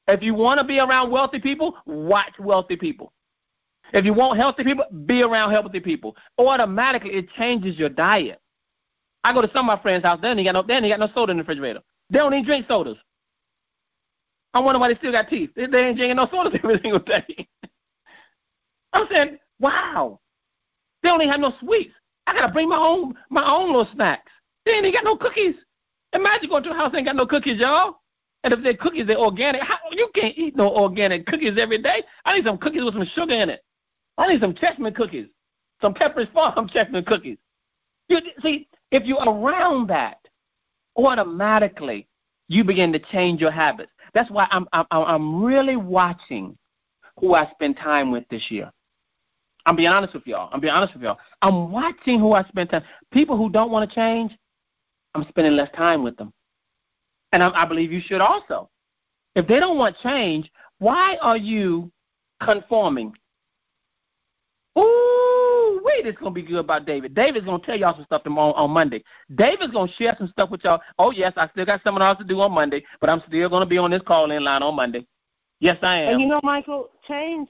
If 0.09 0.23
you 0.23 0.35
want 0.35 0.59
to 0.59 0.65
be 0.65 0.79
around 0.79 1.11
wealthy 1.11 1.41
people, 1.41 1.77
watch 1.87 2.35
wealthy 2.39 2.77
people. 2.77 3.13
If 3.93 4.05
you 4.05 4.13
want 4.13 4.39
healthy 4.39 4.65
people, 4.65 4.85
be 5.07 5.23
around 5.23 5.53
healthy 5.53 5.81
people. 5.81 6.17
Automatically, 6.39 7.11
it 7.11 7.31
changes 7.37 7.79
your 7.79 7.89
diet. 7.89 8.41
I 9.25 9.33
go 9.33 9.43
to 9.43 9.49
some 9.53 9.69
of 9.69 9.77
my 9.77 9.83
friends' 9.83 10.05
house, 10.05 10.21
they 10.21 10.45
got 10.45 10.53
no, 10.53 10.63
they 10.63 10.75
ain't 10.75 10.89
got 10.89 11.01
no 11.01 11.09
soda 11.15 11.33
in 11.33 11.39
the 11.39 11.43
refrigerator. 11.43 11.81
They 12.11 12.19
don't 12.19 12.33
even 12.33 12.45
drink 12.45 12.67
sodas. 12.69 12.97
I 14.55 14.61
wonder 14.61 14.79
why 14.79 14.89
they 14.89 14.99
still 14.99 15.13
got 15.13 15.29
teeth. 15.29 15.51
They, 15.55 15.67
they 15.67 15.79
ain't 15.79 15.97
drinking 15.97 16.17
no 16.17 16.29
sodas 16.31 16.59
every 16.63 16.81
single 16.81 17.01
day. 17.01 17.49
I'm 18.93 19.07
saying, 19.11 19.39
wow. 19.59 20.21
They 21.03 21.09
don't 21.09 21.21
even 21.21 21.31
have 21.33 21.41
no 21.41 21.53
sweets. 21.61 21.93
I 22.27 22.35
gotta 22.35 22.53
bring 22.53 22.69
my 22.69 22.79
own 22.79 23.15
my 23.31 23.45
own 23.47 23.69
little 23.69 23.89
snacks. 23.95 24.33
They 24.65 24.73
ain't 24.73 24.87
even 24.87 24.95
got 24.95 25.05
no 25.05 25.17
cookies. 25.17 25.55
Imagine 26.13 26.49
going 26.49 26.63
to 26.65 26.71
a 26.71 26.75
house 26.75 26.89
and 26.89 26.99
ain't 26.99 27.07
got 27.07 27.17
no 27.17 27.27
cookies, 27.27 27.61
y'all. 27.61 27.97
And 28.45 28.53
if 28.53 28.63
they're 28.63 28.77
cookies, 28.77 29.07
they're 29.07 29.19
organic. 29.19 29.63
How, 29.63 29.77
you 29.91 30.09
can't 30.15 30.37
eat 30.39 30.57
no 30.57 30.69
organic 30.75 31.27
cookies 31.27 31.59
every 31.59 31.83
day. 31.83 32.03
I 32.25 32.37
need 32.37 32.45
some 32.45 32.59
cookies 32.59 32.85
with 32.85 32.95
some 32.95 33.07
sugar 33.15 33.35
in 33.35 33.51
it. 33.51 33.65
I 34.19 34.29
need 34.29 34.41
some 34.41 34.55
chestnut 34.55 34.95
cookies, 34.95 35.27
some 35.83 35.95
Pepperidge 35.95 36.33
Farm 36.33 36.69
chestnut 36.69 37.07
cookies. 37.07 37.39
You 38.09 38.19
see, 38.41 38.69
if 38.93 39.05
you're 39.05 39.19
around 39.19 39.89
that, 39.89 40.19
automatically 40.97 42.09
you 42.49 42.65
begin 42.65 42.93
to 42.93 42.99
change 42.99 43.41
your 43.41 43.51
habits. 43.51 43.91
That's 44.15 44.31
why 44.31 44.47
I'm 44.51 44.67
I'm 44.73 44.87
I'm 44.91 45.45
really 45.45 45.77
watching 45.77 46.57
who 47.19 47.35
I 47.35 47.51
spend 47.51 47.77
time 47.77 48.11
with 48.11 48.25
this 48.29 48.51
year. 48.51 48.71
I'm 49.67 49.75
being 49.75 49.89
honest 49.89 50.15
with 50.15 50.27
y'all. 50.27 50.49
I'm 50.53 50.61
being 50.61 50.73
honest 50.73 50.95
with 50.95 51.03
y'all. 51.03 51.19
I'm 51.43 51.73
watching 51.73 52.21
who 52.21 52.33
I 52.33 52.45
spend 52.45 52.71
time. 52.71 52.85
People 53.13 53.37
who 53.37 53.51
don't 53.51 53.71
want 53.71 53.89
to 53.91 53.95
change, 53.95 54.33
I'm 55.17 55.27
spending 55.29 55.55
less 55.55 55.71
time 55.75 56.03
with 56.03 56.17
them, 56.17 56.33
and 57.33 57.43
I, 57.43 57.63
I 57.63 57.67
believe 57.67 57.91
you 57.91 58.03
should 58.05 58.21
also. 58.21 58.69
If 59.35 59.47
they 59.47 59.59
don't 59.59 59.79
want 59.79 59.97
change, 60.03 60.51
why 60.79 61.17
are 61.23 61.37
you 61.37 61.91
conforming? 62.43 63.15
Ooh, 64.79 65.81
wait, 65.83 66.07
it's 66.07 66.19
gonna 66.19 66.33
be 66.33 66.43
good 66.43 66.59
about 66.59 66.85
David. 66.85 67.15
David's 67.15 67.47
gonna 67.47 67.63
tell 67.65 67.79
y'all 67.79 67.95
some 67.95 68.05
stuff 68.05 68.25
tomorrow 68.25 68.53
on 68.53 68.71
Monday. 68.71 69.03
David's 69.35 69.73
gonna 69.73 69.91
share 69.93 70.15
some 70.19 70.29
stuff 70.29 70.51
with 70.51 70.63
y'all. 70.65 70.81
Oh 70.99 71.13
yes, 71.13 71.33
I 71.37 71.49
still 71.49 71.65
got 71.65 71.83
something 71.83 72.03
else 72.03 72.19
to 72.19 72.25
do 72.25 72.39
on 72.41 72.53
Monday, 72.53 72.85
but 73.01 73.09
I'm 73.09 73.23
still 73.27 73.49
gonna 73.49 73.65
be 73.65 73.79
on 73.79 73.91
this 73.91 74.03
call 74.07 74.31
in 74.31 74.45
line 74.45 74.63
on 74.63 74.77
Monday. 74.77 75.07
Yes, 75.61 75.79
I 75.81 76.01
am. 76.01 76.13
And 76.13 76.21
you 76.21 76.29
know, 76.29 76.41
Michael, 76.43 76.91
change 77.09 77.49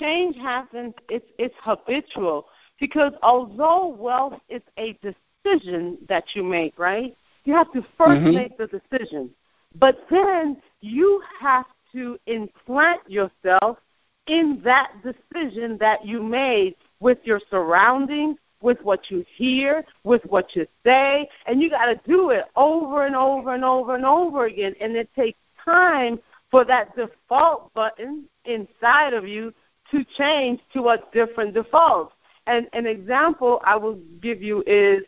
change 0.00 0.34
happens. 0.36 0.94
It's 1.08 1.26
it's 1.38 1.54
habitual 1.60 2.46
because 2.80 3.12
although 3.22 3.86
wealth 3.86 4.40
is 4.48 4.62
a 4.78 4.98
decision 5.44 5.98
that 6.08 6.24
you 6.34 6.42
make, 6.42 6.78
right? 6.78 7.16
You 7.44 7.54
have 7.54 7.70
to 7.72 7.82
1st 7.98 8.22
Mhm. 8.22 8.34
make 8.34 8.56
the 8.56 8.66
decision, 8.66 9.34
but 9.76 10.08
then 10.08 10.60
you 10.80 11.20
have 11.38 11.66
to 11.92 12.18
implant 12.26 13.08
yourself 13.08 13.78
in 14.26 14.60
that 14.62 14.90
decision 15.02 15.76
that 15.78 16.04
you 16.04 16.22
made 16.22 16.74
with 17.00 17.18
your 17.26 17.40
surroundings, 17.50 18.38
with 18.62 18.82
what 18.82 19.10
you 19.10 19.24
hear, 19.36 19.84
with 20.04 20.24
what 20.24 20.56
you 20.56 20.66
say, 20.84 21.28
and 21.46 21.60
you 21.60 21.68
got 21.68 21.86
to 21.86 21.96
do 22.08 22.30
it 22.30 22.46
over 22.56 23.04
and 23.04 23.14
over 23.14 23.52
and 23.52 23.64
over 23.64 23.94
and 23.94 24.06
over 24.06 24.46
again. 24.46 24.74
And 24.80 24.96
it 24.96 25.12
takes 25.14 25.38
time 25.62 26.18
for 26.50 26.64
that 26.64 26.96
default 26.96 27.72
button 27.74 28.24
inside 28.46 29.12
of 29.12 29.28
you 29.28 29.52
to 29.90 30.04
change 30.16 30.60
to 30.72 30.88
a 30.88 30.98
different 31.12 31.52
default. 31.52 32.12
And 32.46 32.68
an 32.72 32.86
example 32.86 33.60
I 33.64 33.76
will 33.76 33.98
give 34.22 34.42
you 34.42 34.62
is 34.66 35.04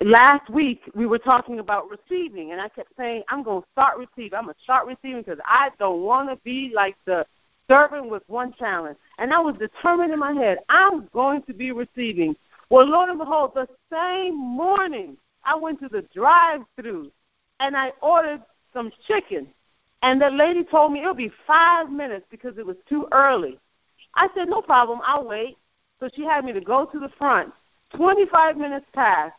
last 0.00 0.48
week 0.50 0.82
we 0.94 1.06
were 1.06 1.18
talking 1.18 1.58
about 1.58 1.88
receiving, 1.90 2.52
and 2.52 2.60
I 2.60 2.68
kept 2.68 2.92
saying, 2.96 3.22
I'm 3.28 3.42
going 3.42 3.62
to 3.62 3.68
start 3.72 3.98
receiving. 3.98 4.38
I'm 4.38 4.44
going 4.44 4.54
to 4.54 4.62
start 4.62 4.86
receiving 4.86 5.22
because 5.22 5.38
I 5.44 5.70
don't 5.78 6.02
want 6.02 6.30
to 6.30 6.36
be 6.36 6.72
like 6.74 6.96
the 7.04 7.26
servant 7.68 8.08
with 8.08 8.22
one 8.28 8.52
talent. 8.52 8.98
And 9.18 9.32
I 9.32 9.38
was 9.38 9.56
determined 9.56 10.12
in 10.12 10.18
my 10.18 10.32
head, 10.32 10.58
I'm 10.68 11.08
going 11.12 11.42
to 11.42 11.52
be 11.52 11.72
receiving. 11.72 12.36
Well, 12.70 12.86
Lord 12.86 13.10
and 13.10 13.18
behold, 13.18 13.52
the 13.54 13.68
same 13.92 14.36
morning 14.36 15.16
I 15.44 15.54
went 15.54 15.80
to 15.80 15.88
the 15.88 16.02
drive 16.14 16.62
through 16.80 17.10
and 17.60 17.76
I 17.76 17.92
ordered 18.02 18.42
some 18.72 18.90
chicken. 19.06 19.48
And 20.02 20.20
the 20.20 20.30
lady 20.30 20.64
told 20.64 20.92
me 20.92 21.00
it'll 21.00 21.14
be 21.14 21.32
five 21.46 21.90
minutes 21.90 22.26
because 22.30 22.58
it 22.58 22.66
was 22.66 22.76
too 22.88 23.08
early. 23.12 23.58
I 24.14 24.28
said, 24.34 24.48
no 24.48 24.62
problem, 24.62 25.00
I'll 25.04 25.26
wait. 25.26 25.56
So 26.00 26.08
she 26.14 26.24
had 26.24 26.44
me 26.44 26.52
to 26.52 26.60
go 26.60 26.84
to 26.86 26.98
the 26.98 27.10
front. 27.18 27.52
25 27.96 28.56
minutes 28.56 28.86
passed, 28.92 29.34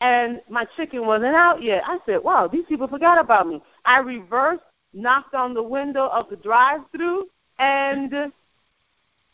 and 0.00 0.40
my 0.48 0.66
chicken 0.76 1.06
wasn't 1.06 1.34
out 1.34 1.62
yet. 1.62 1.82
I 1.86 1.98
said, 2.06 2.22
wow, 2.22 2.46
these 2.46 2.66
people 2.68 2.88
forgot 2.88 3.18
about 3.18 3.48
me. 3.48 3.62
I 3.84 3.98
reversed, 3.98 4.62
knocked 4.92 5.34
on 5.34 5.54
the 5.54 5.62
window 5.62 6.08
of 6.08 6.28
the 6.28 6.36
drive 6.36 6.80
through, 6.92 7.26
and 7.58 8.32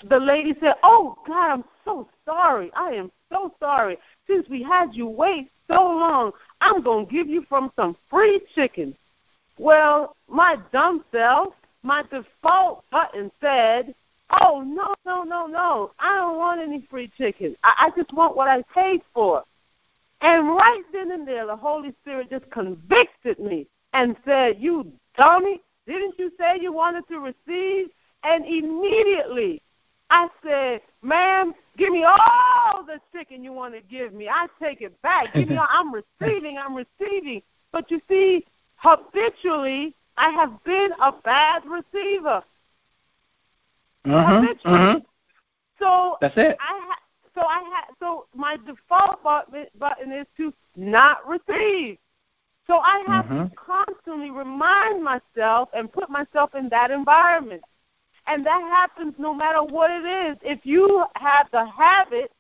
the 0.09 0.19
lady 0.19 0.55
said, 0.61 0.75
oh, 0.83 1.17
God, 1.27 1.51
I'm 1.51 1.65
so 1.85 2.09
sorry. 2.25 2.71
I 2.75 2.91
am 2.93 3.11
so 3.31 3.55
sorry. 3.59 3.99
Since 4.27 4.49
we 4.49 4.63
had 4.63 4.95
you 4.95 5.07
wait 5.07 5.51
so 5.69 5.83
long, 5.83 6.33
I'm 6.61 6.83
going 6.83 7.07
to 7.07 7.13
give 7.13 7.29
you 7.29 7.45
from 7.49 7.73
some 7.77 7.97
free 8.09 8.41
chicken. 8.55 8.97
Well, 9.59 10.17
my 10.29 10.57
dumb 10.73 11.05
self, 11.13 11.55
my 11.83 12.03
default 12.11 12.85
button 12.91 13.31
said, 13.41 13.95
Oh 14.39 14.63
no, 14.63 14.95
no, 15.05 15.25
no, 15.25 15.47
no! 15.47 15.93
I 15.99 16.17
don't 16.17 16.39
want 16.39 16.61
any 16.61 16.87
free 16.91 17.11
chicken. 17.19 17.57
I, 17.65 17.87
I 17.87 17.91
just 17.97 18.13
want 18.13 18.37
what 18.37 18.49
I 18.49 18.63
paid 18.75 19.03
for. 19.13 19.45
And 20.21 20.49
right 20.49 20.83
then 20.93 21.13
and 21.13 21.27
there, 21.27 21.47
the 21.47 21.57
Holy 21.57 21.93
Spirit 22.03 22.31
just 22.31 22.49
convicted 22.51 23.39
me 23.39 23.67
and 23.93 24.17
said, 24.25 24.57
"You 24.61 24.93
dummy! 25.17 25.61
Didn't 25.87 26.19
you 26.19 26.31
say 26.39 26.59
you 26.61 26.73
wanted 26.73 27.09
to 27.09 27.19
receive?" 27.19 27.89
And 28.23 28.45
immediately, 28.45 29.63
I 30.11 30.29
said, 30.45 30.83
"Ma'am, 31.03 31.55
give 31.77 31.93
me 31.93 32.05
all 32.05 32.85
the 32.85 33.01
chicken 33.13 33.43
you 33.43 33.53
want 33.53 33.75
to 33.75 33.81
give 33.81 34.13
me. 34.13 34.29
I 34.29 34.47
take 34.63 34.81
it 34.81 35.01
back. 35.03 35.35
Give 35.35 35.49
me 35.49 35.57
all. 35.59 35.69
I'm 35.69 35.93
receiving. 35.93 36.59
I'm 36.59 36.75
receiving." 36.75 37.43
But 37.73 37.91
you 37.91 38.01
see, 38.09 38.45
habitually, 38.77 39.95
I 40.17 40.31
have 40.31 40.63
been 40.65 40.91
a 41.01 41.13
bad 41.13 41.63
receiver. 41.67 42.43
Mm-hmm. 44.07 44.69
mm-hmm. 44.69 44.99
So 45.79 46.17
that's 46.21 46.37
it. 46.37 46.57
I 46.61 46.81
ha- 46.89 47.03
so 47.35 47.41
I 47.43 47.63
ha- 47.65 47.95
so 47.99 48.27
my 48.35 48.57
default 48.67 49.23
button 49.23 49.67
button 49.79 50.13
is 50.13 50.27
to 50.37 50.53
not 50.77 51.27
receive. 51.27 51.99
So 52.67 52.79
I 52.79 53.03
have 53.09 53.25
mm-hmm. 53.25 53.49
to 53.49 53.51
constantly 53.57 54.31
remind 54.31 55.03
myself 55.03 55.71
and 55.75 55.93
put 55.93 56.09
myself 56.09 56.55
in 56.55 56.69
that 56.69 56.91
environment. 56.91 57.63
And 58.27 58.47
that 58.47 58.61
happens 58.61 59.15
no 59.19 59.35
matter 59.35 59.63
what 59.63 59.91
it 59.91 60.05
is. 60.05 60.39
If 60.43 60.61
you 60.65 61.05
have 61.17 61.49
the 61.51 61.65
habit 61.65 62.31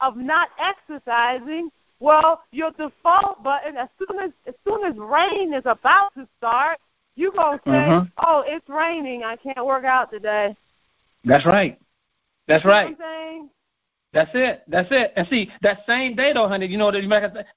of 0.00 0.16
not 0.16 0.48
exercising, 0.58 1.70
well, 2.00 2.42
your 2.50 2.70
default 2.72 3.42
button 3.42 3.76
as 3.76 3.88
soon 3.98 4.18
as 4.18 4.30
as 4.46 4.54
soon 4.66 4.84
as 4.84 4.96
rain 4.96 5.52
is 5.54 5.64
about 5.66 6.14
to 6.14 6.26
start, 6.38 6.78
you 7.16 7.32
gonna 7.32 7.60
say, 7.64 7.70
mm-hmm. 7.70 8.08
"Oh, 8.18 8.44
it's 8.46 8.68
raining. 8.68 9.24
I 9.24 9.36
can't 9.36 9.64
work 9.64 9.84
out 9.84 10.10
today." 10.10 10.56
That's 11.28 11.46
right. 11.46 11.78
That's 12.46 12.64
you 12.64 12.70
right. 12.70 12.96
That's 14.14 14.30
it. 14.32 14.62
That's 14.68 14.88
it. 14.90 15.12
And 15.16 15.28
see, 15.28 15.50
that 15.60 15.80
same 15.86 16.16
day 16.16 16.32
though, 16.32 16.48
honey, 16.48 16.66
you 16.66 16.78
know 16.78 16.90
that 16.90 17.04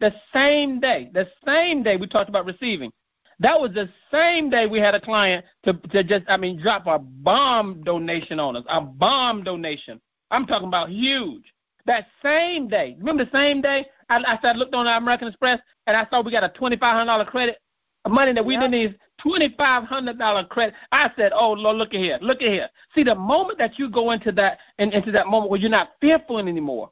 the 0.02 0.14
same 0.34 0.82
day, 0.82 1.10
the 1.14 1.28
same 1.46 1.82
day 1.82 1.96
we 1.96 2.08
talked 2.08 2.30
about 2.30 2.46
receiving. 2.46 2.92
That 3.40 3.60
was 3.60 3.72
the 3.74 3.90
same 4.12 4.50
day 4.50 4.68
we 4.68 4.80
had 4.80 4.94
a 4.94 5.02
client 5.02 5.46
to 5.64 5.74
to 5.74 6.04
just 6.04 6.26
I 6.28 6.38
mean 6.38 6.62
drop 6.62 6.86
a 6.88 7.00
bomb 7.00 7.82
donation 7.84 8.40
on 8.40 8.58
us. 8.58 8.64
A 8.68 8.82
bomb 8.82 9.44
donation. 9.44 10.02
I'm 10.30 10.46
talking 10.46 10.68
about 10.68 10.90
huge. 10.90 11.54
That 11.86 12.08
same 12.22 12.68
day. 12.68 12.96
Remember 13.00 13.24
the 13.24 13.32
same 13.32 13.62
day 13.62 13.86
I, 14.10 14.18
I 14.18 14.38
started 14.38 14.60
looked 14.60 14.76
on 14.76 14.86
American 14.86 15.30
Express 15.30 15.60
and 15.88 15.96
I 15.96 16.06
saw 16.10 16.22
we 16.22 16.32
got 16.32 16.44
a 16.44 16.50
twenty 16.50 16.78
five 16.78 16.94
hundred 16.94 17.08
dollar 17.08 17.26
credit. 17.26 17.58
Of 18.04 18.12
money 18.12 18.34
that 18.34 18.44
we 18.44 18.56
yep. 18.56 18.64
didn't 18.64 18.74
even 18.74 18.96
twenty 19.22 19.54
five 19.58 19.84
hundred 19.84 20.18
dollar 20.18 20.46
credit. 20.46 20.76
I 20.92 21.10
said, 21.16 21.32
"Oh 21.34 21.54
Lord, 21.54 21.78
look 21.78 21.94
at 21.94 22.00
here, 22.00 22.18
look 22.22 22.42
at 22.42 22.50
here." 22.50 22.70
See, 22.96 23.04
the 23.04 23.16
moment 23.16 23.58
that 23.60 23.78
you 23.78 23.90
go 23.90 24.12
into 24.12 24.32
that 24.34 24.60
and 24.78 24.94
into 24.94 25.12
that 25.12 25.28
moment 25.28 25.52
where 25.52 25.60
you're 25.60 25.70
not 25.70 25.92
fearful 26.00 26.40
anymore, 26.40 26.92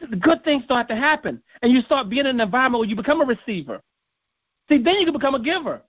the 0.00 0.16
good 0.16 0.44
things 0.44 0.64
start 0.64 0.88
to 0.88 0.96
happen, 0.96 1.42
and 1.62 1.72
you 1.72 1.80
start 1.82 2.08
being 2.08 2.26
in 2.26 2.26
an 2.26 2.40
environment 2.40 2.80
where 2.80 2.88
you 2.88 2.96
become 2.96 3.20
a 3.20 3.24
receiver. 3.24 3.80
See, 4.68 4.82
then 4.82 4.96
you 4.96 5.04
can 5.04 5.14
become 5.14 5.34
a 5.34 5.42
giver. 5.42 5.82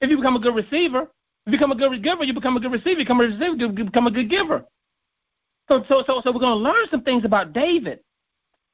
If 0.00 0.10
you 0.10 0.16
become 0.16 0.36
a 0.36 0.40
good 0.40 0.54
receiver, 0.54 1.02
if 1.46 1.52
you 1.52 1.52
become 1.52 1.72
a 1.72 1.76
good 1.76 2.02
giver, 2.02 2.24
you 2.24 2.34
become 2.34 2.56
a 2.56 2.60
good 2.60 2.72
receiver. 2.72 3.00
You 3.00 3.04
become 3.04 3.20
a 3.20 3.24
receiver, 3.24 3.54
you 3.56 3.84
become 3.84 4.06
a 4.06 4.10
good 4.10 4.28
giver. 4.28 4.64
So, 5.68 5.84
so, 5.88 6.02
so, 6.06 6.20
so 6.24 6.32
we're 6.32 6.40
going 6.40 6.58
to 6.58 6.64
learn 6.64 6.86
some 6.90 7.02
things 7.02 7.24
about 7.24 7.52
David 7.52 8.00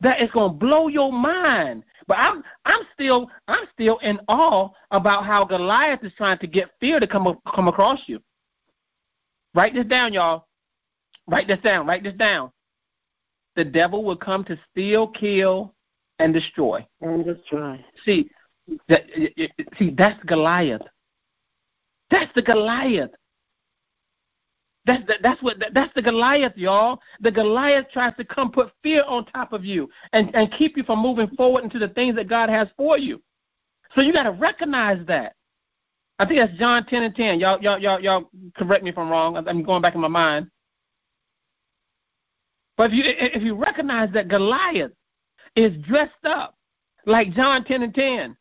that 0.01 0.22
is 0.22 0.30
going 0.30 0.53
to 0.53 0.59
blow 0.59 0.88
your 0.88 1.12
mind. 1.12 1.84
But 2.09 2.16
I'm 2.18 2.42
I'm 2.64 2.80
still 2.94 3.30
I'm 3.46 3.66
still 3.72 3.98
in 3.98 4.18
awe 4.28 4.70
about 4.90 5.26
how 5.26 5.44
Goliath 5.44 6.02
is 6.02 6.12
trying 6.16 6.38
to 6.38 6.46
get 6.46 6.70
fear 6.80 6.98
to 6.98 7.06
come 7.06 7.38
come 7.54 7.68
across 7.68 8.00
you. 8.06 8.18
Write 9.54 9.74
this 9.74 9.86
down, 9.86 10.14
y'all. 10.14 10.46
Write 11.28 11.46
this 11.46 11.61
down. 11.61 11.86
Write 11.86 12.02
this 12.02 12.14
down. 12.14 12.50
The 13.56 13.64
devil 13.64 14.04
will 14.04 14.16
come 14.16 14.44
to 14.44 14.59
steal, 14.70 15.09
kill, 15.09 15.74
and 16.18 16.32
destroy. 16.32 16.86
And 17.00 17.24
destroy. 17.24 17.84
See, 18.04 18.30
that, 18.88 19.02
see 19.78 19.94
that's 19.96 20.22
Goliath. 20.24 20.82
That's 22.11 22.32
the 22.34 22.42
Goliath. 22.42 23.11
That's 24.89 25.07
the, 25.07 25.14
that's 25.22 25.43
what 25.43 25.57
that's 25.74 25.93
the 25.95 26.01
Goliath, 26.01 26.55
y'all. 26.57 26.99
The 27.20 27.30
Goliath 27.30 27.91
tries 27.93 28.16
to 28.16 28.24
come 28.24 28.51
put 28.51 28.72
fear 28.82 29.05
on 29.07 29.26
top 29.26 29.53
of 29.53 29.62
you 29.62 29.91
and 30.14 30.34
and 30.34 30.51
keep 30.51 30.78
you 30.78 30.82
from 30.82 31.01
moving 31.01 31.28
forward 31.36 31.62
into 31.62 31.78
the 31.78 31.89
things 31.89 32.16
that 32.16 32.26
God 32.26 32.49
has 32.49 32.68
for 32.74 32.97
you. 32.97 33.20
So 33.95 34.01
you 34.01 34.14
got 34.14 34.22
to 34.22 34.32
recognize 34.32 35.07
that. 35.07 35.34
I 36.18 36.24
think 36.24 36.41
that's 36.41 36.59
John 36.59 36.86
10 36.86 37.03
and 37.03 37.14
10. 37.14 37.39
Y'all 37.39 37.61
y'all 37.61 37.78
y'all 37.78 38.01
y'all 38.01 38.30
correct 38.57 38.82
me 38.82 38.89
if 38.89 38.97
I'm 38.97 39.11
wrong. 39.11 39.36
I'm 39.36 39.62
going 39.62 39.82
back 39.82 39.95
in 39.95 40.01
my 40.01 40.09
mind. 40.09 40.51
But 42.78 42.91
if 42.91 42.93
you 42.95 43.03
if 43.05 43.43
you 43.43 43.57
recognize 43.57 44.11
that 44.14 44.28
Goliath 44.28 44.93
is 45.55 45.76
dressed 45.86 46.24
up 46.24 46.55
like 47.05 47.34
John 47.34 47.62
10 47.62 47.82
and 47.82 47.95
10, 47.95 48.36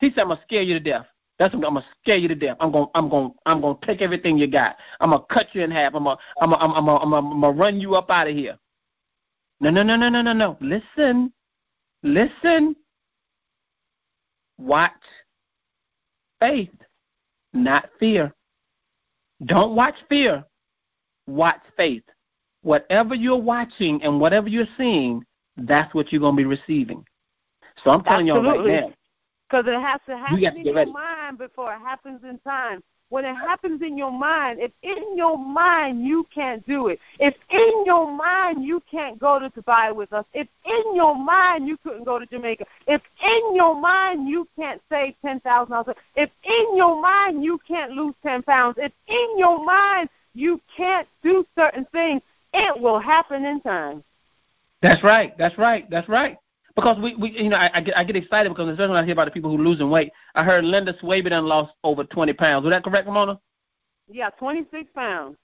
he 0.00 0.10
said, 0.10 0.22
"I'm 0.22 0.28
gonna 0.30 0.40
scare 0.42 0.62
you 0.62 0.74
to 0.74 0.80
death." 0.80 1.06
That's 1.38 1.52
what 1.54 1.64
I'm 1.66 1.74
gonna 1.74 1.86
scare 2.00 2.16
you 2.16 2.28
to 2.28 2.34
death. 2.34 2.56
I'm 2.60 2.70
gonna 2.70 2.86
I'm 2.94 3.08
gonna 3.08 3.30
I'm 3.44 3.60
gonna 3.60 3.78
take 3.84 4.02
everything 4.02 4.38
you 4.38 4.46
got. 4.46 4.76
I'm 5.00 5.10
gonna 5.10 5.24
cut 5.30 5.48
you 5.52 5.62
in 5.62 5.70
half. 5.70 5.94
I'm 5.94 6.04
gonna 6.04 6.18
I'm 6.40 6.50
gonna, 6.50 6.62
I'm 6.62 6.84
gonna, 6.84 6.98
I'm 6.98 7.10
gonna, 7.10 7.28
I'm 7.30 7.40
gonna 7.40 7.58
run 7.58 7.80
you 7.80 7.96
up 7.96 8.10
out 8.10 8.28
of 8.28 8.36
here. 8.36 8.56
No 9.60 9.70
no 9.70 9.82
no 9.82 9.96
no 9.96 10.08
no 10.08 10.22
no 10.22 10.32
no. 10.32 10.56
Listen, 10.60 11.32
listen. 12.02 12.76
Watch 14.58 14.92
faith, 16.38 16.70
not 17.52 17.88
fear. 17.98 18.32
Don't 19.46 19.74
watch 19.74 19.96
fear. 20.08 20.44
Watch 21.26 21.60
faith. 21.76 22.04
Whatever 22.62 23.16
you're 23.16 23.36
watching 23.36 24.00
and 24.04 24.20
whatever 24.20 24.48
you're 24.48 24.68
seeing, 24.78 25.24
that's 25.56 25.92
what 25.94 26.12
you're 26.12 26.20
gonna 26.20 26.36
be 26.36 26.44
receiving. 26.44 27.04
So 27.82 27.90
I'm 27.90 28.04
telling 28.04 28.28
Absolutely. 28.28 28.70
y'all 28.72 28.78
right 28.78 28.88
now 28.88 28.94
because 29.54 29.66
it 29.68 29.80
has 29.80 30.00
to 30.06 30.16
happen 30.16 30.40
you 30.40 30.48
in 30.48 30.64
your 30.64 30.74
ready. 30.74 30.92
Mind 31.34 31.50
before 31.50 31.74
it 31.74 31.78
happens 31.78 32.20
in 32.24 32.38
time. 32.40 32.82
When 33.10 33.24
it 33.24 33.34
happens 33.34 33.82
in 33.82 33.96
your 33.98 34.10
mind, 34.10 34.60
if 34.60 34.72
in 34.82 35.16
your 35.16 35.38
mind 35.38 36.04
you 36.04 36.26
can't 36.34 36.66
do 36.66 36.88
it, 36.88 36.98
if 37.20 37.34
in 37.50 37.84
your 37.84 38.10
mind 38.10 38.64
you 38.64 38.82
can't 38.90 39.18
go 39.20 39.38
to 39.38 39.50
Dubai 39.50 39.94
with 39.94 40.12
us, 40.12 40.24
if 40.32 40.48
in 40.64 40.96
your 40.96 41.14
mind 41.14 41.68
you 41.68 41.76
couldn't 41.76 42.04
go 42.04 42.18
to 42.18 42.26
Jamaica, 42.26 42.64
if 42.88 43.02
in 43.22 43.54
your 43.54 43.78
mind 43.78 44.26
you 44.28 44.48
can't 44.56 44.80
save 44.90 45.14
ten 45.22 45.38
thousand 45.40 45.72
dollars, 45.72 45.96
if 46.16 46.30
in 46.42 46.76
your 46.76 47.00
mind 47.00 47.44
you 47.44 47.60
can't 47.68 47.92
lose 47.92 48.14
ten 48.22 48.42
pounds, 48.42 48.76
if 48.78 48.92
in 49.06 49.38
your 49.38 49.64
mind 49.64 50.08
you 50.34 50.60
can't 50.74 51.06
do 51.22 51.46
certain 51.56 51.86
things, 51.92 52.22
it 52.52 52.80
will 52.80 52.98
happen 52.98 53.44
in 53.44 53.60
time. 53.60 54.02
That's 54.82 55.04
right. 55.04 55.36
That's 55.38 55.56
right. 55.58 55.88
That's 55.90 56.08
right. 56.08 56.38
Because 56.76 56.98
we, 57.00 57.14
we 57.16 57.30
you 57.30 57.50
know, 57.50 57.56
I, 57.56 57.70
I 57.74 57.80
get 57.80 57.96
I 57.96 58.04
get 58.04 58.16
excited 58.16 58.48
because 58.48 58.68
especially 58.68 58.94
when 58.94 59.02
I 59.02 59.04
hear 59.04 59.12
about 59.12 59.26
the 59.26 59.30
people 59.30 59.50
who 59.50 59.60
are 59.60 59.64
losing 59.64 59.90
weight. 59.90 60.12
I 60.34 60.42
heard 60.42 60.64
Linda 60.64 60.94
Swaby 60.94 61.30
done 61.30 61.46
lost 61.46 61.74
over 61.84 62.04
twenty 62.04 62.32
pounds. 62.32 62.64
Was 62.64 62.72
that 62.72 62.82
correct, 62.82 63.06
Ramona? 63.06 63.38
Yeah, 64.08 64.30
twenty 64.30 64.64
six 64.70 64.90
pounds. 64.94 65.36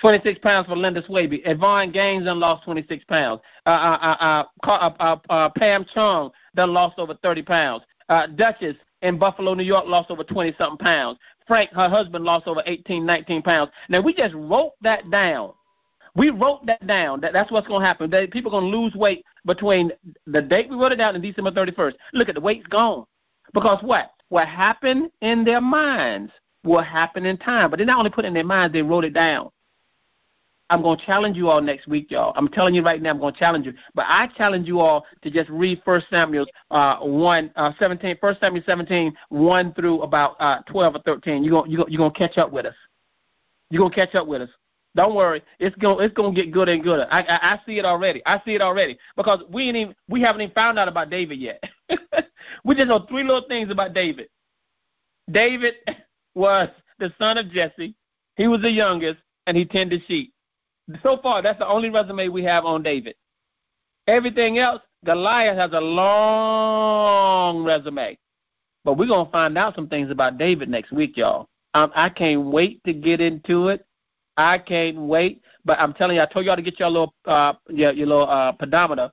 26 0.00 0.40
pounds 0.40 0.66
for 0.66 0.76
Linda 0.76 1.02
Swaby. 1.02 1.42
Yvonne 1.44 1.92
Gaines 1.92 2.24
done 2.24 2.40
lost 2.40 2.64
26 2.64 3.04
pounds. 3.04 3.40
Uh, 3.66 3.68
uh, 3.68 4.44
uh, 4.64 4.70
uh, 4.98 5.16
uh, 5.30 5.48
Pam 5.50 5.84
Chung 5.94 6.30
done 6.56 6.72
lost 6.72 6.98
over 6.98 7.14
30 7.22 7.42
pounds. 7.42 7.84
Uh, 8.08 8.26
Duchess 8.26 8.74
in 9.02 9.18
Buffalo, 9.18 9.54
New 9.54 9.62
York 9.62 9.84
lost 9.86 10.10
over 10.10 10.24
20 10.24 10.54
something 10.58 10.78
pounds. 10.78 11.18
Frank, 11.46 11.70
her 11.70 11.88
husband, 11.88 12.24
lost 12.24 12.46
over 12.46 12.62
18, 12.66 13.04
19 13.04 13.42
pounds. 13.42 13.70
Now, 13.88 14.00
we 14.00 14.14
just 14.14 14.34
wrote 14.34 14.72
that 14.82 15.08
down. 15.10 15.52
We 16.14 16.30
wrote 16.30 16.66
that 16.66 16.86
down. 16.86 17.20
That, 17.20 17.32
that's 17.32 17.50
what's 17.50 17.66
going 17.66 17.80
to 17.80 17.86
happen. 17.86 18.10
That 18.10 18.30
people 18.30 18.54
are 18.54 18.60
going 18.60 18.70
to 18.70 18.78
lose 18.78 18.94
weight 18.94 19.24
between 19.46 19.92
the 20.26 20.42
date 20.42 20.68
we 20.68 20.76
wrote 20.76 20.92
it 20.92 20.96
down 20.96 21.14
and 21.14 21.22
December 21.22 21.50
31st. 21.50 21.94
Look 22.12 22.28
at 22.28 22.34
the 22.34 22.40
weight's 22.40 22.66
gone. 22.66 23.06
Because 23.54 23.82
what? 23.82 24.10
What 24.28 24.48
happened 24.48 25.10
in 25.20 25.44
their 25.44 25.60
minds 25.60 26.32
will 26.64 26.82
happen 26.82 27.26
in 27.26 27.38
time. 27.38 27.70
But 27.70 27.78
they 27.78 27.84
not 27.84 27.98
only 27.98 28.10
put 28.10 28.24
it 28.24 28.28
in 28.28 28.34
their 28.34 28.44
minds, 28.44 28.72
they 28.72 28.82
wrote 28.82 29.04
it 29.04 29.14
down. 29.14 29.50
I'm 30.70 30.80
going 30.80 30.98
to 30.98 31.04
challenge 31.04 31.36
you 31.36 31.50
all 31.50 31.60
next 31.60 31.86
week, 31.86 32.10
y'all. 32.10 32.32
I'm 32.34 32.48
telling 32.48 32.74
you 32.74 32.82
right 32.82 33.00
now, 33.02 33.10
I'm 33.10 33.18
going 33.18 33.34
to 33.34 33.38
challenge 33.38 33.66
you. 33.66 33.74
But 33.94 34.06
I 34.08 34.28
challenge 34.28 34.66
you 34.66 34.80
all 34.80 35.04
to 35.22 35.30
just 35.30 35.50
read 35.50 35.82
First 35.84 36.06
Samuel 36.08 36.46
uh, 36.70 36.96
1, 37.00 37.52
uh, 37.56 37.72
17, 37.78 38.16
1 38.18 38.36
Samuel 38.40 38.62
17, 38.64 39.14
1 39.28 39.74
through 39.74 40.00
about 40.00 40.36
uh, 40.40 40.62
12 40.62 40.94
or 40.94 40.98
13. 41.00 41.44
You're 41.44 41.62
going 41.62 41.70
you're 41.70 42.10
to 42.10 42.18
catch 42.18 42.38
up 42.38 42.52
with 42.52 42.64
us. 42.64 42.74
You're 43.68 43.80
going 43.80 43.90
to 43.90 43.96
catch 43.96 44.14
up 44.14 44.26
with 44.26 44.42
us. 44.42 44.48
Don't 44.94 45.14
worry, 45.14 45.42
it's 45.58 45.74
gonna 45.76 46.02
it's 46.02 46.14
to 46.14 46.32
get 46.32 46.52
good 46.52 46.68
and 46.68 46.82
gooder. 46.82 47.06
I, 47.10 47.22
I 47.22 47.54
I 47.54 47.60
see 47.64 47.78
it 47.78 47.84
already. 47.84 48.22
I 48.26 48.40
see 48.44 48.54
it 48.54 48.60
already 48.60 48.98
because 49.16 49.40
we 49.50 49.68
ain't 49.68 49.76
even 49.76 49.94
we 50.08 50.20
haven't 50.20 50.42
even 50.42 50.54
found 50.54 50.78
out 50.78 50.88
about 50.88 51.08
David 51.08 51.38
yet. 51.38 51.62
we 52.64 52.74
just 52.74 52.88
know 52.88 53.06
three 53.08 53.22
little 53.22 53.46
things 53.48 53.70
about 53.70 53.94
David. 53.94 54.28
David 55.30 55.74
was 56.34 56.68
the 56.98 57.12
son 57.18 57.38
of 57.38 57.50
Jesse. 57.50 57.94
He 58.36 58.48
was 58.48 58.60
the 58.60 58.70
youngest, 58.70 59.18
and 59.46 59.56
he 59.56 59.64
tended 59.64 60.02
sheep. 60.06 60.32
So 61.02 61.18
far, 61.22 61.42
that's 61.42 61.58
the 61.58 61.66
only 61.66 61.90
resume 61.90 62.28
we 62.28 62.44
have 62.44 62.64
on 62.64 62.82
David. 62.82 63.14
Everything 64.06 64.58
else, 64.58 64.82
Goliath 65.04 65.56
has 65.56 65.72
a 65.72 65.80
long 65.80 67.64
resume. 67.64 68.18
But 68.84 68.98
we're 68.98 69.06
going 69.06 69.26
to 69.26 69.32
find 69.32 69.56
out 69.56 69.74
some 69.76 69.88
things 69.88 70.10
about 70.10 70.38
David 70.38 70.68
next 70.68 70.92
week, 70.92 71.16
y'all. 71.16 71.48
Um, 71.74 71.92
I 71.94 72.08
can't 72.08 72.46
wait 72.46 72.82
to 72.84 72.92
get 72.92 73.20
into 73.20 73.68
it. 73.68 73.86
I 74.36 74.58
can't 74.58 74.96
wait. 74.98 75.42
But 75.64 75.78
I'm 75.78 75.92
telling 75.94 76.16
you, 76.16 76.22
I 76.22 76.26
told 76.26 76.46
y'all 76.46 76.56
to 76.56 76.62
get 76.62 76.80
your 76.80 76.88
little, 76.88 77.14
uh, 77.24 77.54
your, 77.68 77.92
your 77.92 78.06
little 78.06 78.28
uh, 78.28 78.52
pedometer, 78.52 79.10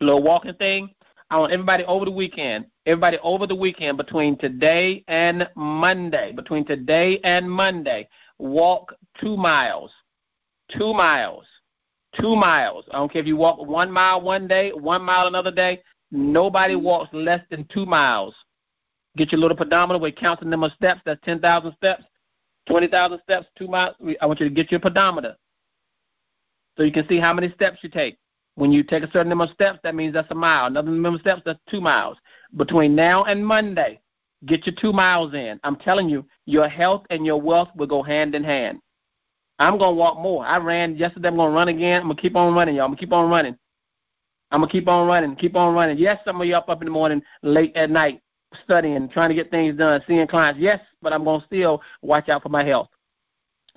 little 0.00 0.22
walking 0.22 0.54
thing. 0.54 0.90
I 1.30 1.38
want 1.38 1.52
everybody 1.52 1.84
over 1.84 2.04
the 2.04 2.10
weekend, 2.10 2.66
everybody 2.84 3.18
over 3.22 3.46
the 3.46 3.54
weekend 3.54 3.96
between 3.96 4.36
today 4.38 5.02
and 5.08 5.48
Monday, 5.56 6.32
between 6.32 6.64
today 6.66 7.18
and 7.24 7.50
Monday, 7.50 8.06
walk 8.38 8.94
two 9.18 9.36
miles 9.36 9.90
two 10.76 10.94
miles. 10.94 11.44
Two 12.20 12.36
miles. 12.36 12.84
I 12.90 12.98
don't 12.98 13.10
care 13.10 13.22
if 13.22 13.26
you 13.26 13.36
walk 13.36 13.66
one 13.66 13.90
mile 13.90 14.20
one 14.20 14.46
day, 14.46 14.70
one 14.72 15.02
mile 15.02 15.26
another 15.26 15.50
day. 15.50 15.82
Nobody 16.10 16.74
mm-hmm. 16.74 16.84
walks 16.84 17.08
less 17.12 17.40
than 17.50 17.66
two 17.72 17.86
miles. 17.86 18.34
Get 19.16 19.32
your 19.32 19.40
little 19.40 19.56
pedometer. 19.56 19.98
We're 19.98 20.12
counting 20.12 20.50
them 20.50 20.64
steps. 20.76 21.00
That's 21.04 21.20
10,000 21.24 21.72
steps, 21.76 22.04
20,000 22.68 23.20
steps, 23.22 23.46
two 23.56 23.68
miles. 23.68 23.96
I 24.20 24.26
want 24.26 24.40
you 24.40 24.48
to 24.48 24.54
get 24.54 24.70
your 24.70 24.80
pedometer 24.80 25.36
so 26.76 26.82
you 26.82 26.92
can 26.92 27.06
see 27.08 27.18
how 27.18 27.32
many 27.32 27.50
steps 27.52 27.78
you 27.82 27.88
take. 27.88 28.18
When 28.54 28.70
you 28.70 28.82
take 28.82 29.02
a 29.02 29.10
certain 29.10 29.30
number 29.30 29.44
of 29.44 29.50
steps, 29.50 29.78
that 29.82 29.94
means 29.94 30.12
that's 30.12 30.30
a 30.30 30.34
mile. 30.34 30.66
Another 30.66 30.90
number 30.90 31.16
of 31.16 31.20
steps, 31.20 31.42
that's 31.44 31.58
two 31.70 31.80
miles. 31.80 32.18
Between 32.56 32.94
now 32.94 33.24
and 33.24 33.44
Monday, 33.44 34.00
get 34.46 34.66
your 34.66 34.74
two 34.78 34.92
miles 34.92 35.32
in. 35.32 35.58
I'm 35.64 35.76
telling 35.76 36.08
you, 36.08 36.26
your 36.44 36.68
health 36.68 37.04
and 37.10 37.24
your 37.24 37.40
wealth 37.40 37.68
will 37.74 37.86
go 37.86 38.02
hand 38.02 38.34
in 38.34 38.44
hand. 38.44 38.78
I'm 39.58 39.78
gonna 39.78 39.96
walk 39.96 40.18
more. 40.18 40.44
I 40.44 40.58
ran 40.58 40.96
yesterday. 40.96 41.28
I'm 41.28 41.36
gonna 41.36 41.54
run 41.54 41.68
again. 41.68 42.02
I'm 42.02 42.08
gonna 42.08 42.20
keep 42.20 42.36
on 42.36 42.54
running, 42.54 42.74
y'all. 42.74 42.84
I'm 42.84 42.90
gonna 42.90 43.00
keep 43.00 43.12
on 43.12 43.30
running. 43.30 43.56
I'm 44.52 44.60
gonna 44.60 44.70
keep 44.70 44.86
on 44.86 45.08
running, 45.08 45.34
keep 45.34 45.56
on 45.56 45.74
running. 45.74 45.96
Yes, 45.96 46.20
some 46.26 46.40
of 46.40 46.46
you 46.46 46.54
up 46.54 46.68
up 46.68 46.82
in 46.82 46.86
the 46.86 46.92
morning, 46.92 47.22
late 47.42 47.74
at 47.74 47.90
night, 47.90 48.20
studying, 48.64 49.08
trying 49.08 49.28
to 49.28 49.34
get 49.34 49.50
things 49.50 49.76
done, 49.76 50.00
seeing 50.06 50.26
clients. 50.26 50.60
Yes, 50.60 50.80
but 51.00 51.12
I'm 51.12 51.24
gonna 51.24 51.44
still 51.46 51.82
watch 52.02 52.28
out 52.28 52.42
for 52.42 52.48
my 52.48 52.64
health. 52.64 52.88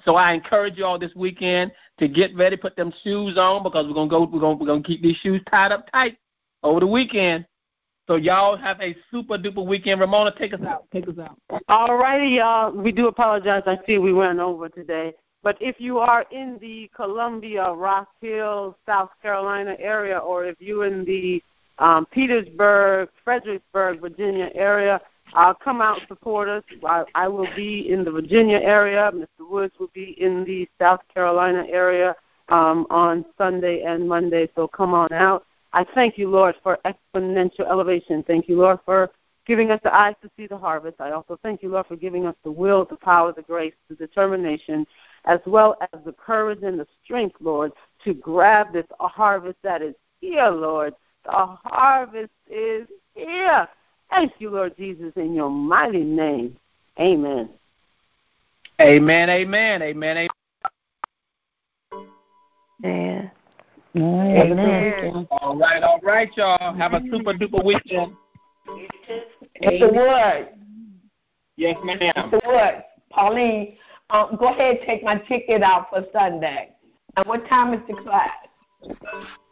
So 0.04 0.16
I 0.16 0.34
encourage 0.34 0.78
you 0.78 0.86
all 0.86 1.00
this 1.00 1.16
weekend 1.16 1.72
to 2.00 2.08
get 2.08 2.36
ready, 2.36 2.58
put 2.58 2.76
them 2.76 2.94
shoes 3.04 3.38
on 3.38 3.64
because 3.64 3.88
we're 3.88 3.94
gonna 3.94 4.10
go. 4.10 4.26
We're 4.26 4.40
gonna 4.40 4.58
we're 4.58 4.68
gonna 4.68 4.84
keep 4.84 5.02
these 5.02 5.18
shoes 5.18 5.42
tied 5.50 5.72
up 5.72 5.90
tight 5.92 6.18
over 6.64 6.80
the 6.80 6.88
weekend. 6.88 7.46
So 8.08 8.18
y'all 8.18 8.56
have 8.56 8.80
a 8.82 8.96
super 9.10 9.38
duper 9.38 9.66
weekend. 9.66 10.00
Ramona, 10.00 10.32
take 10.38 10.54
us 10.54 10.62
out. 10.62 10.86
Take 10.92 11.08
us 11.08 11.16
out. 11.18 11.40
All 11.68 11.98
righty, 11.98 12.36
y'all. 12.36 12.72
We 12.72 12.92
do 12.92 13.08
apologize. 13.08 13.64
I 13.66 13.80
see 13.88 13.98
we 13.98 14.14
went 14.14 14.40
over 14.40 14.70
today. 14.70 15.14
But 15.42 15.58
if 15.60 15.80
you 15.80 16.00
are 16.00 16.26
in 16.32 16.58
the 16.60 16.90
Columbia, 16.96 17.72
Rock 17.72 18.10
Hill, 18.22 18.78
South 18.86 19.10
Carolina 19.22 19.76
area, 19.80 20.18
or 20.18 20.46
if 20.46 20.56
you're 20.60 20.86
in 20.86 21.06
the 21.06 21.42
um, 21.80 22.06
Petersburg, 22.06 23.10
Fredericksburg, 23.24 24.02
Virginia 24.02 24.50
area, 24.54 25.02
uh, 25.34 25.54
come 25.54 25.82
out 25.82 26.00
and 26.00 26.08
support 26.08 26.48
us. 26.48 26.64
I, 26.84 27.04
I 27.16 27.28
will 27.28 27.48
be 27.56 27.90
in 27.90 28.04
the 28.04 28.12
Virginia 28.12 28.58
area. 28.58 29.12
Mr. 29.14 29.50
Woods 29.50 29.74
will 29.80 29.92
be 29.94 30.16
in 30.22 30.44
the 30.46 30.68
South 30.80 31.02
Carolina 31.14 31.66
area 31.70 32.16
um, 32.50 32.86
on 32.90 33.26
Sunday 33.38 33.82
and 33.84 34.08
Monday. 34.08 34.50
So 34.56 34.68
come 34.68 34.94
on 34.94 35.12
out. 35.12 35.46
I 35.74 35.84
thank 35.94 36.18
you, 36.18 36.30
Lord, 36.30 36.56
for 36.64 36.80
exponential 36.86 37.68
elevation. 37.70 38.24
Thank 38.24 38.48
you, 38.48 38.58
Lord, 38.58 38.80
for 38.86 39.12
giving 39.46 39.72
us 39.72 39.80
the 39.84 39.94
eyes 39.94 40.16
to 40.22 40.30
see 40.38 40.48
the 40.48 40.58
harvest. 40.58 41.02
I 41.02 41.12
also 41.12 41.38
thank 41.44 41.62
you, 41.62 41.70
Lord, 41.70 41.88
for 41.88 41.96
giving 41.96 42.26
us 42.26 42.36
the 42.44 42.52
will, 42.52 42.86
the 42.86 42.96
power, 42.96 43.34
the 43.34 43.42
grace, 43.42 43.74
the 43.90 43.96
determination 43.96 44.86
as 45.26 45.40
well 45.46 45.76
as 45.82 46.00
the 46.06 46.14
courage 46.14 46.64
and 46.64 46.80
the 46.80 46.88
strength, 47.04 47.36
Lord, 47.40 47.72
to 48.04 48.14
grab 48.14 48.72
this 48.72 48.86
harvest 49.00 49.58
that 49.64 49.82
is 49.82 49.96
here, 50.22 50.50
Lord. 50.50 50.94
The 51.26 51.58
harvest 51.64 52.32
is 52.50 52.88
here. 53.14 53.68
Thank 54.12 54.34
you, 54.40 54.52
Lord 54.52 54.78
Jesus, 54.78 55.12
in 55.16 55.34
your 55.34 55.50
mighty 55.50 56.04
name. 56.04 56.56
Amen. 57.00 57.50
Amen, 58.80 59.30
amen, 59.30 59.82
amen, 59.82 60.18
amen. 60.18 60.30
Amen. 62.84 63.32
amen. 63.98 65.28
All 65.32 65.58
right, 65.58 65.82
all 65.82 66.00
right, 66.04 66.30
y'all. 66.36 66.76
Have 66.76 66.94
a 66.94 67.02
super 67.10 67.34
duper 67.34 67.64
weekend. 67.64 68.16
Mr. 69.64 69.92
Wood. 69.92 70.50
Yes, 71.58 71.78
ma'am. 71.84 72.00
Mr. 72.00 72.46
Wood. 72.46 72.84
Pauline, 73.10 73.78
um, 74.10 74.36
go 74.40 74.50
ahead 74.50 74.78
and 74.78 74.86
take 74.86 75.04
my 75.04 75.16
ticket 75.16 75.64
out 75.64 75.88
for 75.90 76.06
Sunday. 76.14 76.72
And 77.16 77.26
what 77.26 77.48
time 77.48 77.74
is 77.74 77.80
the 77.88 77.96
class? 78.04 78.45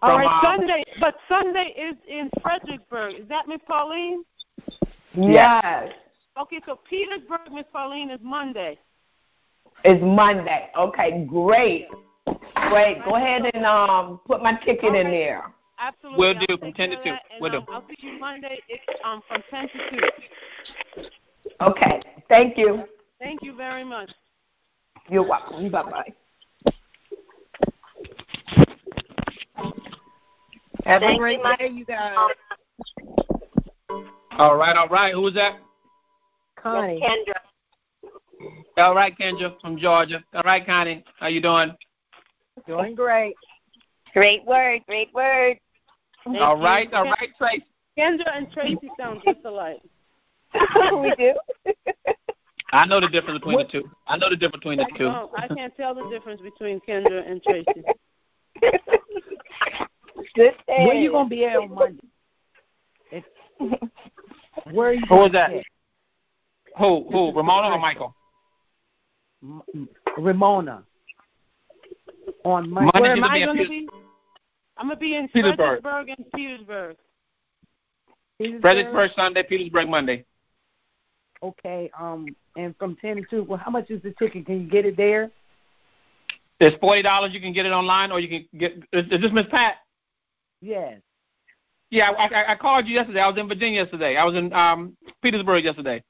All 0.01 0.17
right, 0.17 0.41
Sunday. 0.43 0.83
But 0.99 1.15
Sunday 1.27 1.73
is 1.77 1.95
in 2.07 2.29
Fredericksburg. 2.41 3.15
Is 3.15 3.27
that 3.29 3.47
Miss 3.47 3.59
Pauline? 3.67 4.23
Yes. 5.15 5.91
Okay, 6.39 6.59
so 6.65 6.79
Petersburg, 6.89 7.51
Miss 7.51 7.65
Pauline, 7.71 8.09
is 8.09 8.19
Monday. 8.23 8.79
It's 9.83 10.03
Monday. 10.03 10.69
Okay, 10.77 11.25
great. 11.29 11.87
Great. 12.69 13.03
Go 13.05 13.15
ahead 13.15 13.43
and 13.53 13.65
um 13.65 14.19
put 14.25 14.41
my 14.41 14.53
ticket 14.65 14.89
okay. 14.89 15.01
in 15.01 15.11
there. 15.11 15.43
Absolutely. 15.79 16.19
We'll 16.19 16.45
do 16.47 16.57
from 16.57 16.73
ten 16.73 16.89
to 16.91 17.03
two. 17.03 17.15
We'll 17.41 17.55
um, 17.55 17.65
do. 17.65 17.73
I'll 17.73 17.85
see 17.87 18.07
you 18.07 18.19
Monday. 18.19 18.59
It's 18.69 18.83
um 19.03 19.21
from 19.27 19.41
ten 19.49 19.67
to 19.69 19.89
two. 19.89 21.03
Okay. 21.61 22.01
Thank 22.29 22.57
you. 22.57 22.83
Thank 23.19 23.43
you 23.43 23.55
very 23.55 23.83
much. 23.83 24.11
You're 25.09 25.27
welcome. 25.27 25.69
Bye 25.69 25.83
bye. 25.83 26.13
Have 29.55 31.01
Thank 31.01 31.15
a 31.15 31.17
great 31.17 31.39
you, 31.39 31.57
day, 31.57 31.67
you 31.73 31.85
guys. 31.85 32.15
All 34.37 34.55
right, 34.55 34.75
all 34.75 34.87
right. 34.89 35.13
Who 35.13 35.21
was 35.21 35.33
that? 35.35 35.59
Connie. 36.55 36.99
Kendra. 36.99 38.09
All 38.77 38.95
right, 38.95 39.13
Kendra 39.17 39.59
from 39.61 39.77
Georgia. 39.77 40.23
All 40.33 40.41
right, 40.43 40.65
Connie. 40.65 41.03
How 41.19 41.27
you 41.27 41.41
doing? 41.41 41.75
Doing 42.67 42.95
great. 42.95 43.35
Great 44.13 44.45
word. 44.45 44.81
Great 44.87 45.13
word. 45.13 45.57
Thank 46.23 46.37
all 46.37 46.59
right, 46.59 46.89
you. 46.89 46.97
all 46.97 47.05
right, 47.05 47.29
Tracy. 47.37 47.65
Kendra 47.97 48.35
and 48.35 48.51
Tracy 48.51 48.89
sound 48.99 49.21
just 49.25 49.39
alike. 49.45 49.81
we 51.01 51.13
do. 51.17 51.33
I 52.71 52.85
know 52.85 52.99
the 52.99 53.07
difference 53.07 53.39
between 53.39 53.55
what? 53.55 53.67
the 53.67 53.81
two. 53.81 53.89
I 54.07 54.17
know 54.17 54.29
the 54.29 54.35
difference 54.35 54.63
between 54.63 54.79
the 54.79 54.87
two. 54.97 55.05
No, 55.05 55.29
I 55.37 55.47
can't 55.47 55.75
tell 55.75 55.93
the 55.93 56.09
difference 56.09 56.41
between 56.41 56.79
Kendra 56.87 57.29
and 57.29 57.41
Tracy. 57.43 57.83
Good 60.35 60.53
Where 60.67 60.89
are 60.89 60.93
you 60.93 61.11
gonna 61.11 61.29
be 61.29 61.45
at 61.45 61.57
on 61.57 61.73
Monday? 61.73 62.07
It's, 63.11 63.27
where 64.71 64.89
are 64.89 64.93
you? 64.93 65.05
Who 65.07 65.15
was 65.15 65.31
that? 65.33 65.51
Who? 66.79 67.05
Who? 67.11 67.33
Ramona 67.35 67.75
or 67.75 67.79
Michael? 67.79 68.15
Ramona. 70.17 70.83
On 72.45 72.69
Monday. 72.69 72.99
Where 72.99 73.11
am 73.11 73.23
I 73.23 73.39
going 73.39 73.57
to 73.57 73.69
be? 73.69 73.89
I'm 74.77 74.87
going 74.87 74.97
to 74.97 74.99
be 74.99 75.15
in 75.15 75.27
Petersburg. 75.27 75.81
Fredericksburg 75.81 76.09
and 76.09 76.31
Petersburg. 76.33 76.97
Petersburg. 78.39 78.61
Fredericksburg 78.61 79.11
Sunday, 79.15 79.43
Petersburg 79.43 79.87
Monday. 79.87 80.25
Okay. 81.43 81.91
Um, 81.99 82.27
and 82.55 82.75
from 82.77 82.95
ten 82.95 83.17
to 83.17 83.23
two. 83.29 83.43
Well, 83.43 83.59
how 83.63 83.69
much 83.69 83.91
is 83.91 84.01
the 84.01 84.13
ticket? 84.17 84.45
Can 84.45 84.61
you 84.61 84.69
get 84.69 84.85
it 84.85 84.97
there? 84.97 85.29
It's 86.63 86.77
forty 86.79 87.01
dollars. 87.01 87.31
You 87.33 87.41
can 87.41 87.51
get 87.51 87.65
it 87.65 87.71
online, 87.71 88.11
or 88.11 88.19
you 88.19 88.29
can 88.29 88.59
get. 88.59 88.71
Is, 88.93 89.05
is 89.11 89.21
this 89.21 89.31
Miss 89.33 89.45
Pat? 89.51 89.75
Yes. 90.61 91.01
Yeah, 91.89 92.11
I, 92.11 92.25
I, 92.27 92.51
I 92.53 92.55
called 92.55 92.87
you 92.87 92.95
yesterday. 92.95 93.19
I 93.19 93.27
was 93.27 93.37
in 93.37 93.47
Virginia 93.47 93.81
yesterday. 93.81 94.15
I 94.15 94.23
was 94.23 94.35
in 94.35 94.53
um 94.53 94.95
Petersburg 95.21 95.63
yesterday. 95.65 96.01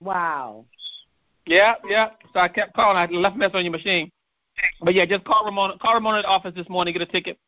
Wow. 0.00 0.66
Yeah, 1.46 1.74
yeah. 1.88 2.10
So 2.34 2.40
I 2.40 2.48
kept 2.48 2.74
calling. 2.74 2.98
I 2.98 3.06
left 3.06 3.36
a 3.36 3.38
message 3.38 3.54
on 3.54 3.64
your 3.64 3.72
machine. 3.72 4.10
But 4.82 4.94
yeah, 4.94 5.06
just 5.06 5.24
call 5.24 5.44
Ramona. 5.46 5.78
Call 5.78 5.94
Ramona 5.94 6.18
at 6.18 6.22
the 6.22 6.28
office 6.28 6.52
this 6.54 6.68
morning. 6.68 6.92
Get 6.92 7.02
a 7.02 7.06
ticket. 7.06 7.38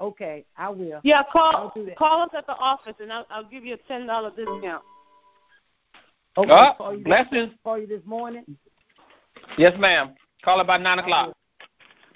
Okay, 0.00 0.44
I 0.56 0.68
will. 0.68 1.00
Yeah, 1.04 1.22
call 1.32 1.72
call 1.96 2.22
us 2.22 2.30
at 2.36 2.46
the 2.46 2.56
office, 2.56 2.94
and 3.00 3.12
I'll, 3.12 3.26
I'll 3.30 3.48
give 3.48 3.64
you 3.64 3.74
a 3.74 3.78
ten 3.88 4.08
dollar 4.08 4.30
discount. 4.30 4.82
Okay, 6.36 6.50
Oh, 6.50 6.72
call 6.76 6.96
you 6.96 7.04
blessings. 7.04 7.52
call 7.62 7.78
you 7.78 7.86
this 7.86 8.00
morning. 8.04 8.44
Yes, 9.56 9.74
ma'am. 9.78 10.14
Call 10.44 10.60
about 10.60 10.80
nine 10.80 10.98
o'clock. 10.98 11.36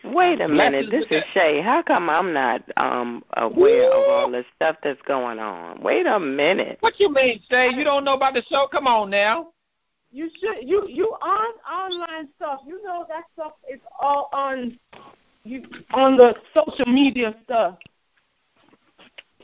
Wait 0.05 0.41
a 0.41 0.49
minute, 0.49 0.87
this 0.91 1.05
is 1.11 1.23
Shay. 1.35 1.61
How 1.61 1.83
come 1.83 2.09
I'm 2.09 2.33
not 2.33 2.63
um 2.77 3.25
aware 3.37 3.91
of 3.93 4.09
all 4.09 4.31
the 4.31 4.45
stuff 4.55 4.77
that's 4.83 5.01
going 5.03 5.39
on? 5.39 5.81
Wait 5.83 6.07
a 6.07 6.19
minute. 6.21 6.79
What 6.81 6.99
you 7.01 7.13
mean, 7.13 7.41
Shay? 7.51 7.71
You 7.75 7.85
don't 7.85 8.05
know 8.05 8.15
about 8.15 8.35
the 8.35 8.43
show? 8.49 8.69
Come 8.71 8.87
on 8.87 9.11
now. 9.11 9.49
You 10.13 10.31
should 10.41 10.69
you 10.69 10.87
you 10.89 11.07
on 11.23 11.53
online 11.69 12.29
stuff. 12.37 12.61
You 12.67 12.83
know 12.85 13.05
that 13.09 13.25
stuff 13.35 13.53
is 13.73 13.81
all 14.01 14.29
on 14.33 14.79
you 15.45 15.65
on 15.93 16.17
the 16.17 16.35
social 16.55 16.87
media 16.87 17.35
stuff. 17.45 17.77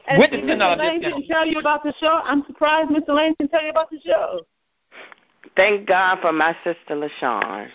And 0.09 0.18
With 0.18 0.33
the 0.33 0.39
Mr. 0.39 0.78
Lane 0.78 1.01
discount. 1.01 1.03
didn't 1.03 1.28
tell 1.28 1.47
you 1.47 1.59
about 1.61 1.85
the 1.85 1.95
show. 2.01 2.20
I'm 2.24 2.45
surprised 2.47 2.91
Mr. 2.91 3.14
Lane 3.14 3.35
didn't 3.39 3.53
tell 3.53 3.62
you 3.62 3.70
about 3.70 3.91
the 3.91 4.01
show. 4.01 4.41
Thank 5.57 5.87
God 5.87 6.18
for 6.20 6.33
my 6.33 6.57
sister 6.64 6.97
LaShawn. 6.97 7.68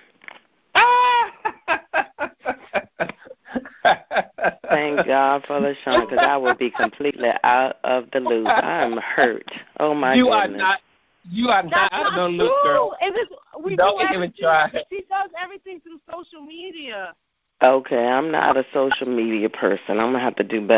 Thank 4.70 5.05
God 5.05 5.43
for 5.47 5.59
LaShawn, 5.59 6.09
because 6.09 6.20
I 6.22 6.38
would 6.38 6.57
be 6.57 6.70
completely 6.70 7.30
out 7.43 7.78
of 7.84 8.05
the 8.11 8.20
loop. 8.20 8.47
I'm 8.47 8.97
hurt. 8.97 9.49
Oh 9.80 9.93
my 9.93 10.15
you 10.15 10.26
goodness. 10.26 10.53
are 10.53 10.57
not. 10.57 10.80
You 11.30 11.49
are 11.49 11.63
not 11.63 11.91
That's 11.91 11.93
out 11.93 12.07
of 12.07 12.13
not 12.13 12.24
the 12.24 12.30
loop, 12.30 12.53
true. 12.63 12.72
girl. 12.72 12.97
It 13.01 13.18
is, 13.18 13.28
we 13.61 13.76
Don't 13.76 13.99
do 13.99 14.03
even 14.05 14.15
everything. 14.15 14.36
try. 14.39 14.70
She 14.89 15.03
does 15.09 15.30
everything 15.41 15.82
through 15.82 15.99
social 16.09 16.41
media. 16.41 17.13
Okay, 17.61 18.05
I'm 18.07 18.32
not 18.32 18.55
a 18.55 18.65
social 18.72 19.07
media 19.07 19.49
person. 19.49 19.99
I'm 19.99 20.11
gonna 20.11 20.20
have 20.20 20.36
to 20.36 20.43
do 20.43 20.61
better. 20.61 20.65